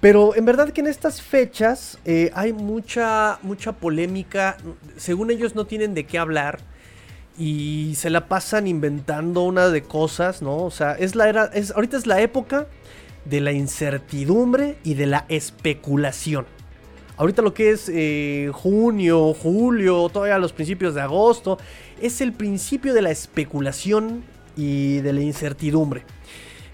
Pero 0.00 0.34
en 0.36 0.44
verdad 0.44 0.70
que 0.70 0.82
en 0.82 0.86
estas 0.86 1.22
fechas 1.22 1.98
eh, 2.04 2.30
hay 2.34 2.52
mucha, 2.52 3.38
mucha 3.42 3.72
polémica. 3.72 4.56
Según 4.96 5.30
ellos 5.30 5.54
no 5.54 5.66
tienen 5.66 5.94
de 5.94 6.04
qué 6.04 6.18
hablar. 6.18 6.60
Y 7.38 7.94
se 7.96 8.10
la 8.10 8.28
pasan 8.28 8.66
inventando 8.66 9.42
una 9.42 9.68
de 9.68 9.82
cosas, 9.82 10.42
¿no? 10.42 10.58
O 10.58 10.70
sea, 10.70 10.92
es 10.92 11.16
la 11.16 11.28
era. 11.28 11.50
Ahorita 11.74 11.96
es 11.96 12.06
la 12.06 12.20
época 12.20 12.66
de 13.24 13.40
la 13.40 13.52
incertidumbre 13.52 14.76
y 14.84 14.94
de 14.94 15.06
la 15.06 15.24
especulación. 15.28 16.46
Ahorita 17.16 17.42
lo 17.42 17.54
que 17.54 17.70
es 17.70 17.90
eh, 17.92 18.50
junio, 18.52 19.34
julio, 19.34 20.08
todavía 20.08 20.38
los 20.38 20.52
principios 20.52 20.94
de 20.94 21.02
agosto, 21.02 21.58
es 22.00 22.20
el 22.20 22.32
principio 22.32 22.92
de 22.92 23.02
la 23.02 23.10
especulación 23.10 24.24
y 24.56 24.98
de 24.98 25.12
la 25.12 25.20
incertidumbre. 25.20 26.02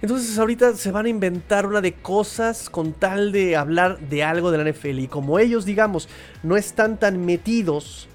Entonces 0.03 0.39
ahorita 0.39 0.75
se 0.77 0.91
van 0.93 1.07
a 1.07 1.09
inventar 1.11 1.67
una 1.67 1.83
de 1.83 1.93
cosas 1.93 2.71
con 2.71 2.95
tal 2.95 3.33
de 3.33 3.57
hablar 3.57 3.99
de 3.99 4.25
algo 4.25 4.51
de 4.51 4.59
la 4.59 4.71
NFL. 4.71 4.99
Y 5.01 5.09
como 5.09 5.39
ellos, 5.39 5.67
digamos, 5.67 6.09
no 6.43 6.57
están 6.57 6.99
tan 6.99 7.25
metidos 7.27 8.09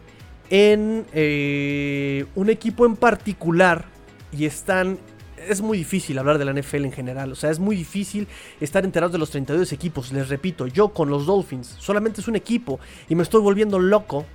en 0.50 1.06
eh, 1.14 2.26
un 2.34 2.50
equipo 2.50 2.88
en 2.88 2.96
particular 2.96 3.86
y 4.32 4.46
están 4.46 4.98
es 5.47 5.62
muy 5.62 5.77
difícil 5.77 6.17
hablar 6.17 6.38
de 6.38 6.45
la 6.45 6.53
NFL 6.53 6.86
en 6.86 6.91
general. 6.91 7.31
O 7.31 7.36
sea, 7.36 7.49
es 7.49 7.60
muy 7.60 7.75
difícil 7.75 8.27
estar 8.60 8.84
enterados 8.86 9.12
de 9.12 9.17
los 9.17 9.29
32 9.29 9.71
equipos. 9.73 10.12
Les 10.12 10.29
repito, 10.29 10.67
yo 10.67 10.89
con 10.89 11.10
los 11.10 11.25
Dolphins 11.25 11.75
solamente 11.79 12.21
es 12.21 12.27
un 12.27 12.36
equipo 12.36 12.79
y 13.10 13.15
me 13.15 13.23
estoy 13.23 13.41
volviendo 13.41 13.79
loco. 13.79 14.25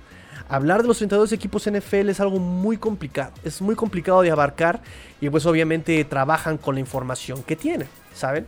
Hablar 0.49 0.81
de 0.81 0.87
los 0.87 0.97
32 0.97 1.31
equipos 1.31 1.69
NFL 1.69 2.09
es 2.09 2.19
algo 2.19 2.39
muy 2.39 2.77
complicado. 2.77 3.31
Es 3.43 3.61
muy 3.61 3.75
complicado 3.75 4.21
de 4.21 4.31
abarcar 4.31 4.81
y 5.21 5.29
pues 5.29 5.45
obviamente 5.45 6.03
trabajan 6.03 6.57
con 6.57 6.75
la 6.75 6.81
información 6.81 7.41
que 7.43 7.55
tienen, 7.55 7.87
¿saben? 8.13 8.45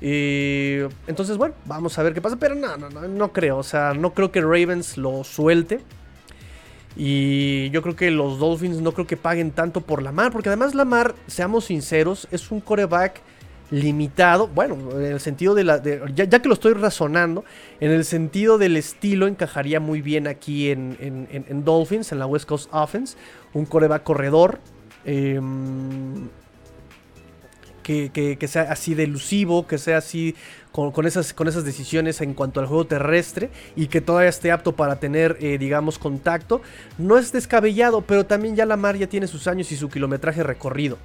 Eh, 0.00 0.86
entonces, 1.06 1.38
bueno, 1.38 1.54
vamos 1.64 1.98
a 1.98 2.02
ver 2.02 2.12
qué 2.12 2.20
pasa. 2.20 2.36
Pero 2.36 2.54
no, 2.54 2.76
no, 2.76 2.90
no, 2.90 3.08
no 3.08 3.32
creo. 3.32 3.56
O 3.58 3.62
sea, 3.62 3.94
no 3.94 4.12
creo 4.12 4.30
que 4.30 4.42
Ravens 4.42 4.98
lo 4.98 5.24
suelte. 5.24 5.80
Y 6.96 7.68
yo 7.70 7.82
creo 7.82 7.94
que 7.94 8.10
los 8.10 8.38
Dolphins 8.38 8.80
no 8.80 8.92
creo 8.92 9.06
que 9.06 9.16
paguen 9.16 9.50
tanto 9.50 9.82
por 9.82 10.02
Lamar, 10.02 10.32
porque 10.32 10.48
además 10.48 10.74
Lamar, 10.74 11.14
seamos 11.26 11.66
sinceros, 11.66 12.26
es 12.30 12.50
un 12.50 12.60
coreback 12.60 13.20
limitado, 13.70 14.46
bueno, 14.48 14.76
en 14.92 15.12
el 15.12 15.20
sentido 15.20 15.54
de 15.54 15.64
la... 15.64 15.82
ya, 15.82 16.26
que 16.26 16.48
lo 16.48 16.54
estoy 16.54 16.72
razonando, 16.72 17.44
en 17.80 17.90
el 17.90 18.04
sentido 18.04 18.58
del 18.58 18.76
estilo 18.76 19.26
encajaría 19.26 19.80
muy 19.80 20.00
bien 20.00 20.26
aquí 20.26 20.70
en, 20.70 20.96
en 21.00 21.64
Dolphins, 21.64 22.12
en 22.12 22.18
la 22.18 22.26
West 22.26 22.46
Coast 22.46 22.68
Offense, 22.72 23.16
un 23.52 23.66
coreback 23.66 24.02
corredor. 24.02 24.60
Eh, 25.04 25.40
que, 27.86 28.48
sea 28.48 28.62
así 28.62 28.94
delusivo, 28.94 29.66
que 29.66 29.78
sea 29.78 29.98
así 29.98 30.34
con, 30.72 31.06
esas, 31.06 31.32
con 31.32 31.46
esas 31.46 31.64
decisiones 31.64 32.20
en 32.20 32.34
cuanto 32.34 32.58
al 32.60 32.66
juego 32.66 32.86
terrestre 32.86 33.50
y 33.76 33.86
que 33.86 34.00
todavía 34.00 34.28
esté 34.28 34.50
apto 34.50 34.74
para 34.74 34.96
tener, 34.96 35.36
eh, 35.40 35.56
digamos, 35.58 35.98
contacto. 35.98 36.62
No 36.98 37.16
es 37.16 37.32
descabellado, 37.32 38.02
pero 38.02 38.26
también 38.26 38.56
ya 38.56 38.66
Lamar 38.66 38.96
ya 38.96 39.06
tiene 39.06 39.28
sus 39.28 39.46
años 39.46 39.70
y 39.70 39.76
su 39.76 39.88
kilometraje 39.88 40.42
recorrido. 40.42 40.98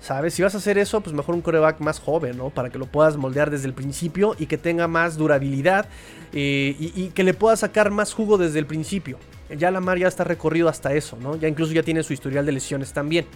¿Sabes? 0.00 0.34
Si 0.34 0.42
vas 0.42 0.54
a 0.54 0.58
hacer 0.58 0.78
eso, 0.78 1.00
pues 1.00 1.12
mejor 1.12 1.34
un 1.34 1.40
coreback 1.40 1.80
más 1.80 1.98
joven, 1.98 2.36
¿no? 2.36 2.50
Para 2.50 2.70
que 2.70 2.78
lo 2.78 2.86
puedas 2.86 3.16
moldear 3.16 3.50
desde 3.50 3.66
el 3.66 3.74
principio 3.74 4.36
y 4.38 4.46
que 4.46 4.56
tenga 4.56 4.86
más 4.86 5.16
durabilidad 5.16 5.88
eh, 6.32 6.76
y, 6.78 7.08
que 7.08 7.24
le 7.24 7.34
puedas 7.34 7.60
sacar 7.60 7.90
más 7.90 8.12
jugo 8.12 8.38
desde 8.38 8.60
el 8.60 8.66
principio. 8.66 9.18
Ya 9.56 9.72
Lamar 9.72 9.98
ya 9.98 10.06
está 10.06 10.22
recorrido 10.22 10.68
hasta 10.68 10.92
eso, 10.92 11.18
¿no? 11.20 11.34
Ya 11.34 11.48
incluso 11.48 11.72
ya 11.72 11.82
tiene 11.82 12.04
su 12.04 12.12
historial 12.12 12.46
de 12.46 12.52
lesiones 12.52 12.92
también 12.92 13.26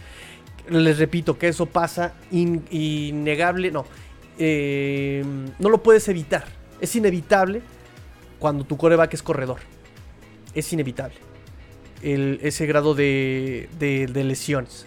les 0.68 0.98
repito 0.98 1.38
que 1.38 1.48
eso 1.48 1.66
pasa 1.66 2.14
innegable, 2.31 3.70
no, 3.70 3.85
eh, 4.38 5.25
no 5.59 5.68
lo 5.68 5.83
puedes 5.83 6.09
evitar. 6.09 6.44
Es 6.81 6.96
inevitable 6.96 7.62
cuando 8.38 8.64
tu 8.64 8.77
coreback 8.77 9.14
es 9.14 9.22
corredor. 9.22 9.61
Es 10.55 10.72
inevitable. 10.72 11.16
ese 12.03 12.66
grado 12.66 12.94
de, 12.94 13.68
lesiones. 14.14 14.87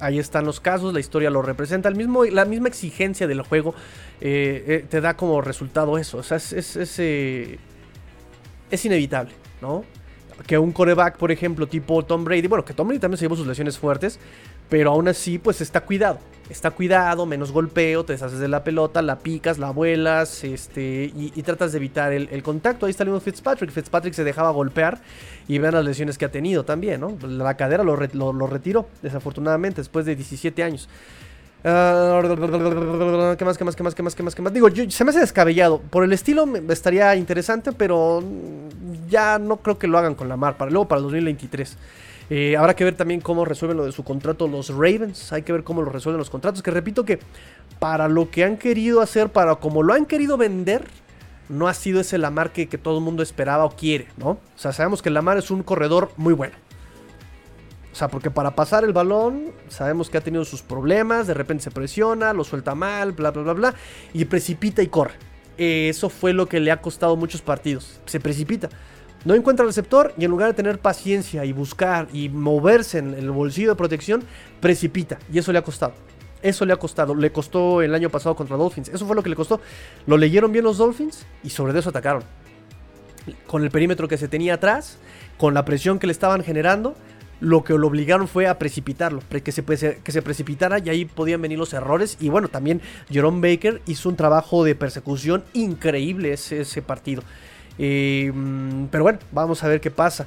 Ahí 0.00 0.18
están 0.18 0.46
los 0.46 0.60
casos, 0.60 0.94
la 0.94 1.00
historia 1.00 1.30
lo 1.30 1.42
representa. 1.42 1.88
El 1.88 1.96
mismo, 1.96 2.24
la 2.24 2.44
misma 2.44 2.68
exigencia 2.68 3.26
del 3.26 3.42
juego 3.42 3.74
eh, 4.20 4.64
eh, 4.66 4.86
te 4.88 5.00
da 5.00 5.16
como 5.16 5.40
resultado 5.42 5.98
eso. 5.98 6.18
O 6.18 6.22
sea, 6.22 6.38
es, 6.38 6.52
es 8.70 8.84
inevitable, 8.84 9.32
¿no? 9.60 9.84
Que 10.46 10.58
un 10.58 10.72
coreback, 10.72 11.16
por 11.16 11.30
ejemplo, 11.30 11.66
tipo 11.66 12.04
Tom 12.04 12.24
Brady, 12.24 12.46
bueno, 12.46 12.64
que 12.64 12.74
Tom 12.74 12.88
Brady 12.88 13.00
también 13.00 13.18
se 13.18 13.24
llevó 13.24 13.36
sus 13.36 13.46
lesiones 13.46 13.78
fuertes, 13.78 14.18
pero 14.68 14.92
aún 14.92 15.08
así, 15.08 15.38
pues 15.38 15.60
está 15.60 15.82
cuidado. 15.82 16.18
Está 16.50 16.72
cuidado, 16.72 17.26
menos 17.26 17.52
golpeo, 17.52 18.04
te 18.04 18.14
deshaces 18.14 18.40
de 18.40 18.48
la 18.48 18.64
pelota, 18.64 19.02
la 19.02 19.20
picas, 19.20 19.58
la 19.58 19.70
vuelas, 19.70 20.42
este, 20.42 21.12
y, 21.14 21.42
tratas 21.42 21.70
de 21.70 21.78
evitar 21.78 22.12
el, 22.12 22.42
contacto. 22.42 22.86
Ahí 22.86 22.90
está 22.90 23.04
el 23.04 23.10
mismo 23.10 23.20
Fitzpatrick. 23.20 23.70
Fitzpatrick 23.70 24.14
se 24.14 24.24
dejaba 24.24 24.50
golpear 24.50 25.00
y 25.46 25.58
vean 25.58 25.74
las 25.74 25.84
lesiones 25.84 26.18
que 26.18 26.24
ha 26.24 26.30
tenido 26.32 26.64
también, 26.64 27.00
¿no? 27.00 27.16
La 27.22 27.56
cadera 27.56 27.84
lo, 27.84 27.94
retiró, 27.94 28.88
desafortunadamente, 29.00 29.80
después 29.80 30.06
de 30.06 30.16
17 30.16 30.64
años. 30.64 30.88
Uh, 31.62 33.36
¿Qué 33.36 33.44
más, 33.44 33.58
qué 33.58 33.64
más, 33.64 33.76
qué 33.76 33.82
más, 33.82 33.94
qué 33.94 34.02
más, 34.02 34.14
qué 34.14 34.22
más, 34.22 34.34
qué 34.34 34.42
más? 34.42 34.52
Digo, 34.52 34.68
se 34.88 35.04
me 35.04 35.10
hace 35.10 35.20
descabellado. 35.20 35.78
Por 35.78 36.04
el 36.04 36.12
estilo 36.12 36.46
estaría 36.70 37.14
interesante, 37.16 37.72
pero 37.72 38.22
ya 39.08 39.38
no 39.38 39.58
creo 39.58 39.78
que 39.78 39.86
lo 39.86 39.98
hagan 39.98 40.14
con 40.14 40.28
la 40.28 40.36
mar. 40.36 40.56
Para 40.56 40.70
luego, 40.70 40.88
para 40.88 41.00
el 41.00 41.04
2023. 41.04 41.76
Eh, 42.30 42.56
habrá 42.56 42.74
que 42.74 42.84
ver 42.84 42.94
también 42.94 43.20
cómo 43.20 43.44
resuelven 43.44 43.76
lo 43.76 43.84
de 43.84 43.92
su 43.92 44.04
contrato 44.04 44.48
los 44.48 44.70
Ravens. 44.70 45.32
Hay 45.32 45.42
que 45.42 45.52
ver 45.52 45.62
cómo 45.62 45.82
lo 45.82 45.90
resuelven 45.90 46.18
los 46.18 46.30
contratos. 46.30 46.62
Que 46.62 46.70
repito 46.70 47.04
que 47.04 47.18
para 47.78 48.08
lo 48.08 48.30
que 48.30 48.44
han 48.44 48.56
querido 48.56 49.02
hacer, 49.02 49.28
para 49.28 49.56
como 49.56 49.82
lo 49.82 49.92
han 49.92 50.06
querido 50.06 50.38
vender, 50.38 50.84
no 51.50 51.68
ha 51.68 51.74
sido 51.74 52.00
ese 52.00 52.16
Lamar 52.16 52.52
que, 52.52 52.68
que 52.68 52.78
todo 52.78 52.98
el 52.98 53.04
mundo 53.04 53.22
esperaba 53.22 53.64
o 53.64 53.70
quiere, 53.70 54.06
¿no? 54.16 54.30
O 54.30 54.38
sea, 54.56 54.72
sabemos 54.72 55.02
que 55.02 55.10
Lamar 55.10 55.36
es 55.36 55.50
un 55.50 55.62
corredor 55.62 56.10
muy 56.16 56.32
bueno. 56.32 56.54
O 57.92 57.94
sea, 57.94 58.08
porque 58.08 58.30
para 58.30 58.54
pasar 58.54 58.84
el 58.84 58.92
balón, 58.92 59.52
sabemos 59.68 60.10
que 60.10 60.18
ha 60.18 60.20
tenido 60.20 60.44
sus 60.44 60.62
problemas, 60.62 61.26
de 61.26 61.34
repente 61.34 61.64
se 61.64 61.70
presiona, 61.70 62.32
lo 62.32 62.44
suelta 62.44 62.74
mal, 62.74 63.12
bla, 63.12 63.30
bla, 63.30 63.42
bla, 63.42 63.52
bla, 63.52 63.74
y 64.12 64.24
precipita 64.26 64.82
y 64.82 64.86
corre. 64.86 65.14
eso 65.58 66.08
fue 66.08 66.32
lo 66.32 66.46
que 66.46 66.60
le 66.60 66.70
ha 66.70 66.80
costado 66.80 67.16
muchos 67.16 67.42
partidos. 67.42 68.00
Se 68.06 68.20
precipita. 68.20 68.68
No 69.24 69.34
encuentra 69.34 69.66
receptor 69.66 70.14
y 70.16 70.24
en 70.24 70.30
lugar 70.30 70.48
de 70.48 70.54
tener 70.54 70.78
paciencia 70.78 71.44
y 71.44 71.52
buscar 71.52 72.08
y 72.12 72.30
moverse 72.30 72.98
en 72.98 73.12
el 73.12 73.30
bolsillo 73.30 73.70
de 73.70 73.76
protección, 73.76 74.22
precipita. 74.60 75.18
Y 75.30 75.38
eso 75.38 75.52
le 75.52 75.58
ha 75.58 75.62
costado. 75.62 75.92
Eso 76.42 76.64
le 76.64 76.72
ha 76.72 76.76
costado. 76.76 77.14
Le 77.14 77.30
costó 77.30 77.82
el 77.82 77.94
año 77.94 78.08
pasado 78.08 78.34
contra 78.34 78.56
Dolphins. 78.56 78.88
Eso 78.88 79.06
fue 79.06 79.14
lo 79.14 79.22
que 79.22 79.28
le 79.28 79.36
costó. 79.36 79.60
Lo 80.06 80.16
leyeron 80.16 80.52
bien 80.52 80.64
los 80.64 80.78
Dolphins 80.78 81.26
y 81.42 81.50
sobre 81.50 81.78
eso 81.78 81.90
atacaron. 81.90 82.22
Con 83.46 83.62
el 83.62 83.70
perímetro 83.70 84.08
que 84.08 84.16
se 84.16 84.26
tenía 84.26 84.54
atrás, 84.54 84.96
con 85.36 85.52
la 85.52 85.66
presión 85.66 85.98
que 85.98 86.06
le 86.06 86.12
estaban 86.12 86.42
generando, 86.42 86.94
lo 87.40 87.64
que 87.64 87.72
lo 87.74 87.86
obligaron 87.86 88.28
fue 88.28 88.46
a 88.46 88.58
precipitarlo, 88.58 89.22
que 89.28 89.52
se, 89.52 89.64
que 89.64 90.12
se 90.12 90.22
precipitara 90.22 90.78
y 90.78 90.88
ahí 90.90 91.04
podían 91.04 91.42
venir 91.42 91.58
los 91.58 91.72
errores. 91.72 92.16
Y 92.20 92.28
bueno, 92.28 92.48
también 92.48 92.80
Jerome 93.10 93.50
Baker 93.50 93.80
hizo 93.86 94.08
un 94.08 94.16
trabajo 94.16 94.64
de 94.64 94.74
persecución 94.74 95.42
increíble 95.54 96.32
ese, 96.32 96.60
ese 96.60 96.82
partido. 96.82 97.22
Mm, 97.78 98.86
pero 98.90 99.04
bueno, 99.04 99.18
vamos 99.32 99.62
a 99.64 99.68
ver 99.68 99.80
qué 99.80 99.90
pasa. 99.90 100.26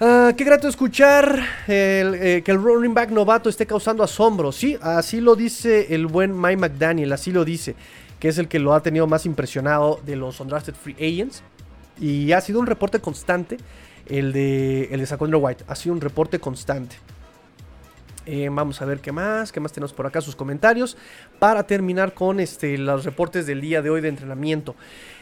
Ah, 0.00 0.32
qué 0.36 0.44
grato 0.44 0.68
escuchar 0.68 1.42
eh, 1.66 2.42
que 2.44 2.50
el 2.52 2.62
running 2.62 2.94
back 2.94 3.10
novato 3.10 3.48
esté 3.48 3.66
causando 3.66 4.04
asombro. 4.04 4.52
Sí, 4.52 4.78
así 4.80 5.20
lo 5.20 5.34
dice 5.34 5.92
el 5.92 6.06
buen 6.06 6.40
Mike 6.40 6.56
McDaniel, 6.56 7.12
así 7.12 7.32
lo 7.32 7.44
dice, 7.44 7.74
que 8.20 8.28
es 8.28 8.38
el 8.38 8.46
que 8.46 8.60
lo 8.60 8.74
ha 8.74 8.82
tenido 8.82 9.08
más 9.08 9.26
impresionado 9.26 10.00
de 10.06 10.14
los 10.14 10.38
undrafted 10.38 10.74
free 10.74 10.94
agents. 10.94 11.42
Y 12.00 12.30
ha 12.30 12.40
sido 12.40 12.60
un 12.60 12.66
reporte 12.66 13.00
constante 13.00 13.56
el 14.08 14.32
de, 14.32 14.88
el 14.90 15.00
de 15.00 15.36
White. 15.36 15.64
Ha 15.66 15.74
sido 15.74 15.94
un 15.94 16.00
reporte 16.00 16.38
constante. 16.38 16.96
Eh, 18.26 18.48
vamos 18.52 18.82
a 18.82 18.84
ver 18.84 19.00
qué 19.00 19.10
más, 19.10 19.52
qué 19.52 19.60
más 19.60 19.72
tenemos 19.72 19.94
por 19.94 20.06
acá, 20.06 20.20
sus 20.20 20.36
comentarios, 20.36 20.98
para 21.38 21.62
terminar 21.66 22.12
con 22.12 22.40
este, 22.40 22.76
los 22.76 23.06
reportes 23.06 23.46
del 23.46 23.62
día 23.62 23.80
de 23.80 23.88
hoy 23.88 24.02
de 24.02 24.08
entrenamiento. 24.08 24.76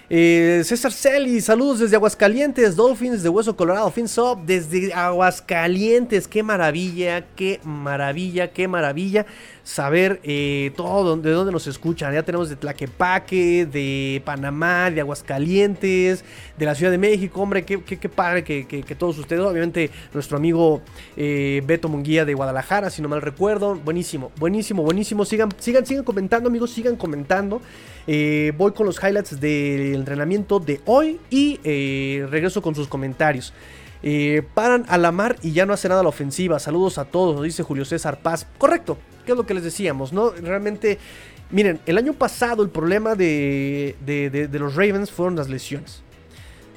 Eh, 0.09 0.62
César 0.64 0.92
Celi, 0.92 1.40
saludos 1.40 1.81
desde 1.81 1.97
Aguascalientes, 1.97 2.77
Dolphins 2.77 3.25
de 3.25 3.29
Hueso 3.29 3.57
Colorado, 3.57 3.90
Fins 3.90 4.16
Up 4.19 4.38
desde 4.47 4.95
Aguascalientes, 4.95 6.29
qué 6.29 6.45
maravilla, 6.45 7.25
qué 7.35 7.59
maravilla, 7.64 8.53
qué 8.53 8.69
maravilla 8.69 9.27
saber 9.64 10.21
eh, 10.23 10.71
todo 10.77 11.16
de 11.16 11.31
dónde 11.33 11.51
nos 11.51 11.66
escuchan. 11.66 12.14
Ya 12.14 12.23
tenemos 12.23 12.49
de 12.49 12.55
Tlaquepaque, 12.55 13.66
de 13.66 14.23
Panamá, 14.25 14.92
de 14.92 15.01
Aguascalientes, 15.01 16.25
de 16.57 16.64
la 16.64 16.77
Ciudad 16.77 16.92
de 16.92 16.99
México, 16.99 17.42
hombre, 17.42 17.64
qué, 17.64 17.83
qué, 17.83 18.09
padre 18.09 18.45
que, 18.45 18.97
todos 18.97 19.19
ustedes, 19.19 19.42
obviamente 19.42 19.90
nuestro 20.14 20.37
amigo 20.37 20.83
eh, 21.16 21.62
Beto 21.66 21.88
Munguía 21.88 22.25
de 22.25 22.33
Guadalajara, 22.35 22.90
si 22.90 23.03
no 23.03 23.09
mal 23.09 23.23
recuerdo, 23.23 23.75
buenísimo, 23.75 24.31
buenísimo, 24.37 24.85
buenísimo, 24.85 25.25
sigan, 25.25 25.49
sigan, 25.59 25.85
sigan 25.85 26.05
comentando 26.05 26.49
amigos, 26.49 26.71
sigan 26.71 26.95
comentando. 26.95 27.61
Eh, 28.07 28.53
voy 28.57 28.73
con 28.73 28.87
los 28.87 29.03
highlights 29.03 29.40
del 29.40 29.95
entrenamiento 29.95 30.61
de 30.61 30.81
hoy 30.85 31.21
y 31.29 31.59
eh, 31.64 32.27
regreso 32.31 32.62
con 32.62 32.75
sus 32.75 32.87
comentarios. 32.87 33.53
Eh, 34.03 34.42
paran 34.55 34.85
a 34.88 34.99
la 34.99 35.11
mar 35.11 35.37
y 35.42 35.53
ya 35.53 35.66
no 35.66 35.73
hace 35.73 35.88
nada 35.88 36.03
la 36.03 36.09
ofensiva. 36.09 36.59
Saludos 36.59 36.99
a 36.99 37.07
todos, 37.07 37.42
dice 37.42 37.62
Julio 37.62 37.85
César 37.85 38.21
Paz. 38.21 38.47
Correcto, 38.59 38.99
que 39.25 39.33
es 39.33 39.37
lo 39.37 39.47
que 39.47 39.55
les 39.55 39.64
decíamos, 39.64 40.12
¿no? 40.12 40.31
Realmente, 40.31 40.99
miren, 41.51 41.81
el 41.87 41.99
año 41.99 42.12
pasado 42.12 42.62
el 42.62 42.68
problema 42.68 43.16
de, 43.16 43.97
de, 44.05 44.59
los 44.59 44.76
Ravens 44.76 45.11
fueron 45.11 45.35
las 45.35 45.49
lesiones. 45.49 46.03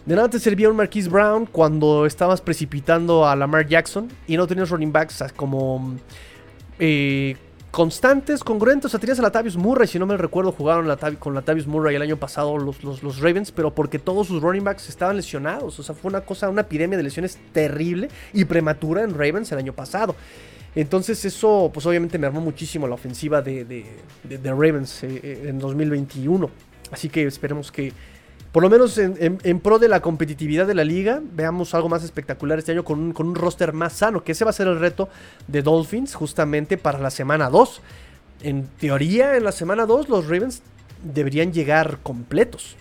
De 0.06 0.16
nada 0.16 0.30
te 0.30 0.40
servía 0.40 0.70
un 0.70 0.76
Marquise 0.76 1.10
Brown 1.10 1.46
cuando 1.46 2.08
estabas 2.08 2.42
precipitando 2.42 3.28
a 3.28 3.36
Lamar 3.36 3.68
Jackson 3.68 4.08
y 4.26 4.38
no 4.38 4.48
tenías 4.48 4.70
running 4.70 4.92
backs 4.92 5.24
como 5.36 5.98
constantes, 7.72 8.44
congruentes. 8.44 8.86
O 8.86 8.90
sea, 8.90 9.00
tenías 9.00 9.20
a 9.20 9.22
Latavius 9.22 9.56
Murray, 9.58 9.88
si 9.88 10.00
no 10.00 10.06
me 10.06 10.18
recuerdo, 10.18 10.52
jugaron 10.52 10.88
con 11.20 11.34
Latavius 11.36 11.68
Murray 11.68 11.96
el 11.96 12.02
año 12.02 12.18
pasado 12.18 12.58
los, 12.58 12.84
los, 12.84 13.04
los 13.04 13.20
Ravens, 13.20 13.52
pero 13.52 13.74
porque 13.74 14.00
todos 14.00 14.28
sus 14.28 14.42
running 14.42 14.64
backs 14.64 14.90
estaban 14.90 15.16
lesionados. 15.18 15.80
O 15.80 15.84
sea, 15.84 15.96
fue 15.96 16.10
una 16.10 16.22
cosa, 16.22 16.50
una 16.50 16.62
epidemia 16.62 16.98
de 16.98 17.04
lesiones 17.04 17.38
terrible 17.52 18.10
y 18.34 18.46
prematura 18.46 19.04
en 19.04 19.12
Ravens 19.12 19.52
el 19.52 19.58
año 19.60 19.74
pasado. 19.74 20.16
Entonces 20.76 21.26
eso, 21.26 21.72
pues 21.74 21.86
obviamente 21.86 22.18
me 22.20 22.28
armó 22.28 22.42
muchísimo 22.42 22.88
la 22.88 22.94
ofensiva 22.96 23.42
de, 23.42 23.66
de- 23.66 23.86
de- 24.24 24.38
de 24.38 24.50
Ravens 24.52 25.04
eh, 25.04 25.20
eh, 25.24 25.46
en 25.48 25.60
2021. 25.60 26.50
Así 26.92 27.10
que 27.10 27.26
esperemos 27.26 27.72
que, 27.72 27.92
por 28.52 28.64
lo 28.64 28.70
menos 28.70 28.98
en, 28.98 29.60
pro 29.60 29.78
de 29.78 29.88
la 29.88 30.02
competitividad 30.02 30.66
de 30.66 30.74
la 30.74 30.84
liga, 30.84 31.22
veamos 31.34 31.76
algo 31.76 31.88
más 31.88 32.04
espectacular 32.04 32.58
este 32.58 32.72
año 32.72 32.84
con 32.84 33.00
un, 33.00 33.36
roster 33.36 33.74
más 33.74 33.94
sano, 33.94 34.24
que 34.24 34.32
ese 34.32 34.44
va 34.44 34.50
a 34.50 34.54
ser 34.54 34.68
el 34.68 34.80
reto 34.80 35.08
de 35.48 35.62
Dolphins 35.62 36.16
justamente 36.16 36.78
para 36.78 36.98
la 37.00 37.12
semana 37.12 37.50
2. 37.50 37.82
En 38.42 38.66
teoría, 38.68 39.38
en 39.38 39.44
la 39.44 39.52
semana 39.52 39.86
2 39.86 40.10
los 40.10 40.26
Ravens 40.26 40.64
deberían 41.04 41.54
llegar 41.54 42.00
completos. 42.02 42.76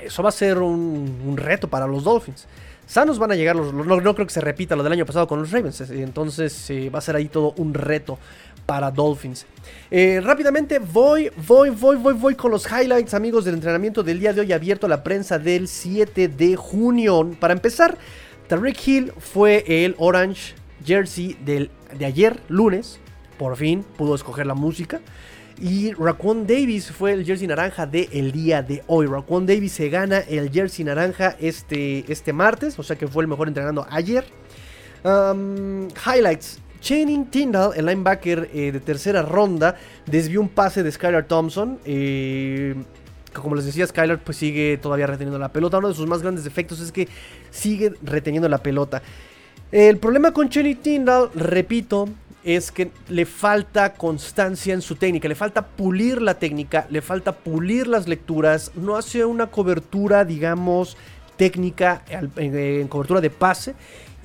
Eso 0.00 0.22
va 0.22 0.30
a 0.30 0.32
ser 0.32 0.58
un, 0.58 1.22
un 1.24 1.36
reto 1.36 1.68
para 1.68 1.86
los 1.86 2.02
Dolphins. 2.02 2.46
Sanos 2.86 3.18
van 3.18 3.32
a 3.32 3.34
llegar, 3.34 3.56
los, 3.56 3.74
no, 3.74 3.84
no 3.84 4.14
creo 4.14 4.26
que 4.26 4.32
se 4.32 4.40
repita 4.40 4.76
lo 4.76 4.84
del 4.84 4.92
año 4.92 5.04
pasado 5.04 5.26
con 5.26 5.40
los 5.40 5.50
Ravens. 5.50 5.80
eh, 5.80 6.02
Entonces 6.02 6.70
eh, 6.70 6.88
va 6.88 7.00
a 7.00 7.02
ser 7.02 7.16
ahí 7.16 7.28
todo 7.28 7.52
un 7.56 7.74
reto 7.74 8.18
para 8.66 8.90
Dolphins. 8.90 9.46
Eh, 9.90 10.20
rápidamente 10.22 10.78
voy, 10.80 11.30
voy, 11.46 11.70
voy, 11.70 11.96
voy, 11.96 12.14
voy 12.14 12.34
con 12.34 12.50
los 12.50 12.66
highlights, 12.66 13.14
amigos, 13.14 13.44
del 13.44 13.54
entrenamiento 13.54 14.02
del 14.02 14.20
día 14.20 14.32
de 14.32 14.42
hoy 14.42 14.52
abierto 14.52 14.86
a 14.86 14.88
la 14.88 15.02
prensa 15.02 15.38
del 15.38 15.68
7 15.68 16.28
de 16.28 16.56
junio. 16.56 17.30
Para 17.38 17.54
empezar, 17.54 17.96
Tariq 18.48 18.86
Hill 18.86 19.12
fue 19.18 19.64
el 19.66 19.94
Orange 19.98 20.54
Jersey 20.84 21.36
del, 21.44 21.70
de 21.96 22.04
ayer, 22.04 22.40
lunes. 22.48 22.98
Por 23.38 23.56
fin 23.56 23.84
pudo 23.96 24.14
escoger 24.14 24.46
la 24.46 24.54
música. 24.54 25.00
Y 25.58 25.92
Raquan 25.94 26.46
Davis 26.46 26.90
fue 26.92 27.12
el 27.12 27.24
jersey 27.24 27.46
naranja 27.46 27.86
del 27.86 28.08
el 28.12 28.32
día 28.32 28.62
de 28.62 28.82
hoy. 28.88 29.06
Raquan 29.06 29.46
Davis 29.46 29.72
se 29.72 29.88
gana 29.88 30.18
el 30.18 30.50
jersey 30.50 30.84
naranja 30.84 31.34
este, 31.40 32.04
este 32.12 32.32
martes, 32.34 32.78
o 32.78 32.82
sea 32.82 32.96
que 32.96 33.08
fue 33.08 33.24
el 33.24 33.28
mejor 33.28 33.48
entrenando 33.48 33.86
ayer. 33.88 34.24
Um, 35.02 35.88
highlights. 36.04 36.60
Channing 36.80 37.26
Tyndall, 37.26 37.72
el 37.76 37.86
linebacker 37.86 38.50
eh, 38.52 38.72
de 38.72 38.80
tercera 38.80 39.22
ronda, 39.22 39.76
desvió 40.06 40.40
un 40.40 40.48
pase 40.48 40.82
de 40.82 40.92
Skylar 40.92 41.26
Thompson. 41.26 41.78
eh, 41.84 42.74
como 43.32 43.54
les 43.54 43.66
decía, 43.66 43.86
Skylar 43.86 44.20
pues 44.20 44.38
sigue 44.38 44.78
todavía 44.78 45.06
reteniendo 45.06 45.38
la 45.38 45.50
pelota. 45.50 45.78
Uno 45.78 45.88
de 45.88 45.94
sus 45.94 46.06
más 46.06 46.22
grandes 46.22 46.44
defectos 46.44 46.80
es 46.80 46.90
que 46.90 47.08
sigue 47.50 47.92
reteniendo 48.02 48.48
la 48.48 48.58
pelota. 48.58 49.02
El 49.72 49.98
problema 49.98 50.32
con 50.32 50.48
Channing 50.48 50.76
Tyndall, 50.78 51.30
repito, 51.34 52.08
es 52.44 52.70
que 52.70 52.92
le 53.08 53.26
falta 53.26 53.94
constancia 53.94 54.72
en 54.72 54.80
su 54.80 54.94
técnica, 54.94 55.28
le 55.28 55.34
falta 55.34 55.66
pulir 55.66 56.22
la 56.22 56.38
técnica, 56.38 56.86
le 56.90 57.02
falta 57.02 57.32
pulir 57.32 57.88
las 57.88 58.06
lecturas, 58.06 58.70
no 58.76 58.96
hace 58.96 59.24
una 59.24 59.48
cobertura, 59.48 60.24
digamos, 60.24 60.96
técnica 61.36 62.02
en 62.08 62.88
cobertura 62.88 63.20
de 63.20 63.30
pase 63.30 63.74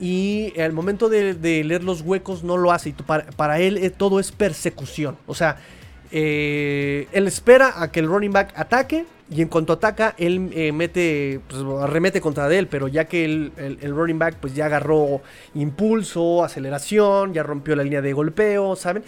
y 0.02 0.60
al 0.60 0.74
momento 0.74 1.08
de, 1.08 1.34
leer 1.64 1.84
los 1.84 2.02
huecos 2.02 2.44
no 2.44 2.58
lo 2.58 2.72
hace. 2.74 2.90
Y 2.90 2.94
para, 2.94 3.26
para 3.28 3.60
él 3.60 3.78
eh, 3.78 3.90
todo 3.92 4.20
es 4.20 4.32
persecución, 4.34 5.16
o 5.28 5.36
sea, 5.36 5.58
eh, 6.12 7.08
él 7.14 7.28
espera 7.28 7.82
a 7.82 7.90
que 7.92 8.02
el 8.02 8.08
running 8.08 8.34
back 8.34 8.52
ataque 8.58 9.06
y 9.30 9.42
en 9.42 9.48
cuanto 9.48 9.72
ataca 9.72 10.14
él 10.18 10.50
eh, 10.54 10.74
mete, 10.74 11.40
pues, 11.48 11.64
arremete 11.82 12.20
contra 12.20 12.54
él, 12.54 12.68
pero 12.68 12.90
ya 12.90 13.06
que 13.06 13.24
el, 13.24 13.54
el- 13.56 13.96
running 13.96 14.20
back 14.20 14.36
pues 14.42 14.54
ya 14.54 14.66
agarró 14.66 15.22
impulso, 15.54 16.44
aceleración, 16.44 17.34
ya 17.34 17.44
rompió 17.44 17.78
la 17.78 17.84
línea 17.84 18.02
de 18.02 18.12
golpeo, 18.12 18.76
¿saben? 18.76 19.04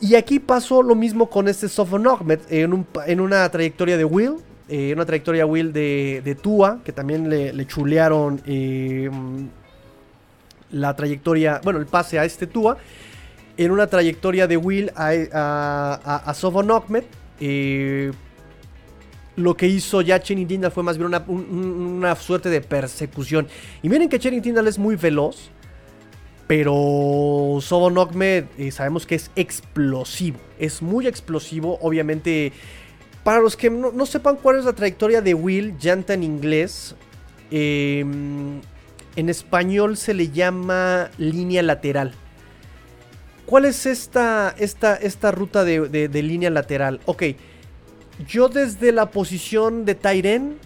Y 0.00 0.16
aquí 0.16 0.40
pasó 0.40 0.82
lo 0.82 0.96
mismo 0.96 1.30
con 1.30 1.46
este 1.46 1.68
Sofon 1.68 2.04
en, 2.48 2.72
un 2.72 2.86
en 3.06 3.20
una 3.20 3.48
trayectoria 3.48 3.96
de 3.96 4.04
Will, 4.04 4.34
eh, 4.68 4.92
una 4.94 5.06
trayectoria 5.06 5.46
Will 5.46 5.72
de, 5.72 6.22
de 6.24 6.34
Tua, 6.34 6.80
que 6.84 6.90
también 6.90 7.30
le, 7.30 7.52
le 7.52 7.66
chulearon 7.66 8.42
la 10.72 10.96
trayectoria, 10.96 11.60
bueno, 11.62 11.78
el 11.78 11.86
pase 11.86 12.18
a 12.18 12.24
este 12.24 12.46
Tua, 12.46 12.78
en 13.56 13.70
una 13.70 13.86
trayectoria 13.86 14.46
de 14.46 14.56
Will 14.56 14.90
a, 14.96 15.10
a, 15.32 16.00
a, 16.04 16.30
a 16.30 16.82
eh, 17.40 18.12
lo 19.36 19.56
que 19.56 19.66
hizo 19.66 20.00
ya 20.02 20.20
Channing 20.20 20.46
Tindall 20.46 20.72
fue 20.72 20.82
más 20.82 20.96
bien 20.98 21.06
una, 21.06 21.24
un- 21.26 21.46
un- 21.50 21.80
una 21.98 22.14
suerte 22.16 22.48
de 22.50 22.60
persecución. 22.60 23.48
Y 23.82 23.88
miren 23.88 24.08
que 24.08 24.18
Channing 24.18 24.42
Tindall 24.42 24.68
es 24.68 24.78
muy 24.78 24.96
veloz, 24.96 25.50
pero 26.46 27.58
Sobon 27.60 27.96
Ahmed 27.98 28.44
eh, 28.58 28.70
sabemos 28.70 29.06
que 29.06 29.14
es 29.14 29.30
explosivo. 29.36 30.38
Es 30.58 30.82
muy 30.82 31.06
explosivo, 31.06 31.78
obviamente. 31.80 32.52
Para 33.24 33.40
los 33.40 33.56
que 33.56 33.70
no, 33.70 33.92
no 33.92 34.04
sepan 34.04 34.36
cuál 34.36 34.58
es 34.58 34.64
la 34.64 34.72
trayectoria 34.72 35.22
de 35.22 35.32
Will, 35.34 35.76
llanta 35.78 36.12
en 36.14 36.24
inglés, 36.24 36.94
eh, 37.50 38.04
en 39.16 39.28
español 39.28 39.96
se 39.96 40.14
le 40.14 40.30
llama 40.30 41.10
línea 41.18 41.62
lateral. 41.62 42.14
¿Cuál 43.46 43.64
es 43.66 43.86
esta, 43.86 44.54
esta, 44.58 44.96
esta 44.96 45.30
ruta 45.30 45.64
de, 45.64 46.08
línea 46.22 46.50
lateral? 46.50 47.00
Ok, 47.04 47.24
yo 48.26 48.48
desde 48.48 48.92
la 48.92 49.10
posición 49.10 49.84
de 49.84 49.94
tight 49.94 50.24
end 50.24 50.56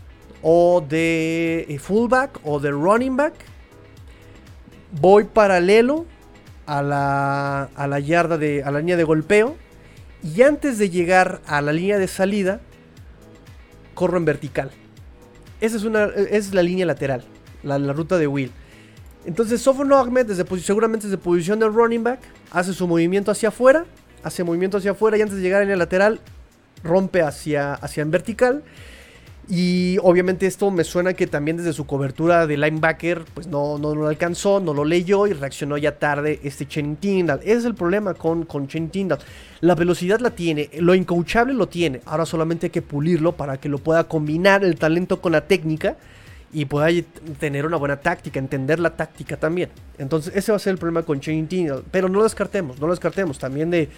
o 0.42 0.84
de 0.86 1.66
eh, 1.68 1.78
fullback 1.78 2.38
o 2.44 2.61
de 2.61 2.70
running 2.70 3.16
back 3.16 3.34
voy 5.01 5.24
paralelo 5.24 6.07
a 6.66 6.82
la, 6.82 7.64
a 7.74 7.86
la 7.86 7.99
yarda 7.99 8.38
de 8.38 8.62
a 8.62 8.70
la 8.70 8.80
línea 8.80 8.97
de 8.97 9.05
golpeo 9.05 9.57
y 10.22 10.42
antes 10.42 10.78
de 10.78 10.90
llegar 10.90 11.40
a 11.47 11.61
la 11.62 11.72
línea 11.72 11.99
de 11.99 12.09
salida 12.09 12.61
corro 13.94 14.18
en 14.18 14.24
vertical. 14.24 14.70
Esa 15.61 15.76
es 15.76 15.84
una 15.84 16.05
es 16.05 16.53
la 16.53 16.62
línea 16.62 16.84
lateral, 16.84 17.24
la, 17.66 17.92
ruta 17.92 18.18
de 18.18 18.26
Will. 18.26 18.50
Entonces 19.24 19.60
Sofon 19.60 19.92
Ahmed 19.92 20.26
desde 20.26 20.44
seguramente 20.60 21.06
desde 21.06 21.18
posición 21.18 21.58
de 21.58 21.68
running 21.68 22.04
back 22.04 22.20
hace 22.52 22.72
su 22.72 22.86
movimiento 22.86 23.30
hacia 23.30 23.48
afuera, 23.48 23.84
hace 24.22 24.44
movimiento 24.44 24.78
hacia 24.78 24.92
afuera 24.92 25.18
y 25.18 25.22
antes 25.22 25.36
de 25.36 25.42
llegar 25.42 25.60
la 25.60 25.64
línea 25.64 25.76
lateral 25.76 26.20
rompe 26.84 27.22
hacia 27.22 27.74
hacia 27.74 28.02
en 28.02 28.10
vertical. 28.10 28.62
Y 29.48 29.96
obviamente 30.02 30.46
esto 30.46 30.72
me 30.72 30.82
suena 30.82 31.14
que 31.14 31.28
también 31.28 31.56
desde 31.56 31.72
su 31.72 31.86
cobertura 31.86 32.48
de 32.48 32.56
linebacker, 32.56 33.24
pues 33.32 33.46
no, 33.46 33.78
no 33.78 33.94
lo 33.94 34.08
alcanzó, 34.08 34.58
no 34.58 34.74
lo 34.74 34.84
leyó 34.84 35.28
y 35.28 35.34
reaccionó 35.34 35.78
ya 35.78 35.98
tarde 35.98 36.40
este 36.42 36.66
Channing 36.66 36.96
Tindall. 36.96 37.38
Ese 37.42 37.58
es 37.58 37.64
el 37.64 37.76
problema 37.76 38.14
con, 38.14 38.44
con 38.44 38.66
Channing 38.66 38.90
Tindall. 38.90 39.20
La 39.60 39.76
velocidad 39.76 40.18
la 40.18 40.30
tiene, 40.30 40.68
lo 40.80 40.96
incoachable 40.96 41.54
lo 41.54 41.68
tiene. 41.68 42.00
Ahora 42.06 42.26
solamente 42.26 42.66
hay 42.66 42.70
que 42.70 42.82
pulirlo 42.82 43.36
para 43.36 43.58
que 43.58 43.68
lo 43.68 43.78
pueda 43.78 44.04
combinar 44.04 44.64
el 44.64 44.76
talento 44.76 45.20
con 45.20 45.30
la 45.30 45.46
técnica 45.46 45.96
y 46.57 46.64
pueda 46.64 46.88
tener 47.38 47.66
una 47.66 47.76
buena 47.76 48.00
táctica, 48.00 48.38
entender 48.38 48.80
la 48.80 48.96
táctica 48.96 49.36
también. 49.36 49.68
Entonces 49.98 50.34
ese 50.34 50.52
va 50.52 50.57
a 50.57 50.59
ser 50.59 50.70
el 50.72 50.78
problema 50.78 51.02
con 51.02 51.20
Channing 51.20 51.46
Tindall. 51.48 51.84
Pero 51.90 52.09
no 52.09 52.16
lo 52.16 52.24
descartemos, 52.24 52.80
no 52.80 52.86
lo 52.86 52.94
descartemos. 52.94 53.38
También 53.38 53.70
de 53.70 53.90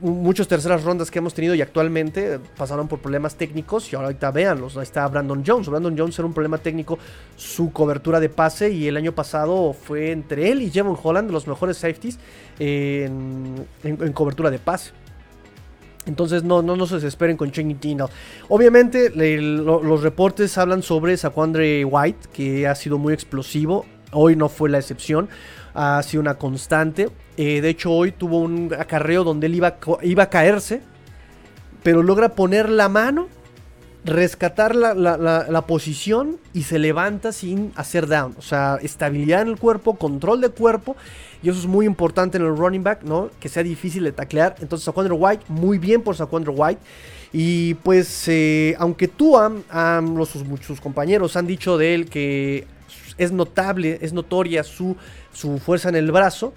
muchas 0.00 0.48
terceras 0.48 0.82
rondas 0.82 1.12
que 1.12 1.20
hemos 1.20 1.32
tenido 1.32 1.54
y 1.54 1.62
actualmente 1.62 2.40
pasaron 2.56 2.88
por 2.88 2.98
problemas 2.98 3.36
técnicos 3.36 3.92
y 3.92 3.94
ahorita 3.94 4.32
véanlos, 4.32 4.76
ahí 4.76 4.82
está 4.82 5.06
Brandon 5.06 5.44
Jones. 5.46 5.68
Brandon 5.68 5.96
Jones 5.96 6.18
era 6.18 6.26
un 6.26 6.34
problema 6.34 6.58
técnico 6.58 6.98
su 7.36 7.70
cobertura 7.70 8.18
de 8.18 8.30
pase 8.30 8.70
y 8.72 8.88
el 8.88 8.96
año 8.96 9.12
pasado 9.12 9.72
fue 9.72 10.10
entre 10.10 10.50
él 10.50 10.62
y 10.62 10.70
Jevon 10.72 10.96
Holland 11.00 11.30
los 11.30 11.46
mejores 11.46 11.76
safeties 11.76 12.18
en- 12.58 13.64
en 13.84 14.12
cobertura 14.12 14.50
de 14.50 14.58
pase. 14.58 14.90
Entonces 16.06 16.44
no, 16.44 16.62
no, 16.62 16.86
se 16.86 16.94
desesperen 16.96 17.36
con 17.36 17.50
Channing 17.50 17.78
Tindall. 17.78 18.10
Obviamente 18.48 19.10
los 19.10 20.02
reportes 20.02 20.56
hablan 20.56 20.82
sobre 20.82 21.16
Saquandre 21.16 21.84
White, 21.84 22.28
que 22.32 22.66
ha 22.66 22.74
sido 22.74 22.98
muy 22.98 23.12
explosivo. 23.12 23.84
Hoy 24.12 24.36
no 24.36 24.48
fue 24.48 24.70
la 24.70 24.78
excepción, 24.78 25.28
ha 25.74 26.00
sido 26.02 26.20
una 26.20 26.34
constante. 26.34 27.08
Eh, 27.36 27.60
de 27.60 27.68
hecho 27.68 27.92
hoy 27.92 28.12
tuvo 28.12 28.38
un 28.40 28.72
acarreo 28.78 29.24
donde 29.24 29.48
él 29.48 29.56
iba, 29.56 29.76
iba 30.02 30.22
a 30.22 30.30
caerse, 30.30 30.80
pero 31.82 32.02
logra 32.02 32.30
poner 32.30 32.70
la 32.70 32.88
mano, 32.88 33.28
rescatar 34.06 34.74
la, 34.76 34.94
la- 34.94 35.16
la- 35.18 35.62
posición 35.66 36.38
y 36.54 36.62
se 36.62 36.78
levanta 36.78 37.32
sin 37.32 37.72
hacer 37.76 38.06
down. 38.06 38.34
O 38.38 38.42
sea, 38.42 38.78
estabilidad 38.80 39.42
en 39.42 39.48
el 39.48 39.58
cuerpo, 39.58 39.96
control 39.96 40.40
de 40.40 40.48
cuerpo. 40.48 40.96
Y 41.42 41.50
eso 41.50 41.58
es 41.58 41.66
muy 41.66 41.84
importante 41.86 42.38
en 42.38 42.44
el 42.44 42.56
running 42.56 42.82
back, 42.82 43.02
¿no? 43.02 43.30
Que 43.40 43.48
sea 43.48 43.62
difícil 43.62 44.04
de 44.04 44.12
taclear. 44.12 44.56
Entonces, 44.60 44.84
Saquandre 44.84 45.12
White, 45.12 45.44
muy 45.48 45.78
bien 45.78 46.02
por 46.02 46.16
Saquandre 46.16 46.52
White. 46.52 46.80
Y 47.32 47.74
pues, 47.74 48.24
eh, 48.28 48.74
aunque 48.78 49.08
tú, 49.08 49.36
am- 49.36 49.62
am, 49.68 50.16
los, 50.16 50.28
sus, 50.30 50.42
sus 50.64 50.80
compañeros 50.80 51.36
han 51.36 51.46
dicho 51.46 51.76
de 51.76 51.94
él 51.94 52.08
que 52.08 52.66
es 53.18 53.32
notable, 53.32 53.98
es 54.00 54.12
notoria 54.12 54.62
su, 54.62 54.96
su 55.32 55.58
fuerza 55.58 55.88
en 55.88 55.96
el 55.96 56.10
brazo. 56.12 56.52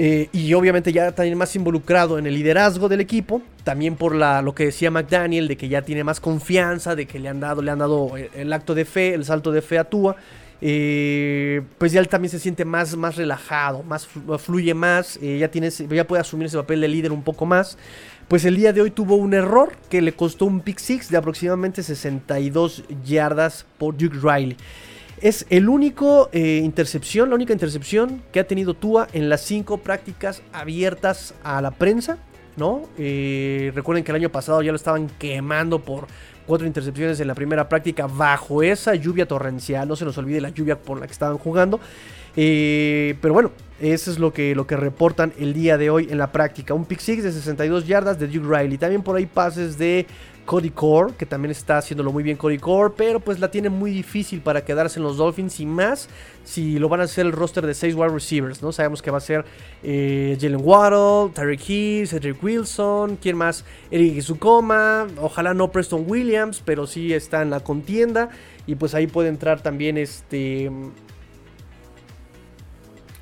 Eh, 0.00 0.28
y 0.32 0.54
obviamente 0.54 0.92
ya 0.92 1.10
también 1.10 1.36
más 1.36 1.56
involucrado 1.56 2.20
en 2.20 2.26
el 2.28 2.34
liderazgo 2.34 2.88
del 2.88 3.00
equipo. 3.00 3.42
También 3.64 3.96
por 3.96 4.14
lo 4.14 4.54
que 4.54 4.66
decía 4.66 4.92
McDaniel, 4.92 5.48
de 5.48 5.56
que 5.56 5.68
ya 5.68 5.82
tiene 5.82 6.04
más 6.04 6.20
confianza, 6.20 6.94
de 6.94 7.06
que 7.06 7.18
le 7.18 7.28
han 7.28 7.40
dado, 7.40 7.62
le 7.62 7.72
han 7.72 7.80
dado 7.80 8.16
el, 8.16 8.30
el 8.36 8.52
acto 8.52 8.76
de 8.76 8.84
fe, 8.84 9.12
el 9.14 9.24
salto 9.24 9.50
de 9.50 9.60
fe 9.60 9.76
a 9.76 9.82
Tua. 9.84 10.14
eh, 10.60 11.62
pues 11.78 11.90
ya 11.92 12.00
él 12.00 12.08
también 12.08 12.30
se 12.30 12.38
siente 12.38 12.64
más, 12.64 12.96
más 12.96 13.16
relajado, 13.16 13.82
más 13.82 14.06
fluye 14.38 14.72
más, 14.74 15.18
eh, 15.20 15.38
ya, 15.38 15.50
tiene, 15.50 15.70
ya 15.70 16.06
puede 16.06 16.20
asumir 16.20 16.46
ese 16.46 16.56
papel 16.56 16.80
de 16.80 16.88
líder 16.88 17.10
un 17.12 17.22
poco 17.22 17.44
más. 17.44 17.76
Pues 18.28 18.44
el 18.44 18.56
día 18.56 18.72
de 18.72 18.82
hoy 18.82 18.90
tuvo 18.90 19.16
un 19.16 19.34
error 19.34 19.72
que 19.88 20.02
le 20.02 20.12
costó 20.12 20.44
un 20.44 20.60
pick 20.60 20.78
six 20.78 21.10
de 21.10 21.16
aproximadamente 21.16 21.82
62 21.82 22.84
yardas 23.04 23.66
por 23.78 23.96
Duke 23.96 24.18
Riley. 24.22 24.56
Es 25.20 25.46
el 25.50 25.68
único 25.68 26.28
eh, 26.32 26.60
intercepción, 26.62 27.28
la 27.28 27.34
única 27.34 27.52
intercepción 27.52 28.22
que 28.32 28.40
ha 28.40 28.46
tenido 28.46 28.74
Tua 28.74 29.08
en 29.12 29.28
las 29.28 29.42
cinco 29.42 29.78
prácticas 29.78 30.42
abiertas 30.52 31.34
a 31.42 31.60
la 31.60 31.72
prensa, 31.72 32.18
¿no? 32.56 32.88
recuerden 32.96 34.02
que 34.02 34.10
el 34.10 34.16
año 34.16 34.30
pasado 34.30 34.62
ya 34.62 34.72
lo 34.72 34.76
estaban 34.76 35.08
quemando 35.18 35.78
por 35.78 36.08
cuatro 36.48 36.66
intercepciones 36.66 37.20
en 37.20 37.28
la 37.28 37.34
primera 37.34 37.68
práctica 37.68 38.06
bajo 38.06 38.62
esa 38.62 38.94
lluvia 38.94 39.28
torrencial. 39.28 39.86
No 39.86 39.94
se 39.94 40.06
nos 40.06 40.16
olvide 40.16 40.40
la 40.40 40.48
lluvia 40.48 40.80
por 40.80 40.98
la 40.98 41.06
que 41.06 41.12
estaban 41.12 41.36
jugando. 41.36 41.78
Eh, 42.36 43.16
pero 43.20 43.34
bueno, 43.34 43.52
eso 43.80 44.10
es 44.10 44.18
lo 44.18 44.32
que, 44.32 44.54
lo 44.54 44.66
que 44.66 44.76
reportan 44.76 45.32
el 45.38 45.52
día 45.52 45.76
de 45.76 45.90
hoy 45.90 46.08
en 46.10 46.16
la 46.16 46.32
práctica. 46.32 46.72
Un 46.72 46.86
pick 46.86 47.00
six 47.00 47.22
de 47.22 47.32
62 47.32 47.86
yardas 47.86 48.18
de 48.18 48.26
Duke 48.28 48.48
Riley. 48.48 48.78
También 48.78 49.02
por 49.02 49.16
ahí 49.16 49.26
pases 49.26 49.76
de 49.76 50.06
Cody 50.48 50.70
Core, 50.70 51.12
que 51.12 51.26
también 51.26 51.50
está 51.50 51.76
haciéndolo 51.76 52.10
muy 52.10 52.22
bien 52.22 52.38
Cody 52.38 52.56
Core, 52.56 52.94
pero 52.96 53.20
pues 53.20 53.38
la 53.38 53.50
tiene 53.50 53.68
muy 53.68 53.90
difícil 53.90 54.40
para 54.40 54.64
quedarse 54.64 54.98
en 54.98 55.02
los 55.02 55.18
Dolphins 55.18 55.60
y 55.60 55.66
más 55.66 56.08
si 56.42 56.78
lo 56.78 56.88
van 56.88 57.02
a 57.02 57.02
hacer 57.02 57.26
el 57.26 57.32
roster 57.32 57.66
de 57.66 57.74
6 57.74 57.94
wide 57.94 58.08
receivers, 58.08 58.62
¿no? 58.62 58.72
Sabemos 58.72 59.02
que 59.02 59.10
va 59.10 59.18
a 59.18 59.20
ser 59.20 59.44
eh, 59.82 60.38
Jalen 60.40 60.62
Waddle, 60.64 61.34
Tyreek 61.34 61.68
Hill, 61.68 62.08
Cedric 62.08 62.42
Wilson, 62.42 63.18
¿quién 63.20 63.36
más? 63.36 63.66
Eric 63.90 64.14
Izukoma, 64.14 65.06
ojalá 65.20 65.52
no 65.52 65.70
Preston 65.70 66.04
Williams, 66.06 66.62
pero 66.64 66.86
sí 66.86 67.12
está 67.12 67.42
en 67.42 67.50
la 67.50 67.60
contienda 67.60 68.30
y 68.66 68.76
pues 68.76 68.94
ahí 68.94 69.06
puede 69.06 69.28
entrar 69.28 69.60
también 69.60 69.98
este 69.98 70.70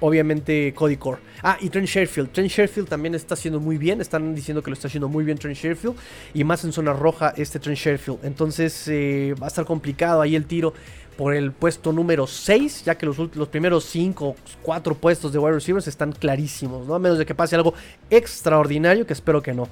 obviamente 0.01 0.73
Cody 0.75 0.97
Core. 0.97 1.21
Ah, 1.43 1.59
y 1.61 1.69
Trent 1.69 1.89
Sherfield. 1.89 2.31
Trent 2.33 2.51
Sherfield 2.51 2.89
también 2.89 3.15
está 3.15 3.35
haciendo 3.35 3.61
muy 3.61 3.79
bien. 3.79 4.01
Están 4.01 4.35
diciendo 4.35 4.63
que 4.63 4.71
lo 4.71 4.75
está 4.75 4.89
haciendo 4.89 5.09
muy 5.09 5.25
bien 5.25 5.39
Trent 5.39 5.57
Sherfield. 5.57 5.97
Y 6.35 6.45
más 6.45 6.65
en 6.65 6.73
zona 6.73 6.93
roja 6.93 7.33
este 7.37 7.59
Trent 7.59 7.79
Sherfield. 7.79 8.25
Entonces 8.25 8.89
eh, 8.89 9.35
va 9.41 9.47
a 9.47 9.49
estar 9.49 9.65
complicado 9.65 10.21
ahí 10.21 10.37
el 10.37 10.47
tiro 10.47 10.75
por 11.17 11.35
el 11.35 11.53
puesto 11.53 11.93
número 11.93 12.27
6, 12.27 12.85
ya 12.85 12.97
que 12.97 13.07
los, 13.07 13.17
los 13.35 13.49
primeros 13.49 13.85
5 13.85 14.27
o 14.27 14.37
4 14.63 14.95
puestos 14.97 15.33
de 15.33 15.39
wide 15.39 15.55
receivers 15.55 15.89
están 15.89 16.13
clarísimos, 16.13 16.87
¿no? 16.87 16.95
A 16.95 16.99
menos 16.99 17.17
de 17.17 17.25
que 17.25 17.35
pase 17.35 17.57
algo 17.57 17.73
extraordinario, 18.11 19.07
que 19.07 19.15
espero 19.15 19.43
que 19.43 19.55
no. 19.55 19.69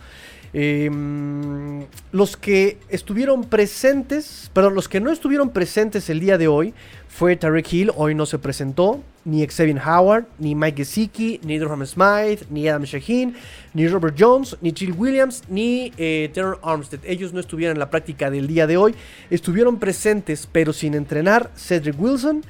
Em, 0.55 1.85
los 2.13 2.37
que 2.37 2.79
estuvieron 2.89 3.43
presentes, 3.45 4.51
perdón, 4.55 4.75
los 4.75 4.89
que 4.89 5.01
no 5.01 5.11
estuvieron 5.11 5.51
presentes 5.51 6.09
el 6.09 6.21
día 6.21 6.39
de 6.39 6.49
hoy 6.49 6.73
fue 7.09 7.37
Tarek 7.37 7.73
Hill, 7.73 7.93
hoy 7.97 8.15
no 8.15 8.25
se 8.25 8.39
presentó, 8.39 9.03
ni 9.25 9.47
Xavier 9.47 9.81
Howard, 9.87 10.27
ni 10.39 10.55
Mike 10.55 10.85
Gesicki, 10.85 11.41
ni 11.45 11.59
Durham 11.59 11.85
Smythe, 11.85 12.47
ni 12.51 12.69
Adam 12.69 12.85
Shaheen, 12.85 13.35
ni 13.73 13.89
Robert 13.89 14.17
Jones, 14.19 14.57
ni 14.61 14.73
Jill 14.73 14.93
Williams, 14.93 15.43
ni 15.49 15.93
eh, 15.97 16.31
Terror 16.33 16.59
Armstead. 16.63 17.01
Ellos 17.05 17.33
no 17.33 17.41
estuvieron 17.41 17.77
en 17.77 17.81
la 17.81 17.91
práctica 17.91 18.31
del 18.31 18.47
día 18.47 18.67
de 18.67 18.77
hoy, 18.77 18.95
estuvieron 19.31 19.79
presentes 19.79 20.49
pero 20.51 20.73
sin 20.73 20.95
entrenar 20.95 21.51
Cedric 21.57 22.01
Wilson, 22.01 22.43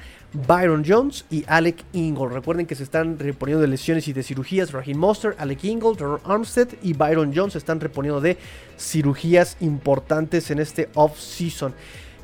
Byron 0.47 0.83
Jones 0.85 1.25
y 1.29 1.45
Alec 1.47 1.83
Ingle. 1.93 2.29
Recuerden 2.29 2.65
que 2.65 2.75
se 2.75 2.83
están 2.83 3.17
reponiendo 3.17 3.61
de 3.61 3.67
lesiones 3.67 4.07
y 4.07 4.13
de 4.13 4.23
cirugías. 4.23 4.71
Raheem 4.71 4.97
Monster, 4.97 5.35
Alec 5.37 5.63
Ingle, 5.63 5.95
Trevor 5.95 6.21
Armstead 6.25 6.69
y 6.83 6.93
Byron 6.93 7.31
Jones 7.33 7.53
se 7.53 7.59
están 7.59 7.79
reponiendo 7.79 8.19
de 8.19 8.37
cirugías 8.77 9.57
importantes 9.61 10.51
en 10.51 10.59
este 10.59 10.89
off-season. 10.93 11.73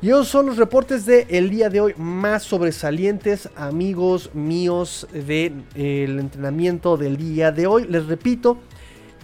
Y 0.02 0.08
esos 0.08 0.26
son 0.26 0.46
los 0.46 0.56
reportes 0.56 1.06
del 1.06 1.26
el 1.28 1.48
día 1.48 1.70
de 1.70 1.80
hoy 1.80 1.94
más 1.96 2.42
sobresalientes, 2.42 3.48
amigos 3.54 4.34
míos, 4.34 5.06
del 5.12 6.18
entrenamiento 6.18 6.96
del 6.96 7.16
día 7.16 7.52
de 7.52 7.68
hoy. 7.68 7.86
Les 7.86 8.06
repito, 8.06 8.58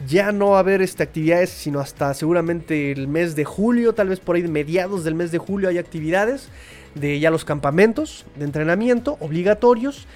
ya 0.07 0.31
no 0.31 0.51
va 0.51 0.59
a 0.59 0.61
haber 0.61 0.81
este, 0.81 1.03
actividades, 1.03 1.51
sino 1.51 1.81
hasta 1.81 2.15
seguramente 2.15 2.93
el 2.93 3.09
mes 3.09 3.35
de 3.35 3.45
julio, 3.45 3.93
tal 3.93 4.11
vez 4.11 4.21
por 4.21 4.37
ahí 4.37 4.47
mediados 4.47 5.03
del 5.03 5.17
mes 5.17 5.33
de 5.33 5.39
julio 5.39 5.69
hay 5.69 5.79
actividades 5.79 6.49
de 6.95 7.19
ya 7.19 7.33
los 7.33 7.45
campamentos 7.45 8.25
de 8.37 8.45
entrenamiento 8.45 9.17
obligatorios. 9.19 10.07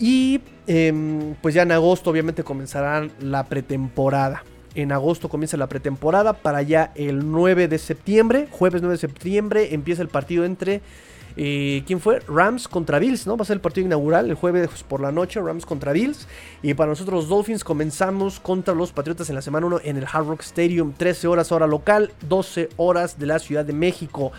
Y 0.00 0.40
em, 0.66 1.36
pues 1.40 1.54
ya 1.54 1.62
en 1.62 1.70
agosto 1.70 2.10
obviamente 2.10 2.42
comenzará 2.42 3.08
la 3.20 3.44
pretemporada. 3.44 4.42
En 4.74 4.92
agosto 4.92 5.28
comienza 5.28 5.56
la 5.56 5.68
pretemporada 5.68 6.32
para 6.32 6.62
ya 6.62 6.92
el 6.94 7.30
9 7.30 7.68
de 7.68 7.78
septiembre, 7.78 8.48
jueves 8.50 8.80
9 8.80 8.94
de 8.94 9.00
septiembre, 9.00 9.74
empieza 9.74 10.02
el 10.02 10.08
partido 10.08 10.44
entre... 10.44 10.80
Eh, 11.34 11.82
¿Quién 11.86 11.98
fue? 12.00 12.20
Rams 12.28 12.68
contra 12.68 12.98
Bills, 12.98 13.26
¿no? 13.26 13.38
Va 13.38 13.42
a 13.42 13.46
ser 13.46 13.54
el 13.54 13.60
partido 13.62 13.86
inaugural 13.86 14.28
el 14.28 14.34
jueves 14.34 14.68
por 14.86 15.00
la 15.00 15.12
noche, 15.12 15.40
Rams 15.40 15.64
contra 15.64 15.92
Bills. 15.92 16.28
Y 16.62 16.74
para 16.74 16.90
nosotros 16.90 17.22
los 17.22 17.28
Dolphins 17.28 17.64
comenzamos 17.64 18.38
contra 18.38 18.74
los 18.74 18.92
Patriotas 18.92 19.30
en 19.30 19.36
la 19.36 19.42
semana 19.42 19.66
1 19.66 19.80
en 19.84 19.96
el 19.96 20.04
Hard 20.04 20.26
Rock 20.26 20.42
Stadium, 20.42 20.92
13 20.92 21.28
horas 21.28 21.50
hora 21.50 21.66
local, 21.66 22.12
12 22.28 22.68
horas 22.76 23.18
de 23.18 23.26
la 23.26 23.38
Ciudad 23.38 23.64
de 23.64 23.72
México. 23.72 24.32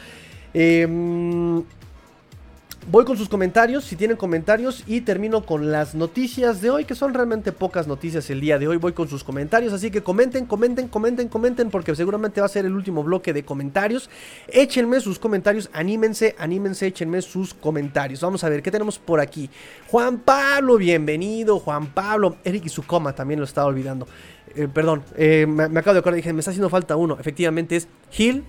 Em, 0.53 1.63
voy 2.89 3.05
con 3.05 3.17
sus 3.17 3.29
comentarios, 3.29 3.83
si 3.83 3.95
tienen 3.95 4.17
comentarios, 4.17 4.83
y 4.87 5.01
termino 5.01 5.45
con 5.45 5.71
las 5.71 5.95
noticias 5.95 6.61
de 6.61 6.69
hoy, 6.69 6.85
que 6.85 6.95
son 6.95 7.13
realmente 7.13 7.51
pocas 7.51 7.87
noticias 7.87 8.29
el 8.29 8.41
día 8.41 8.59
de 8.59 8.67
hoy. 8.67 8.77
Voy 8.77 8.93
con 8.93 9.07
sus 9.07 9.23
comentarios, 9.23 9.73
así 9.73 9.91
que 9.91 10.01
comenten, 10.01 10.45
comenten, 10.45 10.87
comenten, 10.87 11.27
comenten, 11.27 11.69
porque 11.69 11.95
seguramente 11.95 12.41
va 12.41 12.45
a 12.45 12.49
ser 12.49 12.65
el 12.65 12.73
último 12.73 13.03
bloque 13.03 13.33
de 13.33 13.43
comentarios. 13.43 14.09
Échenme 14.47 14.99
sus 14.99 15.19
comentarios, 15.19 15.69
anímense, 15.73 16.35
anímense, 16.37 16.87
échenme 16.87 17.21
sus 17.21 17.53
comentarios. 17.53 18.21
Vamos 18.21 18.43
a 18.43 18.49
ver 18.49 18.61
qué 18.61 18.71
tenemos 18.71 18.99
por 18.99 19.19
aquí. 19.19 19.49
Juan 19.87 20.19
Pablo, 20.19 20.77
bienvenido, 20.77 21.59
Juan 21.59 21.87
Pablo. 21.87 22.37
Eric 22.43 22.65
y 22.65 22.69
su 22.69 22.83
coma 22.83 23.13
también 23.13 23.39
lo 23.39 23.45
estaba 23.45 23.67
olvidando. 23.67 24.07
Eh, 24.55 24.67
perdón, 24.71 25.03
eh, 25.15 25.45
me, 25.47 25.67
me, 25.67 25.79
acabo 25.79 25.93
de 25.93 25.99
acordar, 25.99 26.15
dije, 26.15 26.31
me 26.31 26.39
está 26.39 26.51
haciendo 26.51 26.69
falta 26.69 26.95
uno. 26.95 27.17
Efectivamente 27.19 27.75
es 27.75 27.87
Gil, 28.11 28.43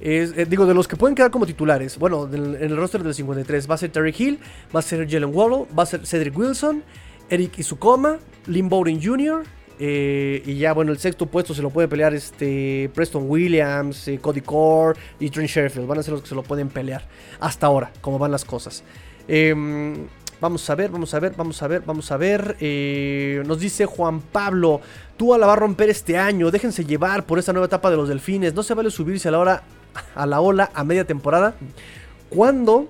eh, 0.00 0.46
digo, 0.48 0.66
de 0.66 0.74
los 0.74 0.88
que 0.88 0.96
pueden 0.96 1.14
quedar 1.14 1.30
como 1.30 1.46
titulares, 1.46 1.98
bueno, 1.98 2.28
en 2.32 2.56
el 2.62 2.76
roster 2.76 3.02
del 3.02 3.14
53 3.14 3.70
va 3.70 3.74
a 3.74 3.78
ser 3.78 3.90
Terry 3.90 4.14
Hill, 4.16 4.38
va 4.74 4.80
a 4.80 4.82
ser 4.82 5.08
Jalen 5.08 5.34
Waddle, 5.34 5.66
va 5.76 5.84
a 5.84 5.86
ser 5.86 6.06
Cedric 6.06 6.36
Wilson, 6.36 6.82
Eric 7.30 7.58
Isukoma, 7.58 8.18
Lynn 8.46 8.68
Bowden 8.68 9.02
Jr., 9.02 9.44
eh, 9.78 10.42
y 10.46 10.56
ya, 10.56 10.72
bueno, 10.72 10.92
el 10.92 10.98
sexto 10.98 11.26
puesto 11.26 11.54
se 11.54 11.62
lo 11.62 11.70
puede 11.70 11.88
pelear 11.88 12.14
este 12.14 12.90
Preston 12.94 13.24
Williams, 13.28 14.08
eh, 14.08 14.18
Cody 14.18 14.40
Core 14.40 14.98
y 15.20 15.28
Trent 15.30 15.50
Sherfield. 15.50 15.86
Van 15.86 15.98
a 15.98 16.02
ser 16.02 16.12
los 16.12 16.22
que 16.22 16.28
se 16.28 16.34
lo 16.34 16.42
pueden 16.42 16.68
pelear 16.68 17.06
hasta 17.40 17.66
ahora, 17.66 17.92
como 18.00 18.18
van 18.18 18.30
las 18.30 18.44
cosas. 18.44 18.82
Em, 19.28 20.06
vamos 20.40 20.68
a 20.68 20.74
ver, 20.74 20.90
vamos 20.90 21.14
a 21.14 21.20
ver, 21.20 21.34
vamos 21.36 21.62
a 21.62 21.68
ver, 21.68 21.82
vamos 21.84 22.10
a 22.12 22.16
ver. 22.16 22.56
nos 23.46 23.60
dice 23.60 23.86
Juan 23.86 24.20
Pablo, 24.20 24.80
tú 25.16 25.36
la 25.36 25.46
va 25.46 25.54
a 25.54 25.56
romper 25.56 25.90
este 25.90 26.16
año. 26.18 26.50
Déjense 26.50 26.84
llevar 26.84 27.24
por 27.24 27.38
esta 27.38 27.52
nueva 27.52 27.66
etapa 27.66 27.90
de 27.90 27.96
los 27.96 28.08
delfines. 28.08 28.54
No 28.54 28.62
se 28.62 28.74
vale 28.74 28.90
subirse 28.90 29.28
a 29.28 29.30
la 29.32 29.38
hora 29.38 29.62
a 30.14 30.26
la 30.26 30.40
ola 30.40 30.70
a 30.74 30.84
media 30.84 31.04
temporada. 31.04 31.54
Cuando, 32.28 32.88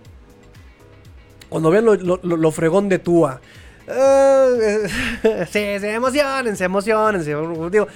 cuando 1.48 1.70
vean 1.70 1.84
lo, 1.84 2.50
fregón 2.52 2.88
de 2.88 2.98
Tua. 2.98 3.40
Uh, 3.88 5.46
sí, 5.48 5.60
emocionense, 5.60 6.64
emocionense. 6.64 7.30
Digo, 7.70 7.86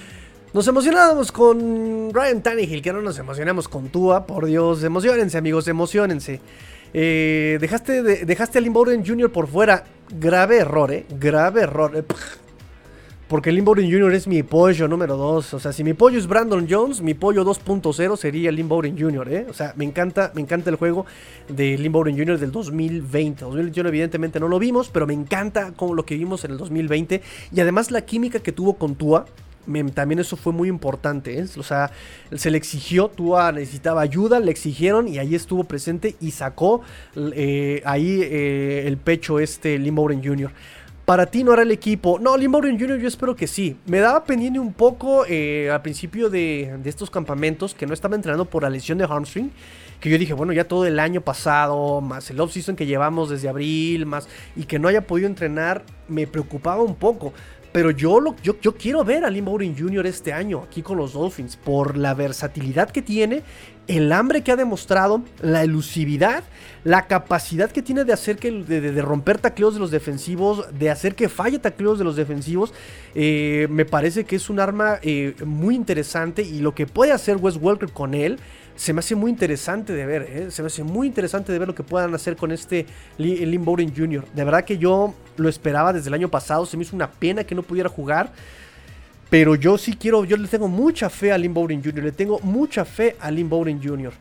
nos 0.53 0.65
emocionamos 0.65 1.33
con 1.33 2.13
Ryan 2.13 2.41
Tannehill, 2.41 2.81
que 2.81 2.93
no 2.93 3.01
nos 3.01 3.19
emocionamos 3.19 3.67
con 3.67 3.89
Tua, 3.89 4.25
por 4.25 4.45
Dios, 4.45 4.85
emocionense 4.85 5.37
amigos, 5.37 5.67
emocionense. 5.67 6.39
Eh, 6.93 7.57
dejaste, 7.61 8.03
dejaste 8.25 8.57
a 8.57 8.61
Lynn 8.61 9.05
Jr. 9.05 9.31
por 9.31 9.47
fuera, 9.47 9.85
grave 10.09 10.57
error, 10.57 10.91
eh, 10.91 11.05
grave 11.19 11.61
error. 11.61 11.95
Eh, 11.95 12.03
porque 13.31 13.49
Lynn 13.49 13.63
Bowden 13.63 13.89
Jr. 13.89 14.13
es 14.13 14.27
mi 14.27 14.43
pollo 14.43 14.89
número 14.89 15.15
2. 15.15 15.53
O 15.53 15.59
sea, 15.61 15.71
si 15.71 15.85
mi 15.85 15.93
pollo 15.93 16.19
es 16.19 16.27
Brandon 16.27 16.67
Jones, 16.69 16.99
mi 16.99 17.13
pollo 17.13 17.45
2.0 17.45 18.17
sería 18.17 18.51
Lynn 18.51 18.67
Bowden 18.67 18.99
Jr. 18.99 19.33
¿eh? 19.33 19.45
O 19.49 19.53
sea, 19.53 19.73
me 19.77 19.85
encanta, 19.85 20.33
me 20.35 20.41
encanta 20.41 20.69
el 20.69 20.75
juego 20.75 21.05
de 21.47 21.77
Lynn 21.77 21.93
Bowden 21.93 22.17
Jr. 22.17 22.37
del 22.37 22.51
2020. 22.51 23.45
2021 23.45 23.87
evidentemente 23.87 24.37
no 24.37 24.49
lo 24.49 24.59
vimos, 24.59 24.89
pero 24.89 25.07
me 25.07 25.13
encanta 25.13 25.71
como 25.77 25.93
lo 25.93 26.05
que 26.05 26.15
vimos 26.17 26.43
en 26.43 26.51
el 26.51 26.57
2020. 26.57 27.21
Y 27.53 27.59
además 27.61 27.89
la 27.89 28.01
química 28.01 28.41
que 28.41 28.51
tuvo 28.51 28.73
con 28.73 28.95
Tua. 28.95 29.25
También 29.93 30.19
eso 30.19 30.35
fue 30.37 30.53
muy 30.53 30.69
importante. 30.69 31.39
¿eh? 31.39 31.45
O 31.57 31.63
sea, 31.63 31.91
se 32.35 32.51
le 32.51 32.57
exigió, 32.57 33.09
Tua 33.09 33.51
necesitaba 33.51 34.01
ayuda, 34.01 34.39
le 34.39 34.51
exigieron 34.51 35.07
y 35.07 35.19
ahí 35.19 35.35
estuvo 35.35 35.63
presente 35.63 36.15
y 36.19 36.31
sacó 36.31 36.81
eh, 37.15 37.81
ahí 37.85 38.21
eh, 38.21 38.83
el 38.87 38.97
pecho 38.97 39.39
este 39.39 39.77
Bowden 39.91 40.23
Jr. 40.23 40.51
Para 41.05 41.25
ti 41.25 41.43
no 41.43 41.51
era 41.51 41.63
el 41.63 41.71
equipo. 41.71 42.19
No, 42.19 42.37
Lynn 42.37 42.79
Jr. 42.79 42.97
yo 42.97 43.07
espero 43.07 43.35
que 43.35 43.47
sí. 43.47 43.75
Me 43.85 43.99
daba 43.99 44.23
pendiente 44.23 44.59
un 44.59 44.71
poco 44.71 45.23
al 45.23 45.81
principio 45.81 46.29
de, 46.29 46.79
estos 46.85 47.09
campamentos 47.09 47.73
que 47.73 47.85
no 47.85 47.93
estaba 47.93 48.15
entrenando 48.15 48.45
por 48.45 48.63
la 48.63 48.69
lesión 48.69 48.97
de 48.97 49.05
hamstring. 49.05 49.51
Que 49.99 50.09
yo 50.09 50.17
dije, 50.17 50.33
bueno, 50.33 50.53
ya 50.53 50.63
todo 50.63 50.85
el 50.85 50.99
año 50.99 51.21
pasado, 51.21 52.01
más 52.01 52.29
el 52.29 52.39
off-season 52.39 52.75
que 52.75 52.85
llevamos 52.85 53.29
desde 53.29 53.49
abril, 53.49 54.05
más 54.05 54.29
y 54.55 54.63
que 54.63 54.79
no 54.79 54.87
haya 54.87 55.05
podido 55.05 55.27
entrenar, 55.27 55.83
me 56.07 56.27
preocupaba 56.27 56.81
un 56.81 56.95
poco. 56.95 57.33
Pero 57.71 57.91
yo, 57.91 58.35
yo 58.43 58.75
quiero 58.75 59.03
ver 59.05 59.23
a 59.23 59.29
Lynn 59.29 59.45
Bowden 59.45 59.77
Jr. 59.77 60.05
este 60.05 60.33
año 60.33 60.63
aquí 60.63 60.81
con 60.81 60.97
los 60.97 61.13
Dolphins 61.13 61.55
por 61.55 61.97
la 61.97 62.13
versatilidad 62.13 62.89
que 62.89 63.01
tiene, 63.01 63.43
el 63.87 64.11
hambre 64.11 64.41
que 64.41 64.51
ha 64.51 64.55
demostrado, 64.55 65.21
la 65.41 65.63
elusividad, 65.63 66.43
la 66.83 67.07
capacidad 67.07 67.71
que 67.71 67.81
tiene 67.81 68.03
de 68.03 68.13
hacer 68.13 68.37
que 68.37 68.51
de, 68.51 69.01
romper 69.01 69.37
tacleos 69.37 69.73
de 69.73 69.79
los 69.79 69.91
defensivos, 69.91 70.65
de 70.77 70.89
hacer 70.89 71.15
que 71.15 71.29
falle 71.29 71.59
tacleos 71.59 71.97
de 71.97 72.03
los 72.03 72.15
defensivos. 72.15 72.73
Eh, 73.15 73.67
me 73.69 73.85
parece 73.85 74.25
que 74.25 74.35
es 74.35 74.49
un 74.49 74.59
arma 74.59 74.99
eh, 75.01 75.35
muy 75.45 75.75
interesante 75.75 76.41
y 76.41 76.59
lo 76.59 76.75
que 76.75 76.87
puede 76.87 77.11
hacer 77.11 77.37
Wes 77.37 77.57
Welker 77.57 77.91
con 77.91 78.13
él 78.13 78.39
se 78.75 78.93
me 78.93 78.99
hace 78.99 79.15
muy 79.15 79.29
interesante 79.31 79.93
de 79.93 80.05
ver, 80.05 80.21
¿eh? 80.23 80.51
se 80.51 80.61
me 80.61 80.67
hace 80.67 80.83
muy 80.83 81.07
interesante 81.07 81.51
de 81.51 81.59
ver 81.59 81.67
lo 81.67 81.75
que 81.75 81.83
puedan 81.83 82.13
hacer 82.13 82.35
con 82.35 82.51
este 82.51 82.85
Lynn 83.17 83.65
Bowden 83.65 83.93
Jr. 83.95 84.25
De 84.33 84.43
verdad 84.43 84.63
que 84.63 84.77
yo 84.77 85.13
lo 85.37 85.49
esperaba 85.49 85.93
desde 85.93 86.09
el 86.09 86.13
año 86.13 86.29
pasado, 86.29 86.65
se 86.65 86.77
me 86.77 86.83
hizo 86.83 86.95
una 86.95 87.09
pena 87.09 87.43
que 87.43 87.55
no 87.55 87.63
pudiera 87.63 87.89
jugar. 87.89 88.31
Pero 89.29 89.55
yo 89.55 89.77
sí 89.77 89.95
quiero, 89.95 90.25
yo 90.25 90.35
le 90.35 90.47
tengo 90.47 90.67
mucha 90.67 91.09
fe 91.09 91.31
a 91.31 91.37
Lynn 91.37 91.53
Bowden 91.53 91.81
Jr., 91.81 92.03
le 92.03 92.11
tengo 92.11 92.39
mucha 92.39 92.83
fe 92.83 93.15
a 93.19 93.31
Lynn 93.31 93.49
Bowden 93.49 93.81
Jr. 93.81 94.11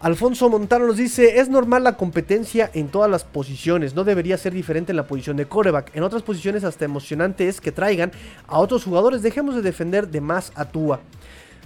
Alfonso 0.00 0.50
Montano 0.50 0.86
nos 0.86 0.98
dice, 0.98 1.40
es 1.40 1.48
normal 1.48 1.82
la 1.82 1.96
competencia 1.96 2.70
en 2.74 2.88
todas 2.88 3.10
las 3.10 3.24
posiciones, 3.24 3.94
no 3.94 4.04
debería 4.04 4.36
ser 4.36 4.52
diferente 4.52 4.92
en 4.92 4.96
la 4.96 5.06
posición 5.06 5.38
de 5.38 5.46
coreback. 5.46 5.96
En 5.96 6.02
otras 6.02 6.22
posiciones 6.22 6.64
hasta 6.64 6.84
emocionante 6.84 7.48
es 7.48 7.62
que 7.62 7.72
traigan 7.72 8.12
a 8.46 8.58
otros 8.58 8.84
jugadores, 8.84 9.22
dejemos 9.22 9.54
de 9.54 9.62
defender 9.62 10.08
de 10.08 10.20
más 10.20 10.52
a 10.54 10.66
Tua. 10.66 11.00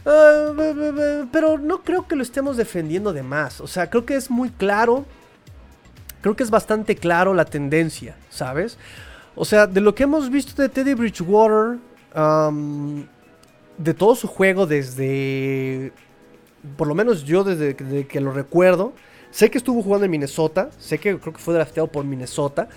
Ah, 0.07 0.53
pero 1.31 1.59
no 1.59 1.83
creo 1.83 2.07
que 2.09 2.17
lo 2.17 2.23
estemos 2.23 2.57
defendiendo 2.57 3.13
de 3.13 3.23
más. 3.23 3.61
O 3.61 3.67
sea, 3.67 3.91
creo 3.91 4.05
que 4.07 4.17
es 4.17 4.31
muy 4.31 4.51
claro. 4.51 5.05
Creo 6.21 6.37
que 6.37 6.43
es 6.43 6.51
bastante 6.51 6.97
claro 6.97 7.33
la 7.33 7.45
tendencia, 7.45 8.15
¿sabes? 8.29 8.77
O 9.35 9.45
sea, 9.45 9.67
de 9.67 9.81
lo 9.81 9.95
que 9.95 10.03
hemos 10.03 10.31
visto 10.31 10.61
de 10.61 10.69
Teddy 10.69 10.95
Bridgewater, 10.95 11.79
de 13.79 13.95
todo 13.95 14.15
su 14.15 14.29
juego 14.29 14.67
desde... 14.67 15.93
Por 16.77 16.89
lo 16.89 16.95
menos 16.95 17.25
yo 17.25 17.43
desde, 17.43 17.75
que 18.07 18.21
lo 18.21 18.33
recuerdo. 18.33 18.93
Sé 19.31 19.51
que 19.51 19.57
estuvo 19.57 19.83
jugando 19.83 20.05
en 20.05 20.11
Minnesota. 20.11 20.71
Sé 20.79 20.99
que 20.99 21.19
creo 21.19 21.33
que 21.33 21.41
fue 21.41 21.55
drafteado 21.55 21.87
por 21.87 22.05
Minnesota. 22.05 22.69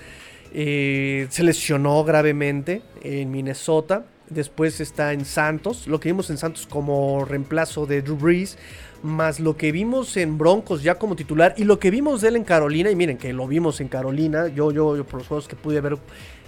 Eh, 0.53 1.27
se 1.29 1.43
lesionó 1.43 2.03
gravemente 2.05 2.81
en 3.01 3.29
Minnesota. 3.29 4.05
Después 4.33 4.79
está 4.79 5.13
en 5.13 5.25
Santos, 5.25 5.87
lo 5.87 5.99
que 5.99 6.09
vimos 6.09 6.29
en 6.29 6.37
Santos 6.37 6.67
como 6.67 7.23
reemplazo 7.25 7.85
de 7.85 8.01
Drew 8.01 8.17
Brees, 8.17 8.57
más 9.03 9.39
lo 9.39 9.57
que 9.57 9.71
vimos 9.71 10.17
en 10.17 10.37
Broncos 10.37 10.81
ya 10.81 10.95
como 10.95 11.15
titular 11.15 11.53
y 11.57 11.65
lo 11.65 11.77
que 11.77 11.91
vimos 11.91 12.21
de 12.21 12.29
él 12.29 12.35
en 12.37 12.43
Carolina, 12.43 12.89
y 12.89 12.95
miren 12.95 13.17
que 13.17 13.33
lo 13.33 13.47
vimos 13.47 13.81
en 13.81 13.89
Carolina, 13.89 14.47
yo, 14.47 14.71
yo, 14.71 14.97
yo 14.97 15.05
por 15.05 15.19
los 15.19 15.27
juegos 15.27 15.47
que 15.47 15.55
pude 15.55 15.81
ver 15.81 15.97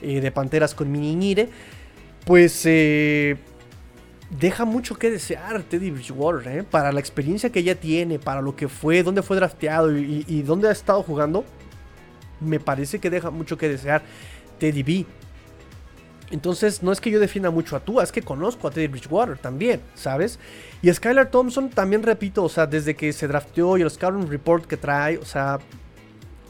eh, 0.01 0.21
de 0.21 0.31
Panteras 0.31 0.73
con 0.73 0.91
Miniñire, 0.91 1.49
pues 2.25 2.63
eh, 2.65 3.35
deja 4.39 4.65
mucho 4.65 4.95
que 4.95 5.11
desear 5.11 5.61
Teddy 5.63 5.91
Bridgewater, 5.91 6.59
eh, 6.59 6.63
para 6.63 6.91
la 6.91 6.99
experiencia 6.99 7.51
que 7.51 7.59
ella 7.59 7.79
tiene, 7.79 8.17
para 8.19 8.41
lo 8.41 8.55
que 8.55 8.67
fue, 8.67 9.03
dónde 9.03 9.21
fue 9.21 9.35
drafteado 9.35 9.95
y, 9.95 10.25
y 10.27 10.41
dónde 10.41 10.69
ha 10.69 10.71
estado 10.71 11.03
jugando, 11.03 11.45
me 12.39 12.59
parece 12.59 12.99
que 12.99 13.09
deja 13.09 13.29
mucho 13.29 13.57
que 13.57 13.69
desear 13.69 14.01
Teddy 14.59 14.83
B. 14.83 15.05
Entonces, 16.31 16.81
no 16.81 16.91
es 16.91 16.99
que 16.99 17.11
yo 17.11 17.19
defienda 17.19 17.51
mucho 17.51 17.75
a 17.75 17.79
Tua, 17.79 18.03
es 18.03 18.11
que 18.11 18.21
conozco 18.21 18.67
a 18.67 18.71
Teddy 18.71 18.87
Bridgewater 18.87 19.37
también, 19.37 19.81
¿sabes? 19.93 20.39
Y 20.81 20.91
Skylar 20.91 21.29
Thompson 21.29 21.69
también 21.69 22.01
repito, 22.01 22.43
o 22.43 22.49
sea, 22.49 22.65
desde 22.65 22.95
que 22.95 23.13
se 23.13 23.27
drafteó 23.27 23.77
y 23.77 23.83
el 23.83 23.91
Scouting 23.91 24.29
Report 24.29 24.65
que 24.65 24.77
trae, 24.77 25.17
o 25.17 25.25
sea, 25.25 25.59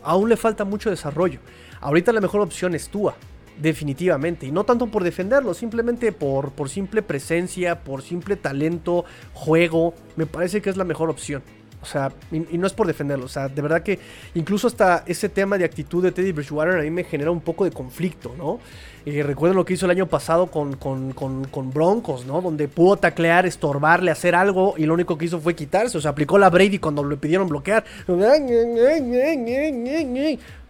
aún 0.03 0.29
le 0.29 0.37
falta 0.37 0.63
mucho 0.63 0.89
desarrollo. 0.89 1.39
Ahorita 1.81 2.13
la 2.13 2.21
mejor 2.21 2.41
opción 2.41 2.73
es 2.73 2.87
Tua, 2.87 3.15
definitivamente. 3.61 4.45
Y 4.45 4.51
no 4.51 4.63
tanto 4.63 4.87
por 4.87 5.03
defenderlo, 5.03 5.53
simplemente 5.53 6.11
por, 6.11 6.51
por 6.51 6.69
simple 6.69 7.01
presencia, 7.01 7.83
por 7.83 8.01
simple 8.01 8.37
talento, 8.37 9.03
juego. 9.33 9.93
Me 10.15 10.25
parece 10.25 10.61
que 10.61 10.69
es 10.69 10.77
la 10.77 10.85
mejor 10.85 11.09
opción. 11.09 11.43
O 11.81 11.87
sea, 11.87 12.11
y, 12.31 12.57
no 12.57 12.65
es 12.65 12.73
por 12.73 12.87
defenderlo, 12.87 13.25
o 13.25 13.29
sea, 13.29 13.47
de 13.47 13.61
verdad 13.61 13.83
que 13.83 13.99
incluso 14.33 14.65
hasta 14.65 15.03
ese 15.05 15.29
tema 15.29 15.55
de 15.55 15.65
actitud 15.65 16.01
de 16.01 16.11
Teddy 16.11 16.31
Bridgewater 16.31 16.79
a 16.79 16.81
mí 16.81 16.89
me 16.89 17.03
genera 17.03 17.29
un 17.29 17.41
poco 17.41 17.63
de 17.63 17.69
conflicto, 17.69 18.33
¿no? 18.35 18.59
Eh, 19.05 19.21
recuerden 19.21 19.55
lo 19.55 19.65
que 19.65 19.73
hizo 19.73 19.85
el 19.85 19.91
año 19.91 20.07
pasado 20.07 20.47
con, 20.47 20.77
con, 20.77 21.71
Broncos, 21.71 22.25
¿no? 22.25 22.41
Donde 22.41 22.67
pudo 22.67 22.97
taclear, 22.97 23.45
estorbarle, 23.45 24.09
hacer 24.09 24.33
algo 24.33 24.73
y 24.77 24.85
lo 24.87 24.95
único 24.95 25.15
que 25.15 25.25
hizo 25.25 25.39
fue 25.39 25.53
quitarse, 25.53 25.99
o 25.99 26.01
sea, 26.01 26.11
aplicó 26.11 26.39
la 26.39 26.49
Brady 26.49 26.79
cuando 26.79 27.03
le 27.03 27.15
pidieron 27.15 27.47
bloquear, 27.47 27.85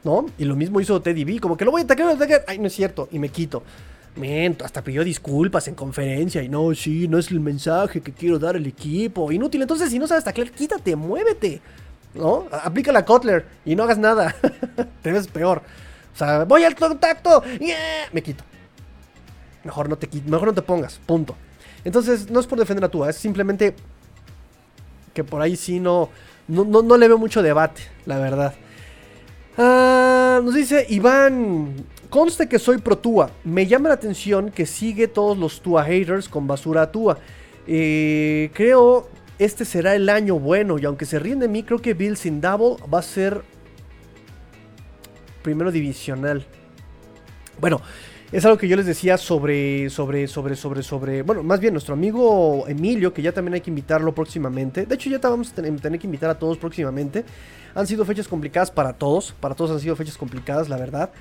¿no? 0.04 0.26
Y 0.38 0.44
lo 0.44 0.58
mismo 0.58 0.82
hizo 0.82 1.02
Teddy 1.02 1.24
B, 1.24 1.40
como 1.40 1.56
que 1.56 1.64
lo 1.64 1.72
voy 1.72 1.84
a 1.84 1.88
taclear, 1.88 2.44
ay, 2.46 2.60
no 2.60 2.68
es 2.68 2.74
cierto, 2.74 3.08
y 3.10 3.20
me 3.20 3.30
quito. 3.30 3.64
Miento, 4.18 4.66
hasta 4.66 4.82
pidió 4.82 5.04
disculpas 5.04 5.68
en 5.70 5.76
conferencia 5.76 6.44
y 6.44 6.50
no, 6.50 6.74
sí, 6.74 7.08
no 7.08 7.18
es 7.18 7.32
el 7.32 7.40
mensaje 7.40 8.02
que 8.02 8.12
quiero 8.12 8.38
dar 8.38 8.58
al 8.58 8.66
equipo. 8.66 9.32
Inútil, 9.32 9.62
entonces 9.62 9.90
si 9.90 10.00
no 10.00 10.08
sabes 10.08 10.26
taclear, 10.26 10.52
quítate, 10.52 10.96
muévete. 10.96 11.62
¿No? 12.14 12.46
Aplica 12.52 12.94
la 12.94 13.04
Kotler 13.04 13.46
y 13.66 13.76
no 13.76 13.84
hagas 13.84 13.98
nada. 13.98 14.36
Te 15.02 15.12
ves 15.12 15.28
peor. 15.28 15.62
O 16.16 16.18
sea, 16.18 16.46
voy 16.46 16.64
al 16.64 16.76
contacto. 16.76 17.44
Me 18.14 18.24
quito. 18.24 18.44
Mejor 19.64 19.90
no 19.90 19.98
te 19.98 20.10
mejor 20.26 20.48
no 20.48 20.54
te 20.54 20.62
pongas. 20.62 21.00
Punto. 21.06 21.36
Entonces, 21.84 22.32
no 22.32 22.40
es 22.40 22.48
por 22.48 22.58
defender 22.58 22.86
a 22.86 22.90
Tua, 22.90 23.12
es 23.12 23.18
simplemente 23.18 23.76
que 25.14 25.24
por 25.24 25.42
ahí 25.42 25.56
sí 25.56 25.80
no, 25.80 26.10
no, 26.48 26.64
no, 26.64 26.98
le 26.98 27.08
veo 27.08 27.18
mucho 27.18 27.44
debate, 27.44 27.84
la 28.06 28.18
verdad. 28.18 28.54
Ah, 29.58 30.42
nos 30.44 30.56
dice 30.56 30.86
Iván 30.90 31.86
Conste 32.10 32.48
que 32.48 32.60
soy 32.60 32.78
pro 32.78 32.98
Tua. 32.98 33.30
Me 33.44 33.68
llama 33.68 33.90
la 33.90 33.96
atención 33.96 34.50
que 34.50 34.66
sigue 34.66 35.08
todos 35.08 35.38
los 35.38 35.62
Tua 35.62 35.84
haters 35.84 36.30
con 36.30 36.48
basura 36.48 36.84
a 36.84 36.92
Tua. 36.92 37.18
Eh, 37.68 38.52
creo 38.54 39.10
este 39.38 39.66
será 39.66 39.96
el 39.96 40.08
año 40.08 40.40
bueno. 40.40 40.80
Y 40.80 40.86
aunque 40.86 41.06
se 41.06 41.20
ríen 41.20 41.40
de 41.40 41.48
mí, 41.50 41.64
creo 41.64 41.80
que 41.80 41.94
Bill 41.94 42.16
sin 42.16 42.40
Double 42.40 42.78
va 42.92 43.00
a 43.00 43.04
ser 43.04 43.44
primero 45.46 45.72
divisional. 45.72 46.44
Bueno, 47.62 47.80
es 48.32 48.44
algo 48.46 48.58
que 48.58 48.68
yo 48.68 48.76
les 48.76 48.88
decía 48.88 49.16
sobre, 49.16 49.92
sobre, 49.92 50.28
sobre, 50.28 50.56
sobre, 50.56 50.82
sobre. 50.82 51.22
Bueno, 51.22 51.44
más 51.44 51.60
bien 51.60 51.74
nuestro 51.74 51.94
amigo 51.94 52.66
Emilio, 52.68 53.14
que 53.14 53.22
ya 53.22 53.32
también 53.32 53.54
hay 53.54 53.62
que 53.62 53.70
invitarlo 53.70 54.14
próximamente. 54.14 54.88
De 54.88 54.96
hecho, 54.96 55.10
ya 55.10 55.20
vamos 55.20 55.52
a 55.52 55.56
tener 55.56 56.00
que 56.00 56.08
invitar 56.08 56.32
a 56.32 56.40
todos 56.40 56.58
próximamente. 56.58 57.24
Han 57.76 57.86
sido 57.86 58.04
fechas 58.06 58.28
complicadas 58.28 58.72
para 58.72 58.94
todos. 58.94 59.34
Para 59.40 59.54
todos 59.54 59.70
han 59.70 59.80
sido 59.80 59.96
fechas 59.96 60.18
complicadas, 60.18 60.68
la 60.68 60.78
verdad. 60.78 61.12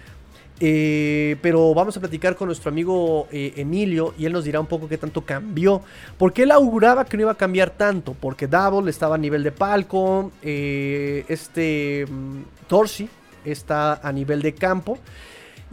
Eh, 0.61 1.37
pero 1.43 1.75
vamos 1.75 1.97
a 1.97 2.01
platicar 2.01 2.37
con 2.37 2.47
nuestro 2.47 2.71
amigo 2.71 3.27
eh, 3.33 3.53
Emilio 3.57 4.15
y 4.17 4.25
él 4.25 4.33
nos 4.33 4.45
dirá 4.45 4.61
un 4.61 4.67
poco 4.67 4.89
qué 4.89 4.97
tanto 4.97 5.21
cambió. 5.21 5.83
Porque 6.17 6.45
él 6.45 6.51
auguraba 6.51 7.05
que 7.05 7.19
no 7.19 7.25
iba 7.25 7.33
a 7.33 7.37
cambiar 7.37 7.71
tanto. 7.71 8.17
Porque 8.19 8.47
Double 8.47 8.91
estaba 8.91 9.17
a 9.17 9.19
nivel 9.19 9.43
de 9.43 9.53
palco. 9.53 10.33
Eh, 10.43 11.27
este 11.29 12.07
mm, 12.09 12.67
Torsi 12.67 13.09
está 13.45 13.95
a 14.07 14.13
nivel 14.13 14.43
de 14.43 14.55
campo. 14.55 14.99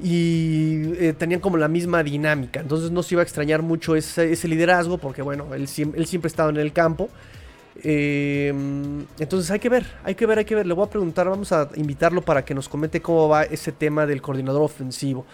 Y 0.04 1.12
tenían 1.14 1.42
como 1.42 1.58
la 1.58 1.68
misma 1.68 2.02
dinámica. 2.02 2.60
Entonces 2.60 2.90
no 2.90 3.04
se 3.04 3.16
iba 3.16 3.22
a 3.22 3.24
extrañar 3.24 3.62
mucho 3.62 3.96
ese, 3.96 4.48
liderazgo. 4.48 4.98
Porque 4.98 5.22
bueno, 5.22 5.54
él, 5.54 5.68
él 5.96 6.06
siempre 6.08 6.28
estaba 6.28 6.50
en 6.50 6.58
el 6.58 6.74
campo. 6.74 7.10
Eh, 7.84 8.54
entonces 9.20 9.50
hay 9.50 9.60
que 9.60 9.70
ver, 9.70 9.86
hay 10.04 10.16
que 10.16 10.26
ver, 10.26 10.40
hay 10.40 10.46
que 10.46 10.56
ver. 10.56 10.66
Le 10.66 10.74
voy 10.74 10.86
a 10.86 10.90
preguntar, 10.90 11.30
vamos 11.30 11.52
a 11.52 11.70
invitarlo 11.76 12.22
para 12.22 12.44
que 12.44 12.54
nos 12.54 12.70
comente 12.70 13.02
cómo 13.02 13.30
va 13.30 13.44
ese 13.44 13.72
tema 13.72 14.06
del 14.06 14.22
coordinador 14.22 14.62
ofensivo. 14.62 15.26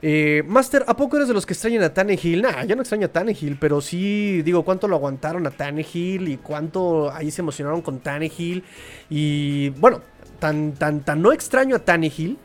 Eh, 0.00 0.44
Master, 0.46 0.84
¿a 0.86 0.96
poco 0.96 1.16
eres 1.16 1.26
de 1.26 1.34
los 1.34 1.44
que 1.44 1.54
extrañan 1.54 1.82
a 1.82 1.92
Tannehill? 1.92 2.42
Nah, 2.42 2.64
ya 2.64 2.76
no 2.76 2.82
extraño 2.82 3.06
a 3.06 3.12
Tannehill, 3.12 3.56
pero 3.58 3.80
sí, 3.80 4.42
digo, 4.42 4.64
cuánto 4.64 4.86
lo 4.86 4.94
aguantaron 4.94 5.44
a 5.46 5.50
Tannehill 5.50 6.28
y 6.28 6.36
cuánto 6.36 7.12
ahí 7.12 7.32
se 7.32 7.42
emocionaron 7.42 7.82
con 7.82 7.98
Tannehill. 7.98 8.62
Y 9.10 9.70
bueno, 9.70 10.00
tan, 10.38 10.72
tan, 10.72 11.00
tan 11.00 11.22
no 11.22 11.32
extraño 11.32 11.76
a 11.76 11.80
Tannehill 11.80 12.38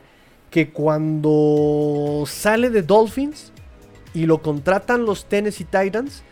que 0.50 0.70
cuando 0.70 2.24
sale 2.26 2.70
de 2.70 2.82
Dolphins 2.82 3.52
y 4.14 4.26
lo 4.26 4.40
contratan 4.40 5.04
los 5.04 5.26
Tennessee 5.26 5.64
Titans, 5.64 6.22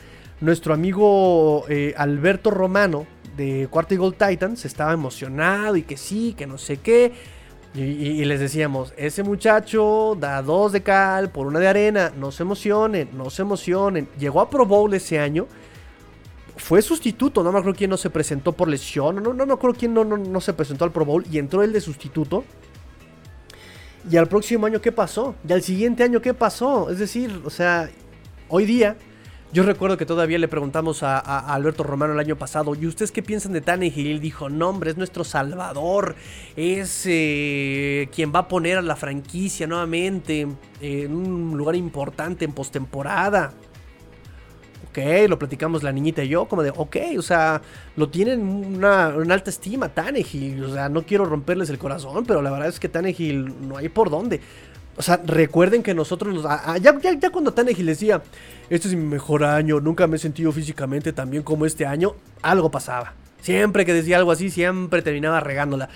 nuestro 0.41 0.75
amigo 0.75 1.65
eh, 1.69 1.95
Alberto 1.97 2.51
Romano 2.51 3.07
de 3.37 3.69
Cuarto 3.71 3.95
y 3.95 3.97
Gold 3.97 4.17
Titans 4.17 4.65
estaba 4.65 4.93
emocionado 4.93 5.77
y 5.77 5.83
que 5.83 5.97
sí, 5.97 6.35
que 6.37 6.47
no 6.47 6.59
sé 6.59 6.79
qué. 6.79 7.13
Y, 7.75 8.23
les 8.27 8.39
decíamos, 8.39 8.93
ese 8.99 9.23
muchacho 9.23 10.15
da 10.21 10.43
dos 10.43 10.73
de 10.73 10.83
cal 10.83 11.31
por 11.31 11.47
una 11.47 11.59
de 11.59 11.69
arena, 11.69 12.13
no 12.19 12.31
se 12.31 12.43
emocionen, 12.43 13.09
no 13.15 13.31
se 13.31 13.41
emocionen. 13.41 14.09
Llegó 14.19 14.43
a 14.43 14.51
Pro 14.51 14.67
Bowl 14.67 14.93
ese 14.93 15.19
año, 15.19 15.47
fue 16.57 16.83
sustituto, 16.83 17.43
no 17.43 17.53
me 17.53 17.59
acuerdo 17.59 17.79
quién 17.79 17.91
no 17.91 17.97
se 17.97 18.11
presentó 18.11 18.53
por 18.53 18.69
lesión, 18.69 19.23
no, 19.23 19.33
no 19.33 19.47
me 19.47 19.53
acuerdo 19.53 19.77
quién 19.79 19.95
no, 19.95 20.05
no, 20.05 20.17
no 20.17 20.41
se 20.41 20.53
presentó 20.53 20.85
al 20.85 20.93
Pro 20.93 21.05
Bowl 21.05 21.25
y 21.31 21.39
entró 21.39 21.63
él 21.63 21.73
de 21.73 21.81
sustituto. 21.81 22.45
Y 24.11 24.17
al 24.17 24.27
próximo 24.27 24.67
año, 24.67 24.81
¿qué 24.81 24.91
pasó? 24.91 25.37
Y 25.49 25.53
al 25.53 25.63
siguiente 25.63 26.03
año, 26.03 26.21
¿qué 26.21 26.35
pasó? 26.35 26.91
Es 26.91 26.99
decir, 26.99 27.41
o 27.45 27.51
sea, 27.51 27.89
hoy 28.49 28.65
día 28.67 28.97
Yo 29.53 29.65
recuerdo 29.65 29.99
que 29.99 30.07
todavía 30.07 30.39
le 30.39 30.49
preguntamos 30.49 31.03
a, 31.03 31.19
Alberto 31.19 31.83
Romano 31.83 32.15
el 32.15 32.19
año 32.19 32.37
pasado, 32.37 32.75
¿y 32.75 32.87
ustedes 32.87 33.13
qué 33.13 33.23
piensan 33.23 33.53
de 33.53 33.61
Tannehill? 33.61 34.07
Y 34.07 34.11
él 34.13 34.21
dijo, 34.21 34.49
no 34.49 34.71
hombre, 34.71 34.91
es 34.91 34.97
nuestro 34.97 35.25
salvador, 35.25 36.17
es 36.57 37.03
eh, 37.05 38.09
quien 38.15 38.33
va 38.35 38.41
a 38.41 38.49
poner 38.49 38.79
a 38.79 38.83
la 38.83 38.97
franquicia 38.97 39.67
nuevamente 39.67 40.49
en 40.81 41.15
un 41.15 41.55
lugar 41.59 41.77
importante 41.77 42.47
en 42.47 42.53
postemporada. 42.53 43.53
Ok, 44.93 44.99
lo 45.27 45.39
platicamos 45.39 45.83
la 45.83 45.91
niñita 45.91 46.23
y 46.23 46.29
yo, 46.29 46.45
como 46.45 46.63
de, 46.63 46.69
ok, 46.69 46.97
o 47.17 47.23
sea, 47.23 47.63
lo 47.97 48.11
tienen 48.11 48.43
una, 48.43 49.07
alta 49.07 49.49
estima, 49.49 49.89
Tannehill, 49.89 50.63
o 50.65 50.75
sea, 50.75 50.91
no 50.91 51.07
quiero 51.07 51.25
romperles 51.25 51.71
el 51.71 51.79
corazón, 51.79 52.27
pero 52.27 52.43
la 52.43 52.51
verdad 52.51 52.69
es 52.69 52.79
que 52.79 52.91
Tannehill 52.91 53.67
no 53.67 53.79
hay 53.79 53.89
por 53.89 54.11
dónde. 54.11 54.43
O 54.99 55.01
sea, 55.01 55.19
recuerden 55.25 55.83
que 55.83 55.95
nosotros 55.95 56.35
nos. 56.35 56.45
Ah, 56.47 56.77
ya, 56.77 56.95
ya, 57.01 57.15
ya, 57.15 57.31
cuando 57.31 57.55
Tannehill 57.55 57.87
decía, 57.87 58.23
este 58.69 58.89
es 58.89 58.95
mi 58.95 59.03
mejor 59.03 59.45
año, 59.45 59.81
nunca 59.81 60.07
me 60.07 60.17
he 60.17 60.19
sentido 60.19 60.53
físicamente 60.53 61.15
tan 61.15 61.31
bien 61.31 61.43
como 61.43 61.65
este 61.65 61.87
año, 61.87 62.15
algo 62.43 62.71
pasaba. 62.71 63.15
Siempre 63.41 63.87
que 63.87 63.95
decía 63.95 64.19
algo 64.19 64.31
así, 64.31 64.51
siempre 64.51 65.01
terminaba 65.01 65.41
regándola. 65.41 65.89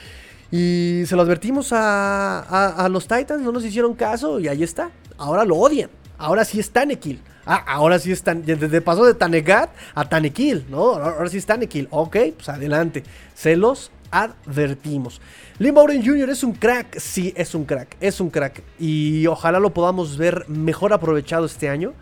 Y 0.51 1.03
se 1.05 1.17
lo 1.17 1.21
advertimos 1.21 1.71
a, 1.75 2.41
a, 2.41 2.87
a 2.87 2.89
los 2.89 3.07
Titans, 3.07 3.43
no 3.43 3.53
nos 3.53 3.63
hicieron 3.63 3.93
caso 3.93 4.41
y 4.41 4.49
ahí 4.49 4.63
está. 4.63 4.91
Ahora 5.19 5.45
lo 5.45 5.57
odian. 5.57 5.91
Ahora 6.17 6.47
sí 6.47 6.59
es 6.59 6.71
Tannehill. 6.71 7.21
Ah, 7.47 7.65
ahora 7.67 7.99
sí 7.99 8.11
es 8.11 8.23
tan. 8.23 8.45
Desde 8.45 8.81
pasó 8.81 9.05
de 9.05 9.15
Tanegat 9.15 9.71
a 9.95 10.09
Tanekill, 10.09 10.67
¿no? 10.69 10.95
Ahora 10.95 11.31
sí 11.31 11.39
es 11.39 11.47
Tanekill. 11.47 11.87
Ok, 11.91 12.17
pues 12.37 12.49
adelante. 12.49 13.05
Se 13.35 13.57
los 13.57 13.93
advertimos. 14.11 15.21
Lee 15.59 15.73
Jr. 15.73 16.31
es 16.31 16.43
un 16.43 16.53
crack, 16.53 16.99
sí, 16.99 17.33
es 17.37 17.55
un 17.55 17.65
crack, 17.65 17.97
es 18.01 18.21
un 18.21 18.31
crack. 18.31 18.63
Y 18.79 19.27
ojalá 19.27 19.61
lo 19.61 19.73
podamos 19.73 20.17
ver 20.17 20.45
mejor 20.49 20.93
aprovechado 20.93 21.47
este 21.47 21.69
año. 21.69 21.95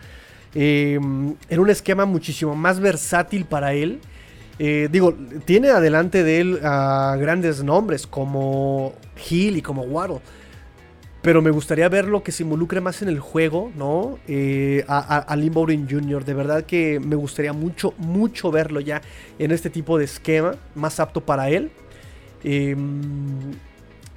Eh, 0.54 0.94
en 0.94 1.60
un 1.60 1.70
esquema 1.70 2.04
muchísimo 2.04 2.54
más 2.54 2.80
versátil 2.80 3.44
para 3.44 3.74
él. 3.74 4.00
Eh, 4.58 4.88
digo, 4.90 5.14
tiene 5.44 5.70
adelante 5.70 6.22
de 6.22 6.40
él 6.40 6.60
a 6.62 7.16
grandes 7.18 7.62
nombres 7.62 8.06
como 8.06 8.94
Hill 9.28 9.56
y 9.56 9.62
como 9.62 9.82
Waddle. 9.82 10.20
Pero 11.24 11.40
me 11.40 11.50
gustaría 11.50 11.88
verlo 11.88 12.22
que 12.22 12.32
se 12.32 12.42
involucre 12.42 12.82
más 12.82 13.00
en 13.00 13.08
el 13.08 13.18
juego, 13.18 13.72
¿no? 13.76 14.18
Eh, 14.28 14.84
a, 14.88 15.16
a, 15.16 15.36
Jr. 15.36 16.22
De 16.22 16.34
verdad 16.34 16.66
que 16.66 17.00
me 17.00 17.16
gustaría 17.16 17.54
mucho, 17.54 17.94
mucho 17.96 18.50
verlo 18.50 18.78
ya 18.78 19.00
en 19.38 19.50
este 19.50 19.70
tipo 19.70 19.96
de 19.96 20.04
esquema, 20.04 20.56
más 20.74 21.00
apto 21.00 21.22
para 21.22 21.48
él. 21.48 21.70
Eh, 22.42 22.76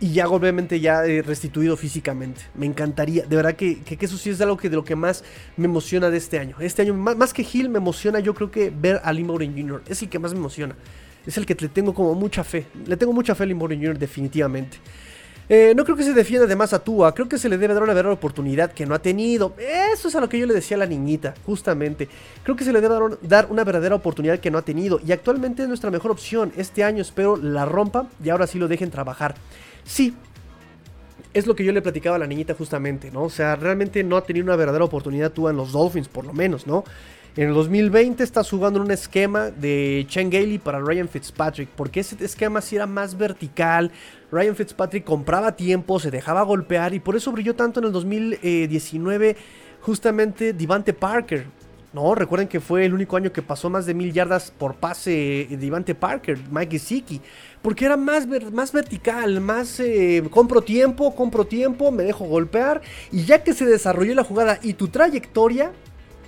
y 0.02 0.12
ya 0.12 0.28
obviamente 0.28 0.82
ya 0.82 1.06
eh, 1.06 1.22
restituido 1.22 1.78
físicamente. 1.78 2.42
Me 2.56 2.66
encantaría. 2.66 3.26
De 3.26 3.38
verdad 3.38 3.56
que, 3.56 3.82
eso 4.02 4.18
sí 4.18 4.32
es 4.32 4.42
algo 4.42 4.58
que 4.58 4.70
de 4.70 4.76
lo 4.76 4.84
que 4.84 4.98
más 4.98 5.24
me 5.56 5.64
emociona 5.64 6.10
de 6.10 6.18
este 6.18 6.40
año. 6.40 6.58
Este 6.60 6.82
año, 6.82 6.94
más, 6.94 7.16
más 7.16 7.34
que 7.34 7.48
Hill, 7.50 7.70
me 7.70 7.78
emociona 7.78 8.20
yo 8.20 8.34
creo 8.34 8.52
que 8.52 8.70
ver 8.70 9.00
a 9.02 9.14
Lynn 9.14 9.28
Bowden 9.28 9.54
Jr. 9.54 9.82
Es 9.88 10.02
el 10.02 10.10
que 10.10 10.20
más 10.20 10.34
me 10.34 10.40
emociona. 10.40 10.76
Es 11.26 11.38
el 11.38 11.46
que 11.46 11.56
le 11.56 11.70
tengo 11.70 11.94
como 11.94 12.14
mucha 12.16 12.44
fe. 12.44 12.66
Le 12.86 12.98
tengo 12.98 13.14
mucha 13.14 13.34
fe 13.34 13.44
a 13.44 13.46
Lynn 13.46 13.60
Bowden 13.60 13.80
Jr. 13.80 13.98
definitivamente. 13.98 14.78
Eh, 15.50 15.74
no 15.78 15.86
creo 15.86 15.96
que 15.96 16.04
se 16.04 16.14
defienda 16.14 16.46
de 16.46 16.58
más 16.58 16.74
a 16.74 16.80
Tua, 16.80 17.14
creo 17.14 17.30
que 17.30 17.38
se 17.38 17.48
le 17.48 17.58
debe 17.58 17.74
dar 17.74 17.82
una 17.82 17.94
verdadera 17.94 18.14
oportunidad 18.14 18.74
que 18.74 18.86
no 18.86 18.94
ha 18.94 19.00
tenido. 19.00 19.54
Eso 19.94 20.10
es 20.10 20.16
a 20.16 20.20
lo 20.20 20.28
que 20.28 20.38
yo 20.38 20.46
le 20.46 20.54
decía 20.54 20.76
a 20.76 20.80
la 20.80 20.86
niñita, 20.86 21.36
justamente. 21.46 22.10
Creo 22.44 22.58
que 22.58 22.66
se 22.66 22.74
le 22.74 22.82
debe 22.82 22.96
dar, 23.22 23.48
una 23.50 23.64
verdadera 23.64 23.96
oportunidad 23.96 24.40
que 24.40 24.52
no 24.52 24.58
ha 24.58 24.62
tenido 24.64 25.00
y 25.06 25.12
actualmente 25.14 25.62
es 25.62 25.68
nuestra 25.70 25.90
mejor 25.90 26.12
opción. 26.12 26.52
Este 26.58 26.84
año 26.84 27.02
espero 27.02 27.38
la 27.38 27.64
rompa 27.64 28.08
y 28.22 28.30
ahora 28.30 28.46
sí 28.46 28.60
lo 28.60 28.68
dejen 28.68 28.92
trabajar. 28.92 29.36
Sí, 29.86 30.14
es 31.34 31.48
lo 31.48 31.56
que 31.56 31.64
yo 31.64 31.72
le 31.72 31.82
platicaba 31.82 32.18
a 32.18 32.20
la 32.20 32.28
niñita 32.28 32.54
justamente, 32.54 33.10
¿no? 33.10 33.24
O 33.24 33.30
sea, 33.30 33.56
realmente 33.56 34.04
no 34.04 34.18
ha 34.18 34.26
tenido 34.26 34.44
una 34.44 34.58
verdadera 34.58 34.84
oportunidad 34.84 35.32
Tua 35.32 35.52
en 35.52 35.58
los 35.58 35.72
Dolphins, 35.72 36.10
por 36.10 36.26
lo 36.26 36.34
menos, 36.34 36.68
¿no? 36.68 36.84
En 37.38 37.50
el 37.50 37.54
2020 37.54 38.24
estás 38.24 38.50
jugando 38.50 38.82
un 38.82 38.90
esquema 38.90 39.52
de 39.52 40.08
Chen 40.10 40.32
Gailey 40.32 40.58
para 40.58 40.80
Ryan 40.80 41.08
Fitzpatrick, 41.08 41.70
porque 41.70 42.00
ese 42.00 42.18
esquema 42.26 42.62
sí 42.62 42.76
era 42.76 42.88
más 42.88 43.16
vertical. 43.16 43.92
Ryan 44.32 44.56
Fitzpatrick 44.56 45.04
compraba 45.04 45.56
tiempo, 45.56 46.00
se 46.00 46.10
dejaba 46.10 46.42
golpear 46.42 46.96
y 46.96 47.00
por 47.00 47.16
eso 47.16 47.32
brilló 47.32 47.56
tanto 47.56 47.80
en 47.80 47.86
el 47.86 47.92
2019 47.92 49.38
justamente 49.82 50.54
Divante 50.54 50.94
Parker. 50.94 51.46
No, 51.94 52.16
recuerden 52.16 52.48
que 52.48 52.60
fue 52.60 52.86
el 52.86 52.96
único 52.96 53.16
año 53.18 53.32
que 53.32 53.44
pasó 53.44 53.70
más 53.70 53.86
de 53.86 53.94
mil 53.94 54.12
yardas 54.12 54.50
por 54.50 54.74
pase 54.74 55.48
Divante 55.60 55.94
Parker, 55.94 56.40
Mike 56.50 56.80
Gesicki. 56.80 57.22
Porque 57.62 57.86
era 57.86 57.98
más, 57.98 58.26
más 58.52 58.72
vertical, 58.72 59.42
más 59.42 59.80
eh, 59.80 60.24
compro 60.32 60.64
tiempo, 60.64 61.16
compro 61.16 61.46
tiempo, 61.46 61.92
me 61.92 62.02
dejo 62.02 62.26
golpear. 62.26 62.82
Y 63.12 63.26
ya 63.26 63.44
que 63.44 63.54
se 63.54 63.68
desarrolló 63.68 64.16
la 64.16 64.24
jugada 64.24 64.58
y 64.64 64.74
tu 64.74 64.88
trayectoria, 64.88 65.72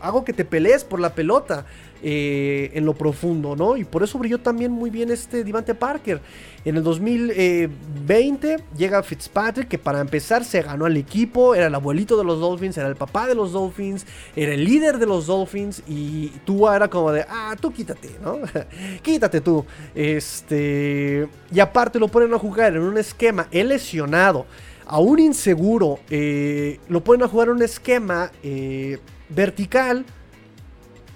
hago 0.01 0.23
que 0.23 0.33
te 0.33 0.45
pelees 0.45 0.83
por 0.83 0.99
la 0.99 1.13
pelota 1.13 1.65
eh, 2.01 2.71
en 2.75 2.85
lo 2.85 2.93
profundo, 2.93 3.57
¿no? 3.57 3.75
Y 3.75 3.83
por 3.83 4.03
eso 4.03 4.17
brilló 4.17 4.37
también 4.37 4.71
muy 4.71 4.89
bien 4.89 5.11
este 5.11 5.43
Divante 5.43 5.75
Parker. 5.75 6.21
En 6.63 6.77
el 6.77 6.83
2020 6.83 8.57
llega 8.77 9.03
Fitzpatrick, 9.03 9.67
que 9.67 9.77
para 9.77 9.99
empezar 9.99 10.45
se 10.45 10.61
ganó 10.61 10.85
al 10.85 10.95
equipo, 10.95 11.55
era 11.55 11.67
el 11.67 11.75
abuelito 11.75 12.17
de 12.17 12.23
los 12.23 12.39
Dolphins, 12.39 12.77
era 12.77 12.87
el 12.87 12.95
papá 12.95 13.27
de 13.27 13.35
los 13.35 13.51
Dolphins, 13.51 14.05
era 14.33 14.53
el 14.53 14.63
líder 14.63 14.97
de 14.97 15.07
los 15.07 15.27
Dolphins 15.27 15.83
y 15.89 16.29
tú 16.45 16.69
era 16.69 16.89
como 16.89 17.11
de, 17.11 17.25
ah, 17.27 17.57
tú 17.59 17.73
quítate, 17.73 18.11
¿no? 18.23 18.37
quítate 19.01 19.41
tú. 19.41 19.65
Este, 19.93 21.27
y 21.51 21.59
aparte 21.59 21.99
lo 21.99 22.07
ponen 22.07 22.33
a 22.33 22.39
jugar 22.39 22.77
en 22.77 22.81
un 22.81 22.97
esquema, 22.97 23.47
él 23.51 23.67
lesionado, 23.67 24.45
aún 24.85 25.19
inseguro, 25.19 25.99
eh, 26.09 26.79
lo 26.87 27.03
ponen 27.03 27.23
a 27.23 27.27
jugar 27.27 27.49
en 27.49 27.55
un 27.55 27.61
esquema 27.61 28.31
eh, 28.41 28.99
vertical 29.29 30.05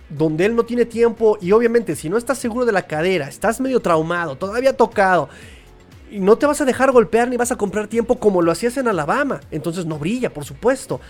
donde 0.10 0.46
él 0.46 0.56
no 0.56 0.64
tiene 0.64 0.86
tiempo 0.86 1.38
y 1.42 1.52
obviamente 1.52 1.96
si 1.96 2.10
no 2.10 2.18
estás 2.18 2.38
seguro 2.38 2.66
de 2.66 2.72
la 2.72 2.84
cadera, 2.84 3.28
estás 3.28 3.60
medio 3.60 3.80
traumado, 3.80 4.36
todavía 4.36 4.76
tocado, 4.78 5.30
y 6.12 6.20
no 6.20 6.38
te 6.38 6.46
vas 6.46 6.62
a 6.62 6.66
dejar 6.66 6.92
golpear 6.92 7.28
ni 7.28 7.38
vas 7.38 7.52
a 7.52 7.58
comprar 7.58 7.88
tiempo 7.88 8.20
como 8.20 8.42
lo 8.42 8.52
hacías 8.52 8.78
en 8.78 8.88
Alabama, 8.88 9.42
entonces 9.50 9.86
no 9.86 9.98
brilla, 9.98 10.32
por 10.32 10.46
supuesto. 10.46 11.02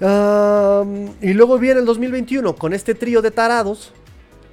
Y 0.00 1.32
luego 1.32 1.58
viene 1.58 1.80
el 1.80 1.86
2021 1.86 2.54
con 2.54 2.72
este 2.72 2.94
trío 2.94 3.22
de 3.22 3.30
tarados, 3.30 3.92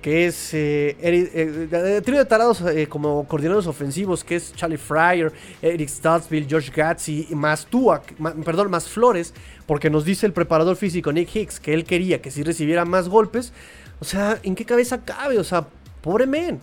que 0.05 0.27
es 0.27 0.53
eh, 0.53 0.95
eh, 1.01 1.29
eh, 1.33 2.01
de 2.05 2.25
tarados 2.25 2.61
eh, 2.61 2.85
como 2.87 3.27
coordinadores 3.27 3.65
ofensivos, 3.65 4.23
que 4.23 4.35
es 4.35 4.53
Charlie 4.53 4.77
Fryer, 4.77 5.33
Eric 5.63 5.89
Stutzville, 5.89 6.45
Josh 6.47 6.69
Gatzi, 6.69 7.29
más 7.31 7.65
Tua, 7.65 8.03
perdón, 8.45 8.69
más 8.69 8.87
Flores, 8.87 9.33
porque 9.65 9.89
nos 9.89 10.05
dice 10.05 10.27
el 10.27 10.31
preparador 10.31 10.75
físico 10.75 11.11
Nick 11.11 11.35
Hicks 11.35 11.59
que 11.59 11.73
él 11.73 11.85
quería 11.85 12.21
que 12.21 12.29
si 12.29 12.43
recibiera 12.43 12.85
más 12.85 13.09
golpes. 13.09 13.51
O 13.99 14.05
sea, 14.05 14.37
¿en 14.43 14.53
qué 14.53 14.63
cabeza 14.63 15.03
cabe? 15.03 15.39
O 15.39 15.43
sea, 15.43 15.65
pobre 16.01 16.27
men. 16.27 16.59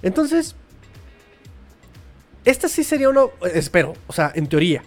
Entonces, 0.00 0.56
esta 2.46 2.68
sí 2.68 2.82
sería 2.82 3.10
una, 3.10 3.24
espero, 3.52 3.92
o 4.06 4.14
sea, 4.14 4.32
en 4.34 4.46
teoría, 4.46 4.82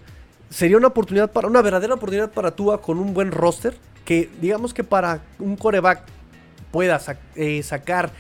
sería 0.50 0.78
una 0.78 0.88
oportunidad 0.88 1.32
para, 1.32 1.48
una 1.48 1.62
verdadera 1.62 1.94
oportunidad 1.94 2.32
para 2.32 2.56
Tua 2.56 2.82
con 2.82 2.98
un 2.98 3.14
buen 3.14 3.32
roster, 3.32 3.78
que 4.04 4.32
digamos 4.42 4.74
que 4.74 4.84
para 4.84 5.22
un 5.38 5.56
coreback 5.56 6.17
pueda 6.72 7.02
eh, 7.36 7.64
sacar 7.64 8.12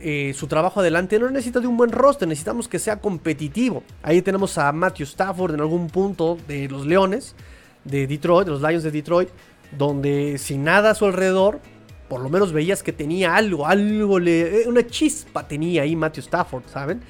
eh, 0.00 0.32
su 0.34 0.46
trabajo 0.46 0.78
adelante, 0.78 1.18
no 1.18 1.28
necesita 1.28 1.58
de 1.58 1.66
un 1.66 1.76
buen 1.76 1.90
roster, 1.90 2.28
necesitamos 2.28 2.68
que 2.68 2.78
sea 2.78 3.00
competitivo. 3.00 3.82
Ahí 4.02 4.22
tenemos 4.22 4.56
a 4.56 4.70
Matthew 4.70 5.04
Stafford 5.04 5.54
en 5.54 5.60
algún 5.60 5.88
punto 5.88 6.38
de 6.46 6.68
los 6.68 6.86
Leones 6.86 7.34
de 7.84 8.06
Detroit, 8.06 8.46
de 8.46 8.52
los 8.52 8.62
Lions 8.62 8.84
de 8.84 8.92
Detroit, 8.92 9.28
donde 9.76 10.38
sin 10.38 10.62
nada 10.62 10.90
a 10.90 10.94
su 10.94 11.04
alrededor, 11.04 11.60
por 12.08 12.20
lo 12.20 12.28
menos 12.28 12.52
veías 12.52 12.84
que 12.84 12.92
tenía 12.92 13.34
algo, 13.34 13.66
algo, 13.66 14.20
le, 14.20 14.62
eh, 14.62 14.68
una 14.68 14.86
chispa 14.86 15.48
tenía 15.48 15.82
ahí 15.82 15.96
Matthew 15.96 16.22
Stafford, 16.22 16.62
¿saben? 16.68 17.02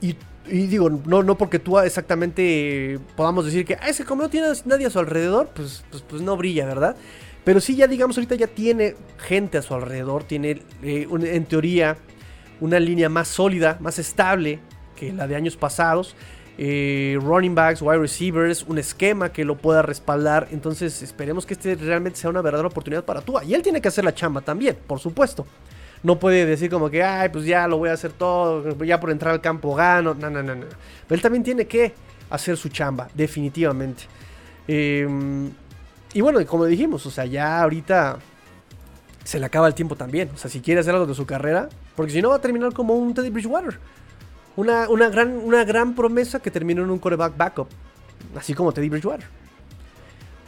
Y, 0.00 0.16
y, 0.46 0.66
digo, 0.66 0.88
no, 0.88 1.22
no 1.22 1.36
porque 1.36 1.58
tú 1.58 1.78
exactamente 1.78 2.98
podamos 3.16 3.44
decir 3.44 3.66
que, 3.66 3.74
ah, 3.74 3.88
ese 3.88 4.06
como 4.06 4.22
no 4.22 4.30
tiene 4.30 4.48
nadie 4.64 4.86
a 4.86 4.90
su 4.90 4.98
alrededor, 4.98 5.50
pues, 5.54 5.84
pues, 5.90 6.02
pues 6.02 6.22
no 6.22 6.38
brilla, 6.38 6.64
¿verdad? 6.64 6.96
Pero 7.44 7.60
sí, 7.60 7.76
ya 7.76 7.86
digamos, 7.86 8.16
ahorita 8.16 8.34
ya 8.34 8.46
tiene 8.46 8.94
gente 9.18 9.58
a 9.58 9.62
su 9.62 9.74
alrededor, 9.74 10.24
tiene 10.24 10.62
eh, 10.82 11.08
en 11.10 11.44
teoría 11.46 11.96
una 12.60 12.78
línea 12.78 13.08
más 13.08 13.28
sólida, 13.28 13.78
más 13.80 13.98
estable 13.98 14.58
que 14.96 15.12
la 15.12 15.26
de 15.26 15.36
años 15.36 15.56
pasados. 15.56 16.14
Eh, 16.58 17.18
running 17.22 17.54
backs, 17.54 17.80
wide 17.80 17.98
receivers, 17.98 18.64
un 18.64 18.76
esquema 18.76 19.32
que 19.32 19.46
lo 19.46 19.56
pueda 19.56 19.80
respaldar. 19.80 20.48
Entonces 20.50 21.00
esperemos 21.00 21.46
que 21.46 21.54
este 21.54 21.74
realmente 21.74 22.18
sea 22.18 22.28
una 22.28 22.42
verdadera 22.42 22.68
oportunidad 22.68 23.04
para 23.04 23.22
Tua. 23.22 23.42
Y 23.44 23.54
él 23.54 23.62
tiene 23.62 23.80
que 23.80 23.88
hacer 23.88 24.04
la 24.04 24.14
chamba 24.14 24.42
también, 24.42 24.76
por 24.86 25.00
supuesto. 25.00 25.46
No 26.02 26.18
puede 26.18 26.44
decir 26.44 26.70
como 26.70 26.90
que, 26.90 27.02
ay, 27.02 27.30
pues 27.30 27.46
ya 27.46 27.66
lo 27.66 27.78
voy 27.78 27.88
a 27.88 27.94
hacer 27.94 28.12
todo, 28.12 28.76
ya 28.84 29.00
por 29.00 29.10
entrar 29.10 29.32
al 29.32 29.40
campo 29.40 29.74
gano. 29.74 30.12
No, 30.12 30.28
no, 30.28 30.42
no, 30.42 30.54
no. 30.54 30.66
Pero 31.08 31.16
él 31.16 31.22
también 31.22 31.42
tiene 31.42 31.66
que 31.66 31.94
hacer 32.28 32.58
su 32.58 32.68
chamba, 32.68 33.08
definitivamente. 33.14 34.04
Eh, 34.68 35.06
y 36.12 36.20
bueno, 36.20 36.44
como 36.46 36.64
dijimos, 36.66 37.06
o 37.06 37.10
sea, 37.10 37.24
ya 37.24 37.62
ahorita 37.62 38.18
se 39.24 39.38
le 39.38 39.46
acaba 39.46 39.68
el 39.68 39.74
tiempo 39.74 39.96
también. 39.96 40.30
O 40.34 40.36
sea, 40.36 40.50
si 40.50 40.60
quiere 40.60 40.80
hacer 40.80 40.94
algo 40.94 41.06
de 41.06 41.14
su 41.14 41.26
carrera, 41.26 41.68
porque 41.94 42.12
si 42.12 42.22
no 42.22 42.30
va 42.30 42.36
a 42.36 42.40
terminar 42.40 42.72
como 42.72 42.94
un 42.94 43.14
Teddy 43.14 43.30
Bridgewater. 43.30 43.78
Una, 44.56 44.88
una, 44.88 45.08
gran, 45.08 45.36
una 45.36 45.64
gran 45.64 45.94
promesa 45.94 46.40
que 46.40 46.50
terminó 46.50 46.82
en 46.82 46.90
un 46.90 46.98
coreback 46.98 47.36
backup, 47.36 47.68
así 48.36 48.54
como 48.54 48.72
Teddy 48.72 48.88
Bridgewater. 48.88 49.26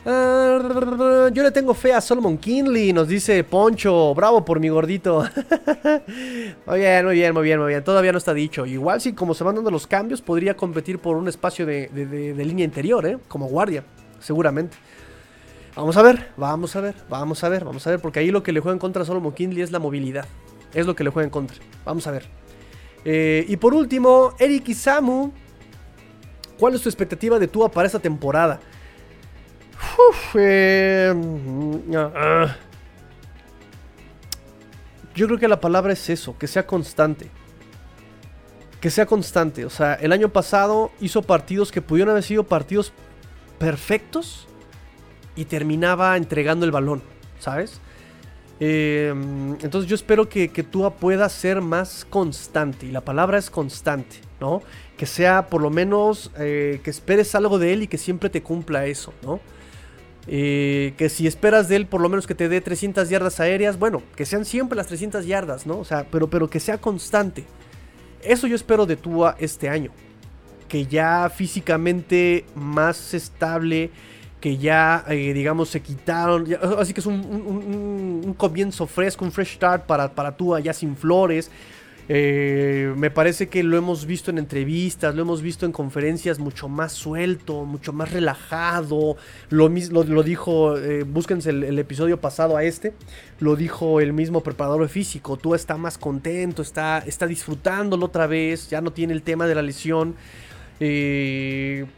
Ah, 0.04 1.30
yo 1.32 1.44
le 1.44 1.52
tengo 1.52 1.74
fe 1.74 1.92
a 1.92 2.00
Solomon 2.00 2.36
Kinley, 2.36 2.92
nos 2.92 3.06
dice 3.06 3.44
Poncho. 3.44 4.12
Bravo 4.16 4.44
por 4.44 4.58
mi 4.58 4.68
gordito. 4.68 5.20
muy 6.66 6.78
bien, 6.80 7.04
muy 7.06 7.14
bien, 7.14 7.32
muy 7.32 7.44
bien, 7.44 7.60
muy 7.60 7.68
bien. 7.68 7.84
Todavía 7.84 8.10
no 8.10 8.18
está 8.18 8.34
dicho. 8.34 8.66
Igual 8.66 9.00
si 9.00 9.12
como 9.12 9.32
se 9.32 9.44
van 9.44 9.54
dando 9.54 9.70
los 9.70 9.86
cambios, 9.86 10.20
podría 10.20 10.56
competir 10.56 10.98
por 10.98 11.16
un 11.16 11.28
espacio 11.28 11.64
de, 11.66 11.86
de 11.88 12.44
línea 12.44 12.64
interior, 12.64 13.06
¿eh? 13.06 13.18
Como 13.28 13.46
guardia, 13.46 13.84
seguramente. 14.18 14.76
Vamos 15.74 15.96
a 15.96 16.02
ver, 16.02 16.30
vamos 16.36 16.76
a 16.76 16.80
ver, 16.82 16.94
vamos 17.08 17.42
a 17.44 17.48
ver, 17.48 17.64
vamos 17.64 17.86
a 17.86 17.90
ver. 17.90 18.00
Porque 18.00 18.20
ahí 18.20 18.30
lo 18.30 18.42
que 18.42 18.52
le 18.52 18.60
juega 18.60 18.74
en 18.74 18.78
contra 18.78 19.02
a 19.02 19.06
Solomon 19.06 19.32
Kinley 19.32 19.62
es 19.62 19.70
la 19.70 19.78
movilidad. 19.78 20.26
Es 20.74 20.86
lo 20.86 20.94
que 20.94 21.04
le 21.04 21.10
juega 21.10 21.24
en 21.24 21.30
contra. 21.30 21.56
Vamos 21.84 22.06
a 22.06 22.10
ver. 22.10 22.26
Eh, 23.04 23.44
y 23.48 23.56
por 23.56 23.74
último, 23.74 24.34
Eric 24.38 24.68
Isamu. 24.68 25.32
¿Cuál 26.58 26.74
es 26.74 26.82
tu 26.82 26.88
expectativa 26.88 27.38
de 27.38 27.48
Tua 27.48 27.70
para 27.70 27.86
esta 27.86 27.98
temporada? 27.98 28.60
Eh, 30.34 31.12
ah. 31.94 32.56
yo 35.14 35.26
creo 35.26 35.38
que 35.38 35.48
la 35.48 35.60
palabra 35.60 35.92
es 35.92 36.08
eso, 36.08 36.36
que 36.38 36.46
sea 36.46 36.66
constante. 36.66 37.28
Que 38.80 38.90
sea 38.90 39.06
constante. 39.06 39.64
O 39.64 39.70
sea, 39.70 39.94
el 39.94 40.12
año 40.12 40.28
pasado 40.28 40.92
hizo 41.00 41.22
partidos 41.22 41.72
que 41.72 41.82
pudieron 41.82 42.12
haber 42.12 42.22
sido 42.22 42.44
partidos 42.44 42.92
perfectos 43.58 44.48
y 45.36 45.44
terminaba 45.46 46.16
entregando 46.16 46.64
el 46.66 46.72
balón, 46.72 47.02
¿sabes? 47.38 47.80
Em, 48.60 49.54
entonces 49.60 49.90
yo 49.90 49.96
espero 49.96 50.28
que, 50.28 50.48
que 50.48 50.62
Tua 50.62 50.94
pueda 50.94 51.28
ser 51.28 51.60
más 51.60 52.06
constante. 52.08 52.86
Y 52.86 52.92
la 52.92 53.00
palabra 53.00 53.38
es 53.38 53.50
constante, 53.50 54.16
¿no? 54.40 54.62
Que 54.96 55.06
sea 55.06 55.48
por 55.48 55.62
lo 55.62 55.70
menos 55.70 56.30
eh, 56.38 56.80
que 56.84 56.90
esperes 56.90 57.34
algo 57.34 57.58
de 57.58 57.72
él 57.72 57.82
y 57.82 57.88
que 57.88 57.98
siempre 57.98 58.30
te 58.30 58.42
cumpla 58.42 58.86
eso, 58.86 59.12
¿no? 59.22 59.40
Eh, 60.28 60.94
que 60.96 61.08
si 61.08 61.26
esperas 61.26 61.68
de 61.68 61.74
él 61.74 61.86
por 61.86 62.00
lo 62.00 62.08
menos 62.08 62.28
que 62.28 62.36
te 62.36 62.48
dé 62.48 62.60
300 62.60 63.08
yardas 63.08 63.40
aéreas, 63.40 63.80
bueno, 63.80 64.00
que 64.14 64.24
sean 64.24 64.44
siempre 64.44 64.76
las 64.76 64.86
300 64.86 65.26
yardas, 65.26 65.66
¿no? 65.66 65.78
O 65.78 65.84
sea, 65.84 66.06
pero, 66.08 66.30
pero 66.30 66.48
que 66.48 66.60
sea 66.60 66.78
constante. 66.78 67.44
Eso 68.22 68.46
yo 68.46 68.54
espero 68.54 68.86
de 68.86 68.94
Tua 68.94 69.34
este 69.40 69.68
año. 69.68 69.90
Que 70.68 70.86
ya 70.86 71.28
físicamente 71.34 72.44
más 72.54 73.12
estable 73.12 73.90
que 74.42 74.58
ya, 74.58 75.04
eh, 75.08 75.32
digamos, 75.32 75.68
se 75.68 75.80
quitaron. 75.80 76.46
así 76.78 76.92
que 76.92 77.00
es 77.00 77.06
un, 77.06 78.34
comienzo 78.36 78.88
fresco, 78.88 79.24
un 79.24 79.30
fresh 79.30 79.54
start 79.54 79.86
para, 79.86 80.12
para 80.12 80.36
tú 80.36 80.54
allá 80.54 80.72
sin 80.72 80.96
flores. 80.96 81.48
Eh, 82.08 82.92
me 82.96 83.12
parece 83.12 83.48
que 83.48 83.62
lo 83.62 83.76
hemos 83.78 84.04
visto 84.04 84.32
en 84.32 84.38
entrevistas, 84.38 85.14
lo 85.14 85.22
hemos 85.22 85.40
visto 85.40 85.64
en 85.64 85.70
conferencias 85.70 86.40
mucho 86.40 86.68
más 86.68 86.92
suelto, 86.92 87.64
mucho 87.64 87.92
más 87.92 88.10
relajado. 88.10 89.16
Lo, 89.48 89.68
lo, 89.68 90.02
lo 90.02 90.22
dijo, 90.24 90.76
eh, 90.76 91.04
búsquense 91.04 91.50
el, 91.50 91.78
episodio 91.78 92.20
pasado 92.20 92.56
a 92.56 92.64
este, 92.64 92.94
lo 93.38 93.54
dijo 93.54 94.00
el 94.00 94.12
mismo 94.12 94.42
preparador 94.42 94.88
físico. 94.88 95.36
Tú 95.36 95.54
está 95.54 95.76
más 95.76 95.98
contento, 95.98 96.62
está, 96.62 96.98
está 97.06 97.28
disfrutándolo 97.28 98.06
otra 98.06 98.26
vez, 98.26 98.68
ya 98.68 98.80
no 98.80 98.92
tiene 98.92 99.12
el 99.12 99.22
tema 99.22 99.46
de 99.46 99.54
la 99.54 99.62
lesión. 99.62 100.16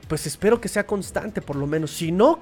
Pues 0.08 0.26
espero 0.26 0.60
que 0.60 0.68
sea 0.68 0.86
constante 0.86 1.40
por 1.40 1.56
lo 1.56 1.66
menos. 1.66 1.90
Si 1.90 2.12
no, 2.12 2.38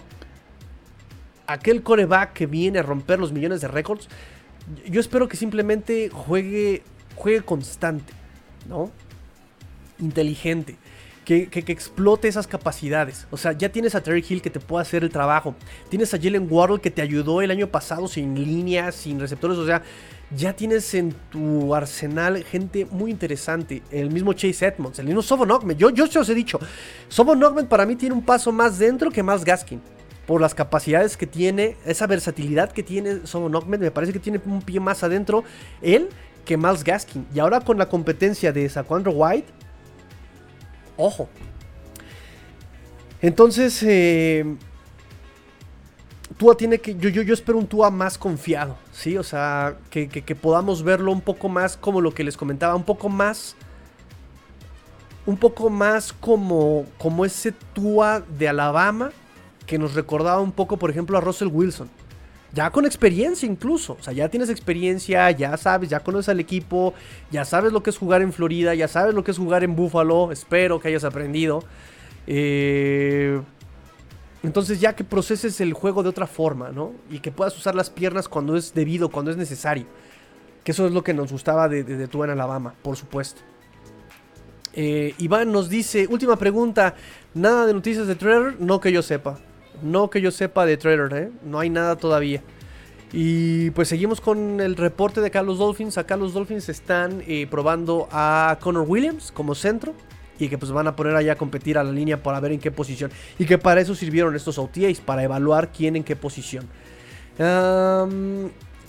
aquel 1.46 1.82
coreback 1.82 2.32
que 2.32 2.46
viene 2.46 2.80
a 2.80 2.82
romper 2.82 3.20
los 3.20 3.32
millones 3.32 3.60
de 3.60 3.68
récords, 3.68 4.08
yo 4.88 5.00
espero 5.00 5.28
que 5.28 5.36
simplemente 5.36 6.10
juegue, 6.10 6.82
juegue 7.14 7.42
constante, 7.42 8.12
¿no? 8.68 8.90
Inteligente. 10.00 10.76
Que, 11.24 11.48
explote 11.68 12.26
esas 12.26 12.48
capacidades. 12.48 13.28
O 13.30 13.36
sea, 13.36 13.52
ya 13.52 13.70
tienes 13.70 13.94
a 13.94 14.02
Terry 14.02 14.24
Hill 14.28 14.42
que 14.42 14.50
te 14.50 14.58
puede 14.58 14.82
hacer 14.82 15.04
el 15.04 15.10
trabajo. 15.10 15.54
Tienes 15.88 16.12
a 16.12 16.18
Jalen 16.20 16.48
Wardle 16.50 16.80
que 16.80 16.90
te 16.90 17.00
ayudó 17.00 17.40
el 17.40 17.52
año 17.52 17.68
pasado 17.68 18.08
sin 18.08 18.34
líneas, 18.34 18.96
sin 18.96 19.20
receptores. 19.20 19.56
O 19.56 19.64
sea, 19.64 19.82
ya 20.36 20.54
tienes 20.54 20.94
en 20.94 21.12
tu 21.30 21.74
arsenal 21.74 22.42
gente 22.44 22.86
muy 22.90 23.10
interesante. 23.10 23.82
El 23.90 24.10
mismo 24.10 24.32
Chase 24.32 24.66
Edmonds, 24.66 24.98
el 24.98 25.06
mismo 25.06 25.22
Sobon 25.22 25.76
Yo, 25.76 25.90
yo 25.90 26.06
se 26.06 26.18
os 26.18 26.28
he 26.28 26.34
dicho, 26.34 26.58
Sobon 27.08 27.40
para 27.68 27.86
mí 27.86 27.96
tiene 27.96 28.14
un 28.14 28.24
paso 28.24 28.52
más 28.52 28.78
dentro 28.78 29.10
que 29.10 29.22
más 29.22 29.44
Gaskin. 29.44 29.80
Por 30.26 30.40
las 30.40 30.54
capacidades 30.54 31.16
que 31.16 31.26
tiene, 31.26 31.76
esa 31.84 32.06
versatilidad 32.06 32.70
que 32.70 32.82
tiene 32.82 33.26
Sobon 33.26 33.52
me 33.68 33.90
parece 33.90 34.12
que 34.12 34.20
tiene 34.20 34.40
un 34.46 34.62
pie 34.62 34.80
más 34.80 35.02
adentro 35.02 35.44
él 35.80 36.08
que 36.44 36.56
Miles 36.56 36.84
Gaskin. 36.84 37.26
Y 37.34 37.38
ahora 37.38 37.60
con 37.60 37.78
la 37.78 37.88
competencia 37.88 38.52
de 38.52 38.68
Saquandro 38.68 39.12
White, 39.12 39.48
ojo. 40.96 41.28
Entonces, 43.20 43.80
eh, 43.82 44.56
Tua 46.36 46.56
tiene 46.56 46.78
que. 46.78 46.94
Yo, 46.96 47.08
yo, 47.08 47.34
espero 47.34 47.58
un 47.58 47.66
Tua 47.66 47.90
más 47.90 48.18
confiado, 48.18 48.76
¿sí? 48.92 49.16
O 49.18 49.22
sea, 49.22 49.76
que, 49.90 50.08
podamos 50.40 50.82
verlo 50.82 51.12
un 51.12 51.20
poco 51.20 51.48
más 51.48 51.76
como 51.76 52.00
lo 52.00 52.12
que 52.12 52.24
les 52.24 52.36
comentaba, 52.36 52.74
un 52.74 52.84
poco 52.84 53.08
más. 53.08 53.56
Un 55.24 55.36
poco 55.36 55.70
más 55.70 56.12
como, 56.12 56.84
como 56.98 57.24
ese 57.24 57.52
Tua 57.52 58.24
de 58.38 58.48
Alabama 58.48 59.12
que 59.66 59.78
nos 59.78 59.94
recordaba 59.94 60.40
un 60.40 60.52
poco, 60.52 60.76
por 60.76 60.90
ejemplo, 60.90 61.16
a 61.16 61.20
Russell 61.20 61.48
Wilson. 61.48 61.88
Ya 62.52 62.70
con 62.70 62.84
experiencia 62.84 63.46
incluso. 63.48 63.96
O 63.98 64.02
sea, 64.02 64.12
ya 64.12 64.28
tienes 64.28 64.50
experiencia, 64.50 65.30
ya 65.30 65.56
sabes, 65.56 65.88
ya 65.88 66.00
conoces 66.00 66.28
al 66.28 66.40
equipo, 66.40 66.92
ya 67.30 67.44
sabes 67.44 67.72
lo 67.72 67.82
que 67.82 67.90
es 67.90 67.98
jugar 67.98 68.20
en 68.20 68.32
Florida, 68.32 68.74
ya 68.74 68.88
sabes 68.88 69.14
lo 69.14 69.24
que 69.24 69.30
es 69.30 69.38
jugar 69.38 69.64
en 69.64 69.74
Buffalo. 69.74 70.32
Espero 70.32 70.78
que 70.80 70.88
hayas 70.88 71.04
aprendido. 71.04 71.64
Eh, 72.26 73.40
entonces 74.42 74.80
ya 74.80 74.94
que 74.94 75.04
proceses 75.04 75.60
el 75.60 75.72
juego 75.72 76.02
de 76.02 76.08
otra 76.08 76.26
forma, 76.26 76.70
¿no? 76.70 76.92
Y 77.10 77.20
que 77.20 77.30
puedas 77.30 77.56
usar 77.56 77.74
las 77.74 77.90
piernas 77.90 78.28
cuando 78.28 78.56
es 78.56 78.74
debido, 78.74 79.08
cuando 79.08 79.30
es 79.30 79.36
necesario. 79.36 79.86
Que 80.64 80.72
eso 80.72 80.86
es 80.86 80.92
lo 80.92 81.04
que 81.04 81.14
nos 81.14 81.30
gustaba 81.30 81.68
de, 81.68 81.84
de, 81.84 82.04
en 82.04 82.30
Alabama, 82.30 82.74
por 82.82 82.96
supuesto. 82.96 83.40
Eh, 84.74 85.14
Iván 85.18 85.52
nos 85.52 85.68
dice, 85.68 86.06
última 86.08 86.36
pregunta, 86.36 86.94
¿nada 87.34 87.66
de 87.66 87.74
noticias 87.74 88.06
de 88.06 88.14
Trader? 88.14 88.60
No 88.60 88.80
que 88.80 88.90
yo 88.90 89.02
sepa. 89.02 89.38
No 89.82 90.10
que 90.10 90.20
yo 90.20 90.30
sepa 90.30 90.66
de 90.66 90.76
Trader, 90.76 91.12
¿eh? 91.16 91.30
No 91.44 91.58
hay 91.58 91.70
nada 91.70 91.96
todavía. 91.96 92.42
Y 93.12 93.70
pues 93.72 93.88
seguimos 93.88 94.20
con 94.20 94.60
el 94.60 94.74
reporte 94.76 95.20
de 95.20 95.30
Carlos 95.30 95.58
Dolphins. 95.58 95.98
Acá 95.98 96.16
los 96.16 96.32
Dolphins 96.32 96.68
están 96.68 97.22
eh, 97.26 97.46
probando 97.48 98.08
a 98.10 98.58
Connor 98.60 98.86
Williams 98.88 99.30
como 99.30 99.54
centro 99.54 99.94
y 100.44 100.48
que 100.48 100.58
pues 100.58 100.72
van 100.72 100.86
a 100.86 100.96
poner 100.96 101.14
allá 101.14 101.32
a 101.32 101.36
competir 101.36 101.78
a 101.78 101.84
la 101.84 101.92
línea 101.92 102.22
para 102.22 102.40
ver 102.40 102.52
en 102.52 102.60
qué 102.60 102.70
posición. 102.70 103.10
Y 103.38 103.46
que 103.46 103.58
para 103.58 103.80
eso 103.80 103.94
sirvieron 103.94 104.34
estos 104.34 104.58
OTAs, 104.58 105.00
para 105.00 105.22
evaluar 105.22 105.70
quién 105.72 105.96
en 105.96 106.04
qué 106.04 106.16
posición. 106.16 106.66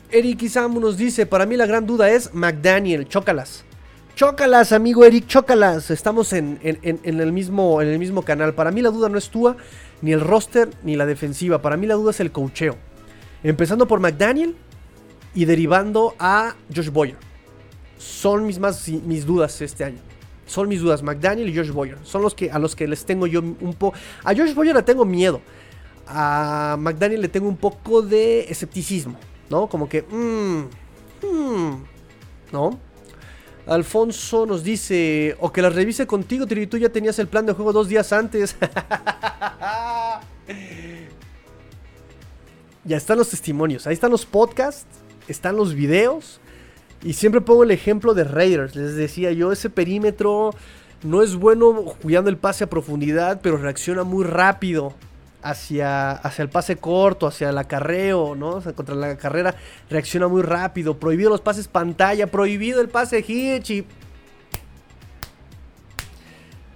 Eric 0.09 0.41
Isamu 0.41 0.79
nos 0.79 0.97
dice, 0.97 1.25
para 1.25 1.45
mí 1.45 1.57
la 1.57 1.65
gran 1.65 1.85
duda 1.85 2.09
es 2.09 2.33
McDaniel, 2.33 3.07
chócalas. 3.07 3.65
Chócalas, 4.15 4.71
amigo 4.71 5.05
Eric, 5.05 5.27
chócalas. 5.27 5.89
Estamos 5.89 6.33
en, 6.33 6.59
el 6.63 7.31
mismo, 7.31 7.81
en 7.81 7.87
el 7.87 7.99
mismo 7.99 8.21
canal. 8.23 8.53
Para 8.53 8.71
mí 8.71 8.81
la 8.81 8.89
duda 8.89 9.09
no 9.09 9.17
es 9.17 9.29
Tua, 9.29 9.57
ni 10.01 10.11
el 10.11 10.21
roster, 10.21 10.69
ni 10.83 10.95
la 10.95 11.05
defensiva. 11.05 11.61
Para 11.61 11.77
mí 11.77 11.87
la 11.87 11.95
duda 11.95 12.11
es 12.11 12.19
el 12.19 12.31
cocheo. 12.31 12.77
Empezando 13.43 13.87
por 13.87 13.99
McDaniel 13.99 14.55
y 15.33 15.45
derivando 15.45 16.15
a 16.19 16.55
Josh 16.73 16.89
Boyer. 16.89 17.17
Son 17.97 18.45
mis, 18.45 18.59
más, 18.59 18.87
mis 18.87 19.25
dudas 19.25 19.61
este 19.61 19.83
año. 19.83 20.12
Son 20.45 20.67
mis 20.67 20.81
dudas, 20.81 21.01
McDaniel 21.03 21.49
y 21.49 21.55
Josh 21.55 21.71
Boyer. 21.71 21.97
Son 22.03 22.21
los 22.21 22.35
que 22.35 22.51
a 22.51 22.59
los 22.59 22.75
que 22.75 22.87
les 22.87 23.05
tengo 23.05 23.27
yo 23.27 23.41
un 23.41 23.75
poco. 23.77 23.97
A 24.23 24.35
Josh 24.35 24.53
Boyer 24.53 24.75
le 24.75 24.83
tengo 24.83 25.05
miedo. 25.05 25.41
A 26.07 26.75
McDaniel 26.79 27.21
le 27.21 27.29
tengo 27.29 27.47
un 27.47 27.57
poco 27.57 28.01
de 28.01 28.41
escepticismo, 28.41 29.17
¿no? 29.49 29.67
Como 29.67 29.87
que, 29.87 30.01
mmm, 30.01 30.63
¿no? 32.51 32.79
Alfonso 33.65 34.45
nos 34.45 34.63
dice, 34.63 35.37
o 35.39 35.51
que 35.51 35.61
la 35.61 35.69
revise 35.69 36.05
contigo, 36.05 36.45
Tiri, 36.45 36.67
tú 36.67 36.77
ya 36.77 36.89
tenías 36.89 37.17
el 37.19 37.27
plan 37.27 37.45
de 37.45 37.53
juego 37.53 37.71
dos 37.71 37.87
días 37.87 38.11
antes. 38.11 38.57
ya 42.83 42.97
están 42.97 43.17
los 43.17 43.29
testimonios, 43.29 43.87
ahí 43.87 43.93
están 43.93 44.11
los 44.11 44.25
podcasts, 44.25 44.85
están 45.29 45.55
los 45.55 45.73
videos. 45.73 46.41
Y 47.03 47.13
siempre 47.13 47.41
pongo 47.41 47.63
el 47.63 47.71
ejemplo 47.71 48.13
de 48.13 48.23
Raiders. 48.23 48.75
Les 48.75 48.95
decía 48.95 49.31
yo, 49.31 49.51
ese 49.51 49.69
perímetro 49.69 50.51
no 51.03 51.21
es 51.21 51.35
bueno 51.35 51.73
jugando 52.01 52.29
el 52.29 52.37
pase 52.37 52.63
a 52.63 52.67
profundidad, 52.67 53.41
pero 53.41 53.57
reacciona 53.57 54.03
muy 54.03 54.23
rápido 54.23 54.93
hacia, 55.41 56.11
hacia 56.11 56.43
el 56.43 56.49
pase 56.49 56.77
corto, 56.77 57.27
hacia 57.27 57.49
el 57.49 57.57
acarreo, 57.57 58.35
¿no? 58.35 58.51
O 58.51 58.61
sea, 58.61 58.71
contra 58.71 58.95
la 58.95 59.17
carrera 59.17 59.53
reacciona 59.89 60.29
muy 60.29 60.41
rápido. 60.41 60.97
Prohibido 60.97 61.29
los 61.29 61.41
pases 61.41 61.67
pantalla, 61.67 62.27
prohibido 62.27 62.79
el 62.79 62.87
pase 62.87 63.23
hitch. 63.27 63.83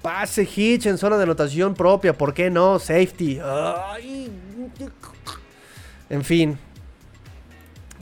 Pase 0.01 0.43
hitch 0.43 0.85
en 0.87 0.97
zona 0.97 1.17
de 1.17 1.23
anotación 1.23 1.73
propia, 1.73 2.17
¿por 2.17 2.33
qué 2.33 2.49
no? 2.49 2.79
Safety. 2.79 3.39
En 6.09 6.23
fin, 6.23 6.57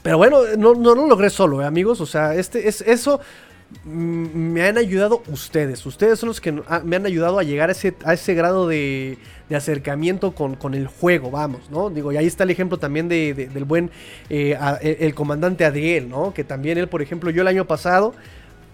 pero 0.06 0.18
bueno, 0.18 0.38
no, 0.56 0.74
no 0.74 0.94
lo 0.94 1.08
logré 1.08 1.30
solo, 1.30 1.60
¿eh, 1.60 1.64
amigos. 1.64 2.00
O 2.00 2.06
sea, 2.06 2.36
este 2.36 2.68
es 2.68 2.80
eso. 2.80 3.18
me 3.84 4.62
han 4.62 4.78
ayudado 4.78 5.24
ustedes. 5.26 5.84
Ustedes 5.84 6.20
son 6.20 6.28
los 6.28 6.40
que 6.40 6.52
me 6.52 6.94
han 6.94 7.06
ayudado 7.06 7.40
a 7.40 7.42
llegar 7.42 7.70
a 7.70 7.72
ese, 7.72 7.92
a 8.04 8.14
ese 8.14 8.32
grado 8.34 8.68
de, 8.68 9.18
de 9.48 9.56
acercamiento 9.56 10.30
con, 10.30 10.54
con, 10.54 10.74
el 10.74 10.86
juego, 10.86 11.32
vamos, 11.32 11.72
¿no? 11.72 11.90
Digo, 11.90 12.12
y 12.12 12.18
ahí 12.18 12.26
está 12.28 12.44
el 12.44 12.50
ejemplo 12.50 12.78
también 12.78 13.08
de, 13.08 13.34
de, 13.34 13.48
del 13.48 13.64
buen, 13.64 13.90
eh, 14.30 14.54
a, 14.54 14.74
el, 14.76 15.12
comandante 15.16 15.64
Adriel, 15.64 16.08
¿no? 16.08 16.32
Que 16.32 16.44
también 16.44 16.78
él, 16.78 16.86
por 16.86 17.02
ejemplo, 17.02 17.30
yo 17.30 17.42
el 17.42 17.48
año 17.48 17.66
pasado 17.66 18.14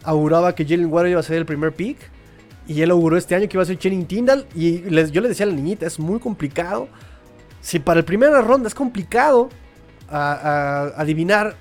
auguraba 0.02 0.54
que 0.54 0.66
Jalen 0.66 0.92
Warrior 0.92 1.12
iba 1.12 1.20
a 1.20 1.22
ser 1.22 1.38
el 1.38 1.46
primer 1.46 1.72
pick. 1.72 1.96
Y 2.68 2.82
él 2.82 2.90
auguró 2.90 3.16
este 3.16 3.34
año 3.34 3.48
que 3.48 3.56
iba 3.56 3.62
a 3.62 3.66
ser 3.66 3.78
Channing 3.78 4.04
Tyndall. 4.04 4.44
Y 4.54 4.80
les, 4.80 5.10
yo 5.12 5.22
le 5.22 5.30
decía 5.30 5.46
a 5.46 5.48
la 5.48 5.54
niñita, 5.54 5.86
es 5.86 5.98
muy 5.98 6.20
complicado. 6.20 6.88
Si 7.62 7.78
para 7.78 8.00
el 8.00 8.04
primera 8.04 8.42
ronda 8.42 8.68
es 8.68 8.74
complicado 8.74 9.48
a, 10.08 10.32
a, 10.32 11.00
adivinar 11.00 11.56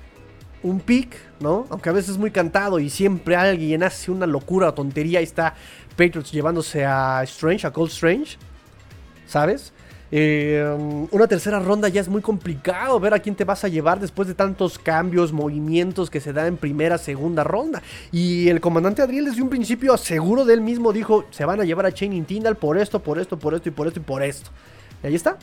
un 0.62 0.80
pick, 0.80 1.16
¿no? 1.40 1.66
Aunque 1.70 1.88
a 1.88 1.92
veces 1.92 2.12
es 2.12 2.18
muy 2.18 2.30
cantado 2.30 2.78
y 2.78 2.88
siempre 2.88 3.36
alguien 3.36 3.82
hace 3.82 4.10
una 4.10 4.26
locura 4.26 4.68
o 4.68 4.74
tontería. 4.74 5.18
Ahí 5.18 5.24
está 5.24 5.54
Patriots 5.96 6.32
llevándose 6.32 6.84
a 6.84 7.22
Strange, 7.24 7.66
a 7.66 7.72
Cold 7.72 7.90
Strange, 7.90 8.38
¿sabes? 9.26 9.72
Eh, 10.14 10.62
una 11.10 11.26
tercera 11.26 11.58
ronda 11.58 11.88
ya 11.88 12.02
es 12.02 12.08
muy 12.08 12.20
complicado 12.20 13.00
ver 13.00 13.14
a 13.14 13.18
quién 13.18 13.34
te 13.34 13.44
vas 13.44 13.64
a 13.64 13.68
llevar 13.68 13.98
después 13.98 14.28
de 14.28 14.34
tantos 14.34 14.78
cambios, 14.78 15.32
movimientos 15.32 16.10
que 16.10 16.20
se 16.20 16.34
dan 16.34 16.48
en 16.48 16.56
primera, 16.58 16.98
segunda 16.98 17.44
ronda. 17.44 17.82
Y 18.12 18.48
el 18.48 18.60
comandante 18.60 19.00
Adriel 19.00 19.24
desde 19.24 19.40
un 19.40 19.48
principio, 19.48 19.96
seguro 19.96 20.44
de 20.44 20.52
él 20.52 20.60
mismo, 20.60 20.92
dijo, 20.92 21.24
se 21.30 21.46
van 21.46 21.60
a 21.62 21.64
llevar 21.64 21.86
a 21.86 21.92
Chaining 21.92 22.26
Tyndall 22.26 22.56
por 22.56 22.76
esto, 22.76 23.02
por 23.02 23.18
esto, 23.18 23.38
por 23.38 23.54
esto 23.54 23.70
y 23.70 23.72
por 23.72 23.86
esto 23.86 24.00
y 24.00 24.02
por 24.02 24.22
esto. 24.22 24.50
Y 25.02 25.06
ahí 25.06 25.14
está. 25.14 25.38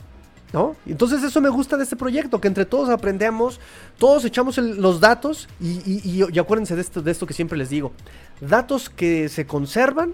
¿No? 0.52 0.74
Entonces 0.84 1.22
eso 1.22 1.40
me 1.40 1.48
gusta 1.48 1.76
de 1.76 1.84
este 1.84 1.94
proyecto, 1.94 2.40
que 2.40 2.48
entre 2.48 2.64
todos 2.64 2.88
aprendemos, 2.88 3.60
todos 3.98 4.24
echamos 4.24 4.58
los 4.58 4.98
datos 4.98 5.48
y, 5.60 6.02
y, 6.04 6.38
acuérdense 6.40 6.74
de 6.74 6.80
esto, 6.80 7.02
de 7.02 7.10
esto 7.12 7.24
que 7.24 7.34
siempre 7.34 7.56
les 7.56 7.70
digo. 7.70 7.92
Datos 8.40 8.90
que 8.90 9.28
se 9.28 9.46
conservan, 9.46 10.12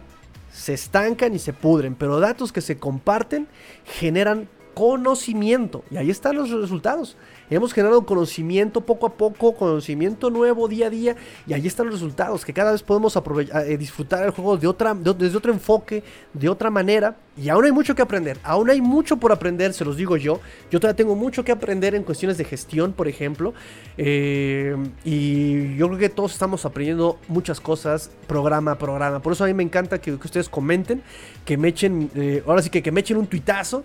se 0.52 0.74
estancan 0.74 1.34
y 1.34 1.38
se 1.38 1.54
pudren, 1.54 1.94
pero 1.94 2.20
datos 2.20 2.52
que 2.52 2.60
se 2.60 2.76
comparten 2.78 3.48
generan 3.84 4.48
conocimiento. 4.76 5.84
Y 5.90 5.96
ahí 5.96 6.10
están 6.10 6.36
los 6.36 6.50
resultados. 6.50 7.16
Hemos 7.48 7.72
generado 7.72 8.04
conocimiento 8.04 8.82
poco 8.82 9.06
a 9.06 9.14
poco, 9.14 9.54
conocimiento 9.54 10.28
nuevo 10.28 10.68
día 10.68 10.88
a 10.88 10.90
día. 10.90 11.16
Y 11.46 11.54
ahí 11.54 11.66
están 11.66 11.86
los 11.86 11.94
resultados, 11.94 12.44
que 12.44 12.52
cada 12.52 12.72
vez 12.72 12.82
podemos 12.82 13.16
eh, 13.16 13.78
disfrutar 13.78 14.24
el 14.24 14.32
juego 14.32 14.58
de 14.58 14.66
otra, 14.66 14.92
de, 14.92 15.14
desde 15.14 15.38
otro 15.38 15.50
enfoque, 15.50 16.04
de 16.34 16.50
otra 16.50 16.68
manera. 16.68 17.16
Y 17.38 17.48
aún 17.48 17.64
hay 17.64 17.72
mucho 17.72 17.94
que 17.94 18.02
aprender. 18.02 18.38
Aún 18.42 18.68
hay 18.68 18.82
mucho 18.82 19.16
por 19.16 19.32
aprender, 19.32 19.72
se 19.72 19.82
los 19.82 19.96
digo 19.96 20.18
yo. 20.18 20.40
Yo 20.70 20.78
todavía 20.78 20.96
tengo 20.96 21.14
mucho 21.14 21.42
que 21.42 21.52
aprender 21.52 21.94
en 21.94 22.02
cuestiones 22.02 22.36
de 22.36 22.44
gestión, 22.44 22.92
por 22.92 23.08
ejemplo. 23.08 23.54
Eh, 23.96 24.76
y 25.06 25.74
yo 25.76 25.86
creo 25.88 25.98
que 25.98 26.10
todos 26.10 26.34
estamos 26.34 26.66
aprendiendo 26.66 27.18
muchas 27.28 27.60
cosas, 27.60 28.10
programa 28.26 28.72
a 28.72 28.78
programa. 28.78 29.22
Por 29.22 29.32
eso 29.32 29.44
a 29.44 29.46
mí 29.46 29.54
me 29.54 29.62
encanta 29.62 30.02
que, 30.02 30.18
que 30.18 30.26
ustedes 30.26 30.50
comenten, 30.50 31.02
que 31.46 31.56
me 31.56 31.68
echen, 31.68 32.10
eh, 32.14 32.42
ahora 32.46 32.60
sí 32.60 32.68
que, 32.68 32.82
que 32.82 32.92
me 32.92 33.00
echen 33.00 33.16
un 33.16 33.26
tuitazo 33.26 33.82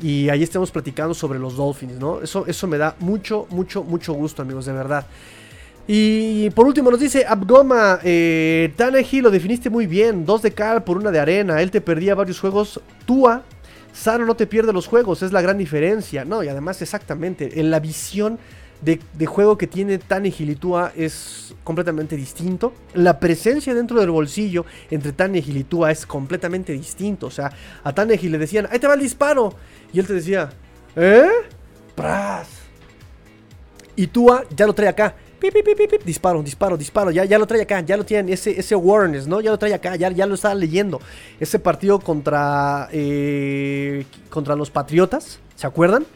y 0.00 0.28
ahí 0.28 0.42
estamos 0.42 0.70
platicando 0.70 1.14
sobre 1.14 1.38
los 1.38 1.56
Dolphins, 1.56 1.98
¿no? 1.98 2.22
Eso, 2.22 2.46
eso 2.46 2.66
me 2.66 2.78
da 2.78 2.96
mucho, 3.00 3.46
mucho, 3.50 3.84
mucho 3.84 4.12
gusto, 4.14 4.42
amigos, 4.42 4.66
de 4.66 4.72
verdad. 4.72 5.06
Y 5.86 6.48
por 6.50 6.66
último 6.66 6.90
nos 6.90 7.00
dice 7.00 7.26
Abgoma, 7.26 7.98
eh, 8.04 8.72
Tannehill 8.76 9.24
lo 9.24 9.30
definiste 9.30 9.68
muy 9.68 9.86
bien, 9.86 10.24
dos 10.24 10.42
de 10.42 10.52
cal 10.52 10.84
por 10.84 10.96
una 10.96 11.10
de 11.10 11.18
arena, 11.18 11.60
él 11.60 11.70
te 11.72 11.80
perdía 11.80 12.14
varios 12.14 12.38
juegos, 12.38 12.80
Tua, 13.04 13.42
Sano 13.92 14.24
no 14.24 14.36
te 14.36 14.46
pierde 14.46 14.72
los 14.72 14.86
juegos, 14.86 15.22
es 15.22 15.32
la 15.32 15.42
gran 15.42 15.58
diferencia, 15.58 16.24
no, 16.24 16.42
y 16.44 16.48
además 16.48 16.80
exactamente, 16.82 17.60
en 17.60 17.70
la 17.70 17.80
visión 17.80 18.38
de, 18.80 19.00
de, 19.14 19.26
juego 19.26 19.58
que 19.58 19.66
tiene 19.66 19.98
Tannehill 19.98 20.50
y 20.50 20.56
Tua 20.56 20.92
es 20.96 21.54
completamente 21.62 22.16
distinto. 22.16 22.72
La 22.94 23.20
presencia 23.20 23.74
dentro 23.74 24.00
del 24.00 24.10
bolsillo 24.10 24.66
entre 24.90 25.12
Tannehill 25.12 25.56
y 25.56 25.64
Tua 25.64 25.92
es 25.92 26.04
completamente 26.04 26.72
distinto. 26.72 27.28
O 27.28 27.30
sea, 27.30 27.52
a 27.84 27.92
Tannehill 27.92 28.32
le 28.32 28.38
decían, 28.38 28.66
ahí 28.70 28.80
te 28.80 28.88
va 28.88 28.94
el 28.94 29.00
disparo. 29.00 29.54
Y 29.92 30.00
él 30.00 30.06
te 30.06 30.14
decía, 30.14 30.50
¿eh? 30.96 31.28
¡Pras! 31.94 32.48
Y 33.94 34.06
Tua 34.06 34.44
ya 34.56 34.66
lo 34.66 34.72
trae 34.72 34.88
acá. 34.88 35.14
Pip, 35.38 35.52
pip, 35.52 35.76
pip, 35.76 36.04
disparo, 36.04 36.40
disparo, 36.40 36.76
disparo. 36.76 37.10
Ya, 37.10 37.24
ya 37.24 37.36
lo 37.36 37.46
trae 37.46 37.62
acá, 37.62 37.80
ya 37.80 37.96
lo 37.96 38.04
tienen, 38.04 38.32
ese, 38.32 38.58
ese 38.58 38.74
awareness, 38.74 39.26
¿no? 39.26 39.40
Ya 39.40 39.50
lo 39.50 39.58
trae 39.58 39.74
acá, 39.74 39.96
ya, 39.96 40.08
ya 40.10 40.24
lo 40.24 40.34
estaba 40.34 40.54
leyendo. 40.54 41.00
Ese 41.40 41.58
partido 41.58 41.98
contra, 41.98 42.88
eh, 42.92 44.06
contra 44.30 44.54
los 44.54 44.70
Patriotas, 44.70 45.40
¿se 45.56 45.66
acuerdan? 45.66 46.06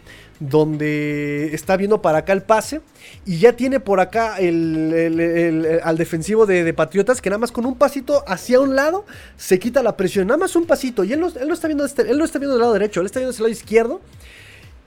Donde 0.40 1.54
está 1.54 1.76
viendo 1.76 2.02
para 2.02 2.18
acá 2.18 2.32
el 2.32 2.42
pase 2.42 2.80
y 3.24 3.38
ya 3.38 3.54
tiene 3.54 3.80
por 3.80 4.00
acá 4.00 4.38
el, 4.38 5.80
al 5.82 5.96
defensivo 5.96 6.46
de, 6.46 6.74
Patriotas 6.74 7.20
que 7.20 7.30
nada 7.30 7.38
más 7.38 7.52
con 7.52 7.64
un 7.64 7.76
pasito 7.76 8.22
hacia 8.26 8.60
un 8.60 8.76
lado 8.76 9.06
se 9.36 9.58
quita 9.58 9.82
la 9.82 9.96
presión, 9.96 10.26
nada 10.26 10.38
más 10.38 10.56
un 10.56 10.66
pasito 10.66 11.04
y 11.04 11.12
él 11.12 11.20
no, 11.20 11.28
él 11.28 11.48
no 11.48 11.54
está 11.54 11.68
viendo 11.68 11.84
este, 11.84 12.10
él 12.10 12.18
no 12.18 12.24
está 12.24 12.38
viendo 12.38 12.54
del 12.54 12.60
lado 12.60 12.72
derecho, 12.74 13.00
él 13.00 13.06
está 13.06 13.20
viendo 13.20 13.32
del 13.32 13.42
lado 13.42 13.52
izquierdo 13.52 14.00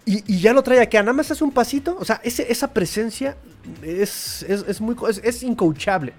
y, 0.05 0.23
y, 0.33 0.39
ya 0.39 0.53
lo 0.53 0.63
trae 0.63 0.81
acá, 0.81 1.01
nada 1.01 1.13
más 1.13 1.29
hace 1.29 1.43
un 1.43 1.51
pasito, 1.51 1.95
o 1.99 2.05
sea, 2.05 2.19
ese, 2.23 2.51
esa 2.51 2.73
presencia 2.73 3.35
es, 3.83 4.43
es, 4.43 4.65
es 4.67 4.81
muy 4.81 4.95
es 5.23 5.43
incoachable. 5.43 6.13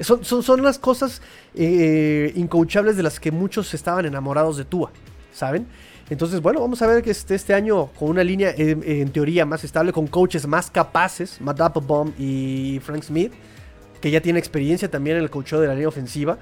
Son, 0.00 0.24
son, 0.24 0.42
son, 0.42 0.62
las 0.62 0.78
cosas 0.78 1.20
eh, 1.54 2.32
incoachables 2.34 2.96
de 2.96 3.02
las 3.02 3.20
que 3.20 3.30
muchos 3.30 3.74
estaban 3.74 4.06
enamorados 4.06 4.56
de 4.56 4.64
Tua, 4.64 4.90
¿saben? 5.32 5.66
Entonces, 6.10 6.42
bueno, 6.42 6.60
vamos 6.60 6.82
a 6.82 6.86
ver 6.88 7.02
que 7.02 7.12
este, 7.12 7.36
este 7.36 7.54
año 7.54 7.86
con 7.98 8.10
una 8.10 8.24
línea 8.24 8.52
en, 8.56 8.82
en, 8.84 9.10
teoría 9.10 9.46
más 9.46 9.62
estable, 9.64 9.92
con 9.92 10.08
coaches 10.08 10.46
más 10.46 10.70
capaces, 10.70 11.40
Matt 11.40 11.60
Applebaum 11.60 12.12
y 12.18 12.80
Frank 12.82 13.04
Smith, 13.04 13.32
que 14.00 14.10
ya 14.10 14.20
tiene 14.20 14.38
experiencia 14.38 14.90
también 14.90 15.16
en 15.16 15.22
el 15.22 15.30
coacheo 15.30 15.60
de 15.60 15.68
la 15.68 15.74
línea 15.74 15.88
ofensiva. 15.88 16.38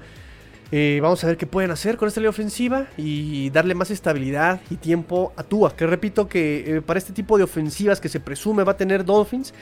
Eh, 0.71 0.99
vamos 1.01 1.23
a 1.23 1.27
ver 1.27 1.37
qué 1.37 1.47
pueden 1.47 1.71
hacer 1.71 1.97
con 1.97 2.07
esta 2.07 2.19
línea 2.19 2.29
ofensiva 2.29 2.87
y 2.95 3.49
darle 3.49 3.73
más 3.73 3.89
estabilidad 3.89 4.61
y 4.69 4.75
tiempo 4.75 5.33
a 5.35 5.43
Tua, 5.43 5.75
que 5.75 5.87
repito 5.87 6.27
que 6.27 6.77
eh, 6.77 6.81
para 6.81 6.99
este 6.99 7.11
tipo 7.11 7.37
de 7.37 7.43
ofensivas 7.43 7.99
que 7.99 8.07
se 8.07 8.19
presume 8.19 8.63
va 8.63 8.73
a 8.73 8.77
tener 8.77 9.03
Dolphins, 9.03 9.53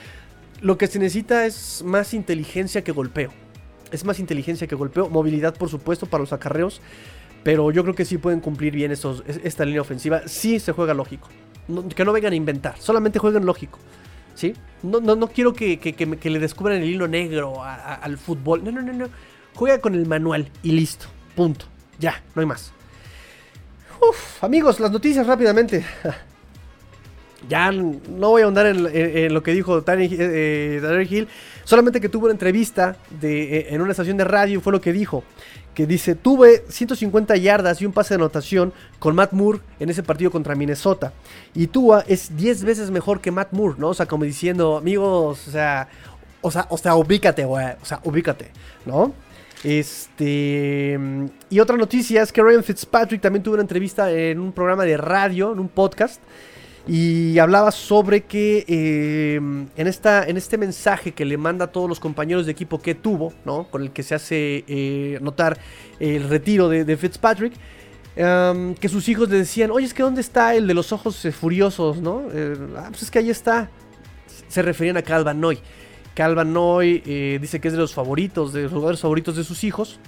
lo 0.60 0.76
que 0.76 0.86
se 0.86 0.98
necesita 0.98 1.46
es 1.46 1.82
más 1.84 2.12
inteligencia 2.12 2.82
que 2.84 2.92
golpeo. 2.92 3.30
Es 3.90 4.04
más 4.04 4.18
inteligencia 4.18 4.66
que 4.66 4.74
golpeo, 4.74 5.08
movilidad 5.08 5.54
por 5.56 5.70
supuesto 5.70 6.04
para 6.06 6.22
los 6.22 6.34
acarreos. 6.34 6.82
Pero 7.48 7.70
yo 7.70 7.82
creo 7.82 7.94
que 7.94 8.04
sí 8.04 8.18
pueden 8.18 8.40
cumplir 8.40 8.74
bien 8.74 8.92
esta 8.92 9.64
línea 9.64 9.80
ofensiva. 9.80 10.20
Sí 10.26 10.60
se 10.60 10.72
juega 10.72 10.92
lógico. 10.92 11.28
Que 11.96 12.04
no 12.04 12.12
vengan 12.12 12.34
a 12.34 12.36
inventar. 12.36 12.76
Solamente 12.78 13.18
jueguen 13.18 13.46
lógico. 13.46 13.78
¿Sí? 14.34 14.52
No, 14.82 15.00
no, 15.00 15.16
no 15.16 15.28
quiero 15.28 15.54
que, 15.54 15.78
que, 15.78 15.94
que, 15.94 16.28
le 16.28 16.40
descubran 16.40 16.82
el 16.82 16.84
hilo 16.90 17.08
negro 17.08 17.64
al 17.64 18.18
fútbol. 18.18 18.62
No, 18.62 18.70
no, 18.70 18.82
no, 18.82 18.92
no. 18.92 19.06
Juega 19.54 19.80
con 19.80 19.94
el 19.94 20.04
manual 20.04 20.50
y 20.62 20.72
listo. 20.72 21.06
Punto. 21.34 21.64
Ya, 21.98 22.22
no 22.34 22.40
hay 22.40 22.46
más. 22.46 22.70
Uf, 23.98 24.44
amigos, 24.44 24.78
las 24.78 24.90
noticias 24.90 25.26
rápidamente. 25.26 25.86
ya 27.48 27.72
no 27.72 28.28
voy 28.28 28.42
a 28.42 28.44
ahondar 28.44 28.66
en, 28.66 29.32
lo 29.32 29.42
que 29.42 29.54
dijo 29.54 29.80
Tanner 29.80 30.10
eh, 30.12 31.06
Hill. 31.08 31.28
Solamente 31.64 31.98
que 31.98 32.10
tuvo 32.10 32.26
una 32.26 32.32
entrevista 32.32 32.98
de, 33.22 33.56
eh, 33.56 33.66
en 33.70 33.80
una 33.80 33.92
estación 33.92 34.18
de 34.18 34.24
radio. 34.24 34.60
Fue 34.60 34.70
lo 34.70 34.82
que 34.82 34.92
dijo 34.92 35.24
que 35.78 35.86
dice, 35.86 36.16
tuve 36.16 36.64
150 36.68 37.36
yardas 37.36 37.80
y 37.80 37.86
un 37.86 37.92
pase 37.92 38.08
de 38.08 38.16
anotación 38.16 38.72
con 38.98 39.14
Matt 39.14 39.30
Moore 39.30 39.60
en 39.78 39.88
ese 39.88 40.02
partido 40.02 40.32
contra 40.32 40.56
Minnesota. 40.56 41.12
Y 41.54 41.68
Tua 41.68 42.04
es 42.08 42.36
10 42.36 42.64
veces 42.64 42.90
mejor 42.90 43.20
que 43.20 43.30
Matt 43.30 43.52
Moore, 43.52 43.76
¿no? 43.78 43.90
O 43.90 43.94
sea, 43.94 44.06
como 44.06 44.24
diciendo, 44.24 44.76
amigos, 44.76 45.46
o 45.46 45.50
sea, 45.52 45.86
o 46.40 46.50
sea, 46.50 46.66
o 46.70 46.76
sea, 46.76 46.96
ubícate, 46.96 47.44
güey, 47.44 47.64
o 47.80 47.84
sea, 47.84 48.00
ubícate, 48.02 48.50
¿no? 48.86 49.12
Este. 49.62 50.98
Y 51.48 51.60
otra 51.60 51.76
noticia 51.76 52.22
es 52.22 52.32
que 52.32 52.42
Ryan 52.42 52.64
Fitzpatrick 52.64 53.22
también 53.22 53.44
tuvo 53.44 53.54
una 53.54 53.62
entrevista 53.62 54.10
en 54.10 54.40
un 54.40 54.50
programa 54.50 54.82
de 54.82 54.96
radio, 54.96 55.52
en 55.52 55.60
un 55.60 55.68
podcast. 55.68 56.20
Y 56.88 57.38
hablaba 57.38 57.70
sobre 57.70 58.22
que 58.22 58.64
eh, 58.66 59.34
en, 59.34 59.86
esta, 59.86 60.24
en 60.24 60.38
este 60.38 60.56
mensaje 60.56 61.12
que 61.12 61.26
le 61.26 61.36
manda 61.36 61.66
a 61.66 61.68
todos 61.68 61.86
los 61.86 62.00
compañeros 62.00 62.46
de 62.46 62.52
equipo 62.52 62.80
que 62.80 62.94
tuvo, 62.94 63.34
¿no? 63.44 63.64
Con 63.64 63.82
el 63.82 63.90
que 63.90 64.02
se 64.02 64.14
hace 64.14 64.64
eh, 64.66 65.18
notar 65.20 65.58
el 66.00 66.26
retiro 66.30 66.70
de, 66.70 66.96
Fitzpatrick, 66.96 67.52
um, 68.16 68.74
que 68.74 68.88
sus 68.88 69.06
hijos 69.10 69.28
le 69.28 69.36
decían, 69.36 69.70
oye, 69.70 69.84
es 69.84 69.92
que 69.92 70.02
¿dónde 70.02 70.22
está 70.22 70.54
el 70.54 70.66
de 70.66 70.72
los 70.72 70.90
ojos 70.90 71.22
eh, 71.26 71.32
furiosos, 71.32 72.00
no? 72.00 72.22
ah, 72.78 72.86
pues 72.88 73.02
es 73.02 73.10
que 73.10 73.18
ahí 73.18 73.28
está. 73.28 73.68
Se 74.48 74.62
referían 74.62 74.96
a 74.96 75.02
Calvin 75.02 75.38
Noy. 75.42 75.58
Noy 76.46 77.00
dice 77.38 77.60
que 77.60 77.68
es 77.68 77.74
de 77.74 77.80
los 77.80 77.92
favoritos, 77.92 78.54
de 78.54 78.62
los 78.62 78.72
jugadores 78.72 79.00
favoritos 79.00 79.36
de 79.36 79.44
sus 79.44 79.62
hijos. 79.62 80.00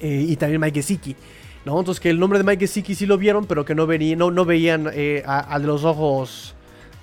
y 0.00 0.34
también 0.36 0.58
Mike 0.58 0.80
Gesicki. 0.80 1.14
¿No? 1.66 1.80
Entonces 1.80 2.00
que 2.00 2.08
el 2.08 2.20
nombre 2.20 2.38
de 2.38 2.44
Mike 2.44 2.60
Gesicki 2.60 2.94
sí 2.94 3.06
lo 3.06 3.18
vieron, 3.18 3.44
pero 3.44 3.64
que 3.64 3.74
no, 3.74 3.88
venía, 3.88 4.14
no, 4.14 4.30
no 4.30 4.44
veían 4.44 4.88
eh, 4.94 5.24
a, 5.26 5.52
a, 5.52 5.58
de 5.58 5.66
los 5.66 5.84
ojos 5.84 6.54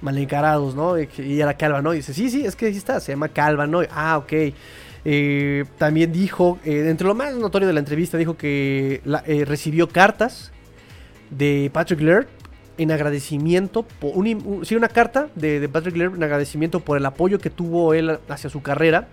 mal 0.02 0.18
encarados, 0.18 0.74
¿no? 0.74 0.98
Y 0.98 1.42
era 1.42 1.54
Calva, 1.56 1.82
¿no? 1.82 1.94
Y 1.94 1.98
dice, 1.98 2.14
sí, 2.14 2.30
sí, 2.30 2.46
es 2.46 2.56
que 2.56 2.68
ahí 2.68 2.78
está, 2.78 3.02
se 3.02 3.12
llama 3.12 3.28
Calva, 3.28 3.68
¿no? 3.68 3.82
Ah, 3.92 4.18
ok. 4.18 4.34
Eh, 5.06 5.66
también 5.78 6.14
dijo, 6.14 6.60
eh, 6.64 6.86
entre 6.88 7.06
lo 7.06 7.14
más 7.14 7.36
notorio 7.36 7.68
de 7.68 7.74
la 7.74 7.82
entrevista, 7.82 8.18
dijo 8.18 8.38
que 8.38 9.02
recibió 9.46 9.90
cartas 9.90 10.54
de 11.30 11.70
Patrick 11.74 12.00
Laird 12.00 12.28
en 12.78 12.92
agradecimiento, 12.92 13.84
por 13.84 14.18
un, 14.18 14.62
sí, 14.64 14.76
una 14.76 14.88
carta 14.88 15.28
de, 15.36 15.60
de 15.60 15.68
Patrick 15.68 15.98
Laird 15.98 16.16
en 16.16 16.24
agradecimiento 16.24 16.80
por 16.80 16.98
el 16.98 17.06
apoyo 17.06 17.38
que 17.38 17.50
tuvo 17.50 17.94
él 17.94 18.18
hacia 18.30 18.50
su 18.50 18.62
carrera 18.62 19.10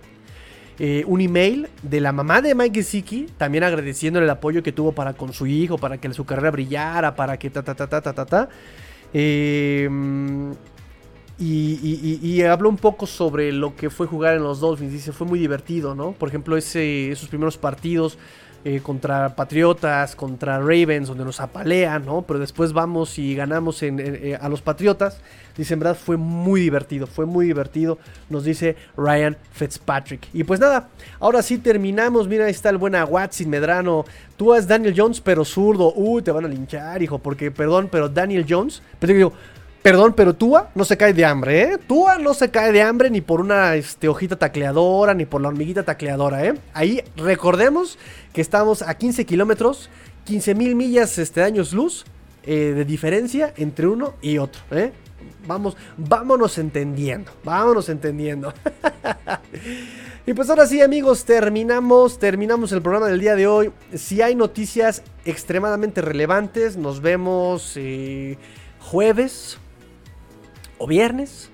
eh, 0.83 1.03
un 1.05 1.21
email 1.21 1.67
de 1.83 2.01
la 2.01 2.11
mamá 2.11 2.41
de 2.41 2.55
Mike 2.55 2.81
Gesicki, 2.81 3.27
también 3.37 3.63
agradeciéndole 3.63 4.23
el 4.23 4.31
apoyo 4.31 4.63
que 4.63 4.71
tuvo 4.71 4.93
para 4.93 5.13
con 5.13 5.31
su 5.31 5.45
hijo, 5.45 5.77
para 5.77 5.99
que 5.99 6.11
su 6.11 6.25
carrera 6.25 6.49
brillara, 6.49 7.13
para 7.13 7.37
que 7.37 7.51
ta 7.51 7.61
ta 7.61 7.75
ta 7.75 7.87
ta 7.87 8.01
ta 8.01 8.13
ta 8.13 8.25
ta. 8.25 8.49
Y, 9.13 9.85
y, 11.37 12.19
y, 12.23 12.41
habló 12.41 12.67
un 12.67 12.77
poco 12.77 13.05
sobre 13.05 13.51
lo 13.51 13.75
que 13.75 13.91
fue 13.91 14.07
jugar 14.07 14.35
en 14.35 14.41
los 14.41 14.59
Dolphins. 14.59 14.91
Dice, 14.91 15.11
fue 15.11 15.27
muy 15.27 15.37
divertido, 15.37 15.93
¿no? 15.93 16.13
Por 16.13 16.29
ejemplo, 16.29 16.57
ese, 16.57 17.11
esos 17.11 17.29
primeros 17.29 17.59
partidos 17.59 18.17
eh, 18.63 18.79
contra 18.81 19.35
Patriotas, 19.35 20.15
contra 20.15 20.59
Ravens, 20.59 21.07
donde 21.07 21.25
nos 21.25 21.39
apalean, 21.39 22.05
¿no? 22.05 22.21
Pero 22.21 22.39
después 22.39 22.73
vamos 22.73 23.17
y 23.17 23.35
ganamos 23.35 23.81
eh, 23.81 24.37
a 24.39 24.49
los 24.49 24.61
Patriotas. 24.61 25.19
Dice, 25.57 25.73
en 25.73 25.79
verdad 25.81 25.97
fue 25.97 26.15
muy 26.15 26.61
divertido, 26.61 27.07
fue 27.07 27.25
muy 27.25 27.45
divertido, 27.45 27.97
nos 28.29 28.45
dice 28.45 28.75
Ryan 28.95 29.37
Fitzpatrick. 29.51 30.27
Y 30.33 30.43
pues 30.43 30.59
nada, 30.59 30.89
ahora 31.19 31.41
sí 31.41 31.57
terminamos. 31.57 32.27
Mira, 32.27 32.45
ahí 32.45 32.51
está 32.51 32.69
el 32.69 32.77
buen 32.77 32.95
Watson 32.95 33.49
Medrano. 33.49 34.05
Tú 34.37 34.53
eres 34.53 34.67
Daniel 34.67 34.93
Jones, 34.95 35.21
pero 35.21 35.43
zurdo. 35.43 35.93
Uy, 35.93 36.21
te 36.21 36.31
van 36.31 36.45
a 36.45 36.47
linchar, 36.47 37.01
hijo, 37.03 37.19
porque 37.19 37.51
perdón, 37.51 37.89
pero 37.91 38.09
Daniel 38.09 38.45
Jones. 38.47 38.81
Pero 38.99 39.13
digo, 39.13 39.33
Perdón, 39.81 40.13
pero 40.15 40.35
Tua 40.35 40.69
no 40.75 40.85
se 40.85 40.95
cae 40.95 41.11
de 41.11 41.25
hambre, 41.25 41.63
¿eh? 41.63 41.77
Tua 41.79 42.19
no 42.19 42.35
se 42.35 42.51
cae 42.51 42.71
de 42.71 42.83
hambre 42.83 43.09
ni 43.09 43.19
por 43.19 43.41
una 43.41 43.75
este, 43.75 44.07
hojita 44.07 44.35
tacleadora, 44.35 45.15
ni 45.15 45.25
por 45.25 45.41
la 45.41 45.47
hormiguita 45.47 45.81
tacleadora, 45.81 46.45
¿eh? 46.45 46.53
Ahí 46.73 47.03
recordemos 47.17 47.97
que 48.31 48.41
estamos 48.41 48.83
a 48.83 48.93
15 48.93 49.25
kilómetros, 49.25 49.89
15 50.25 50.53
mil 50.53 50.75
millas 50.75 51.17
este, 51.17 51.41
años 51.41 51.73
luz 51.73 52.05
eh, 52.43 52.73
de 52.75 52.85
diferencia 52.85 53.53
entre 53.57 53.87
uno 53.87 54.13
y 54.21 54.37
otro, 54.37 54.61
¿eh? 54.69 54.93
Vamos, 55.47 55.75
vámonos 55.97 56.59
entendiendo, 56.59 57.31
vámonos 57.43 57.89
entendiendo. 57.89 58.53
y 60.27 60.33
pues 60.35 60.47
ahora 60.51 60.67
sí, 60.67 60.79
amigos, 60.81 61.25
terminamos, 61.25 62.19
terminamos 62.19 62.71
el 62.71 62.83
programa 62.83 63.07
del 63.07 63.19
día 63.19 63.35
de 63.35 63.47
hoy. 63.47 63.71
Si 63.95 64.21
hay 64.21 64.35
noticias 64.35 65.01
extremadamente 65.25 66.01
relevantes, 66.01 66.77
nos 66.77 67.01
vemos 67.01 67.73
eh, 67.77 68.37
jueves 68.79 69.57
o 70.81 70.87
viernes. 70.87 71.49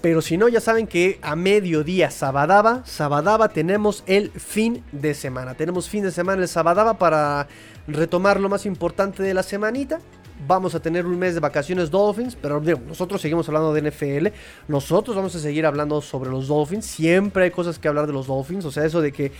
Pero 0.00 0.22
si 0.22 0.36
no, 0.36 0.48
ya 0.48 0.60
saben 0.60 0.86
que 0.86 1.18
a 1.22 1.36
mediodía, 1.36 2.10
Sabadaba, 2.10 2.82
Sabadaba 2.86 3.50
tenemos 3.50 4.02
el 4.06 4.30
fin 4.30 4.82
de 4.92 5.14
semana. 5.14 5.54
Tenemos 5.54 5.88
fin 5.88 6.02
de 6.02 6.10
semana 6.10 6.42
el 6.42 6.48
Sabadaba 6.48 6.94
para 6.94 7.48
retomar 7.86 8.40
lo 8.40 8.48
más 8.48 8.64
importante 8.64 9.22
de 9.22 9.34
la 9.34 9.42
semanita. 9.42 10.00
Vamos 10.48 10.74
a 10.74 10.80
tener 10.80 11.04
un 11.04 11.18
mes 11.18 11.34
de 11.34 11.40
vacaciones 11.40 11.90
Dolphins, 11.90 12.34
pero 12.34 12.62
nosotros 12.88 13.20
seguimos 13.20 13.46
hablando 13.48 13.74
de 13.74 13.90
NFL. 13.90 14.28
Nosotros 14.68 15.14
vamos 15.14 15.34
a 15.34 15.38
seguir 15.38 15.66
hablando 15.66 16.00
sobre 16.00 16.30
los 16.30 16.48
Dolphins. 16.48 16.86
Siempre 16.86 17.44
hay 17.44 17.50
cosas 17.50 17.78
que 17.78 17.86
hablar 17.86 18.06
de 18.06 18.14
los 18.14 18.26
Dolphins. 18.26 18.64
O 18.64 18.70
sea, 18.70 18.86
eso 18.86 19.02
de 19.02 19.12
que 19.12 19.32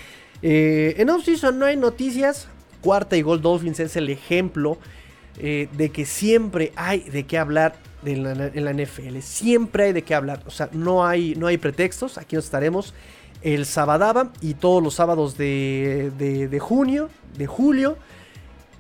eh, 0.42 0.94
en 0.98 1.08
off-season 1.08 1.58
no 1.58 1.64
hay 1.64 1.78
noticias. 1.78 2.48
Cuarta 2.82 3.16
y 3.16 3.22
gol 3.22 3.40
Dolphins 3.40 3.80
es 3.80 3.96
el 3.96 4.11
ejemplo 4.11 4.78
eh, 5.43 5.68
de 5.72 5.91
que 5.91 6.05
siempre 6.05 6.72
hay 6.76 7.01
de 7.01 7.24
qué 7.24 7.38
hablar 7.38 7.76
en 8.05 8.64
la, 8.64 8.72
NFL. 8.72 9.20
Siempre 9.20 9.84
hay 9.84 9.93
de 9.93 10.03
qué 10.03 10.14
hablar. 10.14 10.43
O 10.47 10.51
sea, 10.51 10.68
no 10.72 11.07
hay, 11.07 11.34
no 11.34 11.47
hay 11.47 11.59
pretextos. 11.59 12.18
Aquí 12.18 12.36
nos 12.36 12.45
estaremos 12.45 12.95
el 13.43 13.64
Sabadaba 13.64 14.32
y 14.41 14.55
todos 14.55 14.82
los 14.82 14.95
sábados 14.95 15.36
de, 15.36 16.11
de, 16.18 16.59
junio, 16.61 17.09
de 17.36 17.47
julio. 17.47 17.97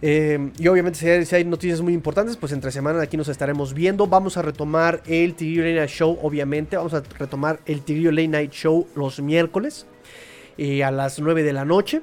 Eh, 0.02 0.50
y 0.58 0.68
obviamente 0.68 1.24
si 1.24 1.34
hay, 1.34 1.44
noticias 1.44 1.80
muy 1.82 1.92
importantes, 1.92 2.36
pues 2.36 2.52
entre 2.52 2.70
semana 2.70 3.02
aquí 3.02 3.16
nos 3.16 3.28
estaremos 3.28 3.74
viendo. 3.74 4.06
Vamos 4.06 4.36
a 4.36 4.42
retomar 4.42 5.02
el 5.06 5.34
Tigrillo 5.34 5.62
Late 5.62 5.76
Night 5.76 5.90
Show, 5.90 6.18
obviamente. 6.22 6.76
Vamos 6.76 6.94
a 6.94 7.02
retomar 7.18 7.60
el 7.66 7.82
Tigrillo 7.82 8.12
Late 8.12 8.28
Night 8.28 8.52
Show 8.52 8.86
los 8.94 9.20
miércoles 9.20 9.86
eh, 10.58 10.84
a 10.84 10.90
las 10.90 11.18
9 11.18 11.42
de 11.42 11.52
la 11.52 11.64
noche. 11.64 12.02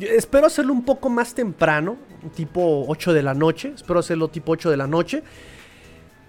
espero 0.00 0.46
hacerlo 0.46 0.72
un 0.72 0.84
poco 0.84 1.08
más 1.08 1.34
temprano, 1.34 1.96
tipo 2.34 2.84
8 2.88 3.12
de 3.12 3.22
la 3.22 3.34
noche. 3.34 3.72
Espero 3.74 4.00
hacerlo 4.00 4.28
tipo 4.28 4.52
8 4.52 4.70
de 4.70 4.76
la 4.76 4.86
noche. 4.86 5.22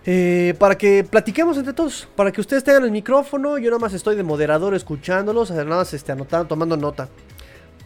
Eh, 0.07 0.53
para 0.59 0.77
que 0.77 1.03
platiquemos 1.03 1.57
entre 1.57 1.73
todos, 1.73 2.07
para 2.15 2.31
que 2.31 2.39
ustedes 2.39 2.63
tengan 2.63 2.83
el 2.83 2.91
micrófono, 2.91 3.57
yo 3.57 3.71
nada 3.71 3.79
más 3.79 3.93
estoy 3.93 4.15
de 4.15 4.21
moderador 4.21 4.75
escuchándolos, 4.75 5.49
nada 5.49 5.65
más 5.65 5.93
este, 5.95 6.11
anotando, 6.11 6.47
tomando 6.47 6.77
nota. 6.77 7.09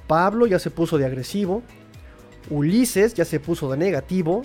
Pablo 0.05 0.45
ya 0.45 0.60
se 0.60 0.70
puso 0.70 0.97
de 0.97 1.05
agresivo, 1.05 1.64
Ulises 2.49 3.14
ya 3.14 3.24
se 3.24 3.39
puso 3.39 3.72
de 3.72 3.78
negativo, 3.78 4.41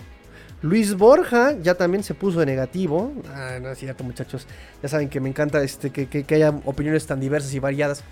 Luis 0.63 0.95
Borja 0.95 1.59
ya 1.61 1.75
también 1.75 2.05
se 2.05 2.15
puso 2.15 2.41
de 2.41 2.47
negativo. 2.47 3.13
Ah, 3.35 3.59
no 3.61 3.71
es 3.71 4.03
muchachos. 4.03 4.47
Ya 4.83 4.89
saben 4.89 5.09
que 5.09 5.21
me 5.21 5.29
encanta 5.29 5.63
este, 5.63 5.91
que, 5.91 6.25
haya 6.35 6.55
opiniones 6.65 7.07
tan 7.07 7.19
diversas 7.19 7.53
y 7.55 7.59
variadas. 7.59 8.05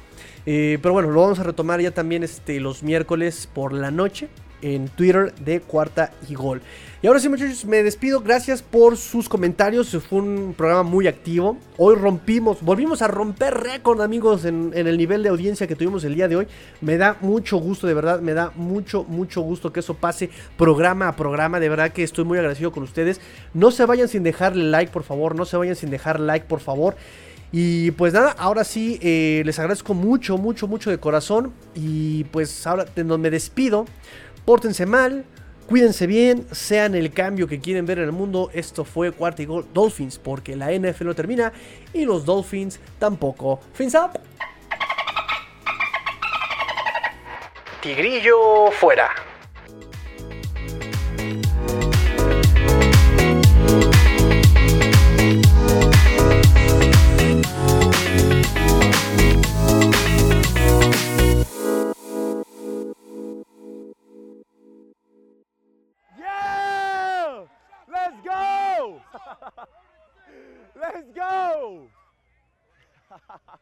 Eh, 0.45 0.79
pero 0.83 0.93
bueno, 0.93 1.11
lo 1.11 1.21
vamos 1.21 1.39
a 1.39 1.45
retomar 1.45 1.81
ya 1.81 1.93
también 1.93 2.25
este, 2.25 2.59
los 2.59 2.83
miércoles 2.83 3.49
por 3.53 3.73
la 3.73 3.91
noche 3.91 4.29
en 4.63 4.89
Twitter 4.89 5.35
de 5.45 5.61
Cuarta 5.61 6.13
y 6.29 6.35
Gol. 6.35 6.63
Y 7.03 7.09
ahora 7.09 7.19
sí, 7.19 7.29
muchachos, 7.29 7.65
me 7.65 7.83
despido. 7.83 8.21
Gracias 8.21 8.63
por 8.63 8.97
sus 8.97 9.29
comentarios. 9.29 9.91
Fue 10.09 10.21
un 10.21 10.55
programa 10.57 10.85
muy 10.85 11.09
activo. 11.09 11.59
Hoy 11.77 11.97
rompimos, 11.97 12.63
volvimos 12.63 13.03
a 13.03 13.09
romper 13.09 13.55
récord, 13.55 14.01
amigos, 14.01 14.45
en, 14.45 14.71
el 14.73 14.97
nivel 14.97 15.25
de 15.25 15.31
audiencia 15.31 15.67
que 15.67 15.75
tuvimos 15.75 16.05
el 16.05 16.15
día 16.15 16.29
de 16.29 16.37
hoy. 16.37 16.47
Me 16.81 16.99
da 16.99 17.17
mucho 17.21 17.57
gusto, 17.57 17.89
de 17.89 17.95
verdad. 17.95 18.21
Me 18.21 18.35
da 18.35 18.53
mucho, 18.55 19.03
mucho 19.03 19.41
gusto 19.41 19.73
que 19.73 19.81
eso 19.81 19.95
pase 19.95 20.31
programa 20.57 21.09
a 21.09 21.17
programa. 21.17 21.59
De 21.59 21.69
verdad 21.69 21.91
que 21.91 22.05
estoy 22.05 22.25
muy 22.25 22.39
agradecido 22.39 22.71
con 22.71 22.85
ustedes. 22.85 23.21
No 23.53 23.73
se 23.73 23.85
vayan 23.85 24.07
sin 24.07 24.23
dejarle 24.23 24.63
like, 24.71 24.93
por 24.93 25.03
favor. 25.03 25.35
No 25.35 25.45
se 25.45 25.57
vayan 25.57 25.75
sin 25.75 25.91
dejar 25.91 26.21
like, 26.21 26.47
por 26.47 26.61
favor. 26.61 26.95
Y 27.51 27.91
pues 27.91 28.15
nada, 28.15 28.31
ahora 28.39 28.63
sí, 28.63 29.01
eh, 29.03 29.43
les 29.45 29.59
agradezco 29.59 29.93
mucho, 29.93 30.39
mucho, 30.39 30.69
mucho 30.69 30.89
de 30.89 30.99
corazón. 30.99 31.53
Y 31.75 32.23
pues 32.25 32.65
ahora 32.65 32.87
me 32.97 33.31
despido. 33.31 33.87
Pórtense 34.45 34.87
mal, 34.87 35.25
cuídense 35.69 36.07
bien, 36.07 36.47
sean 36.51 36.95
el 36.95 37.13
cambio 37.13 37.47
que 37.47 37.61
quieren 37.61 37.87
ver 37.87 37.99
en 37.99 38.05
el 38.07 38.13
mundo. 38.13 38.51
Esto 38.53 38.85
fue 38.85 39.13
Cuarta 39.13 39.43
y 39.43 39.47
Gol 39.47 39.67
Dolphins, 39.73 40.19
porque 40.19 40.57
la 40.57 40.73
NFL 40.73 41.07
no 41.07 41.15
termina 41.15 41.53
y 41.93 42.05
los 42.05 42.25
Dolphins 42.25 42.81
tampoco. 42.99 43.61
Fins 43.73 43.95
up. 43.95 44.19
Tigrillo 47.81 48.71
fuera. 48.73 49.11
Let's 70.75 71.11
go! 71.15 71.91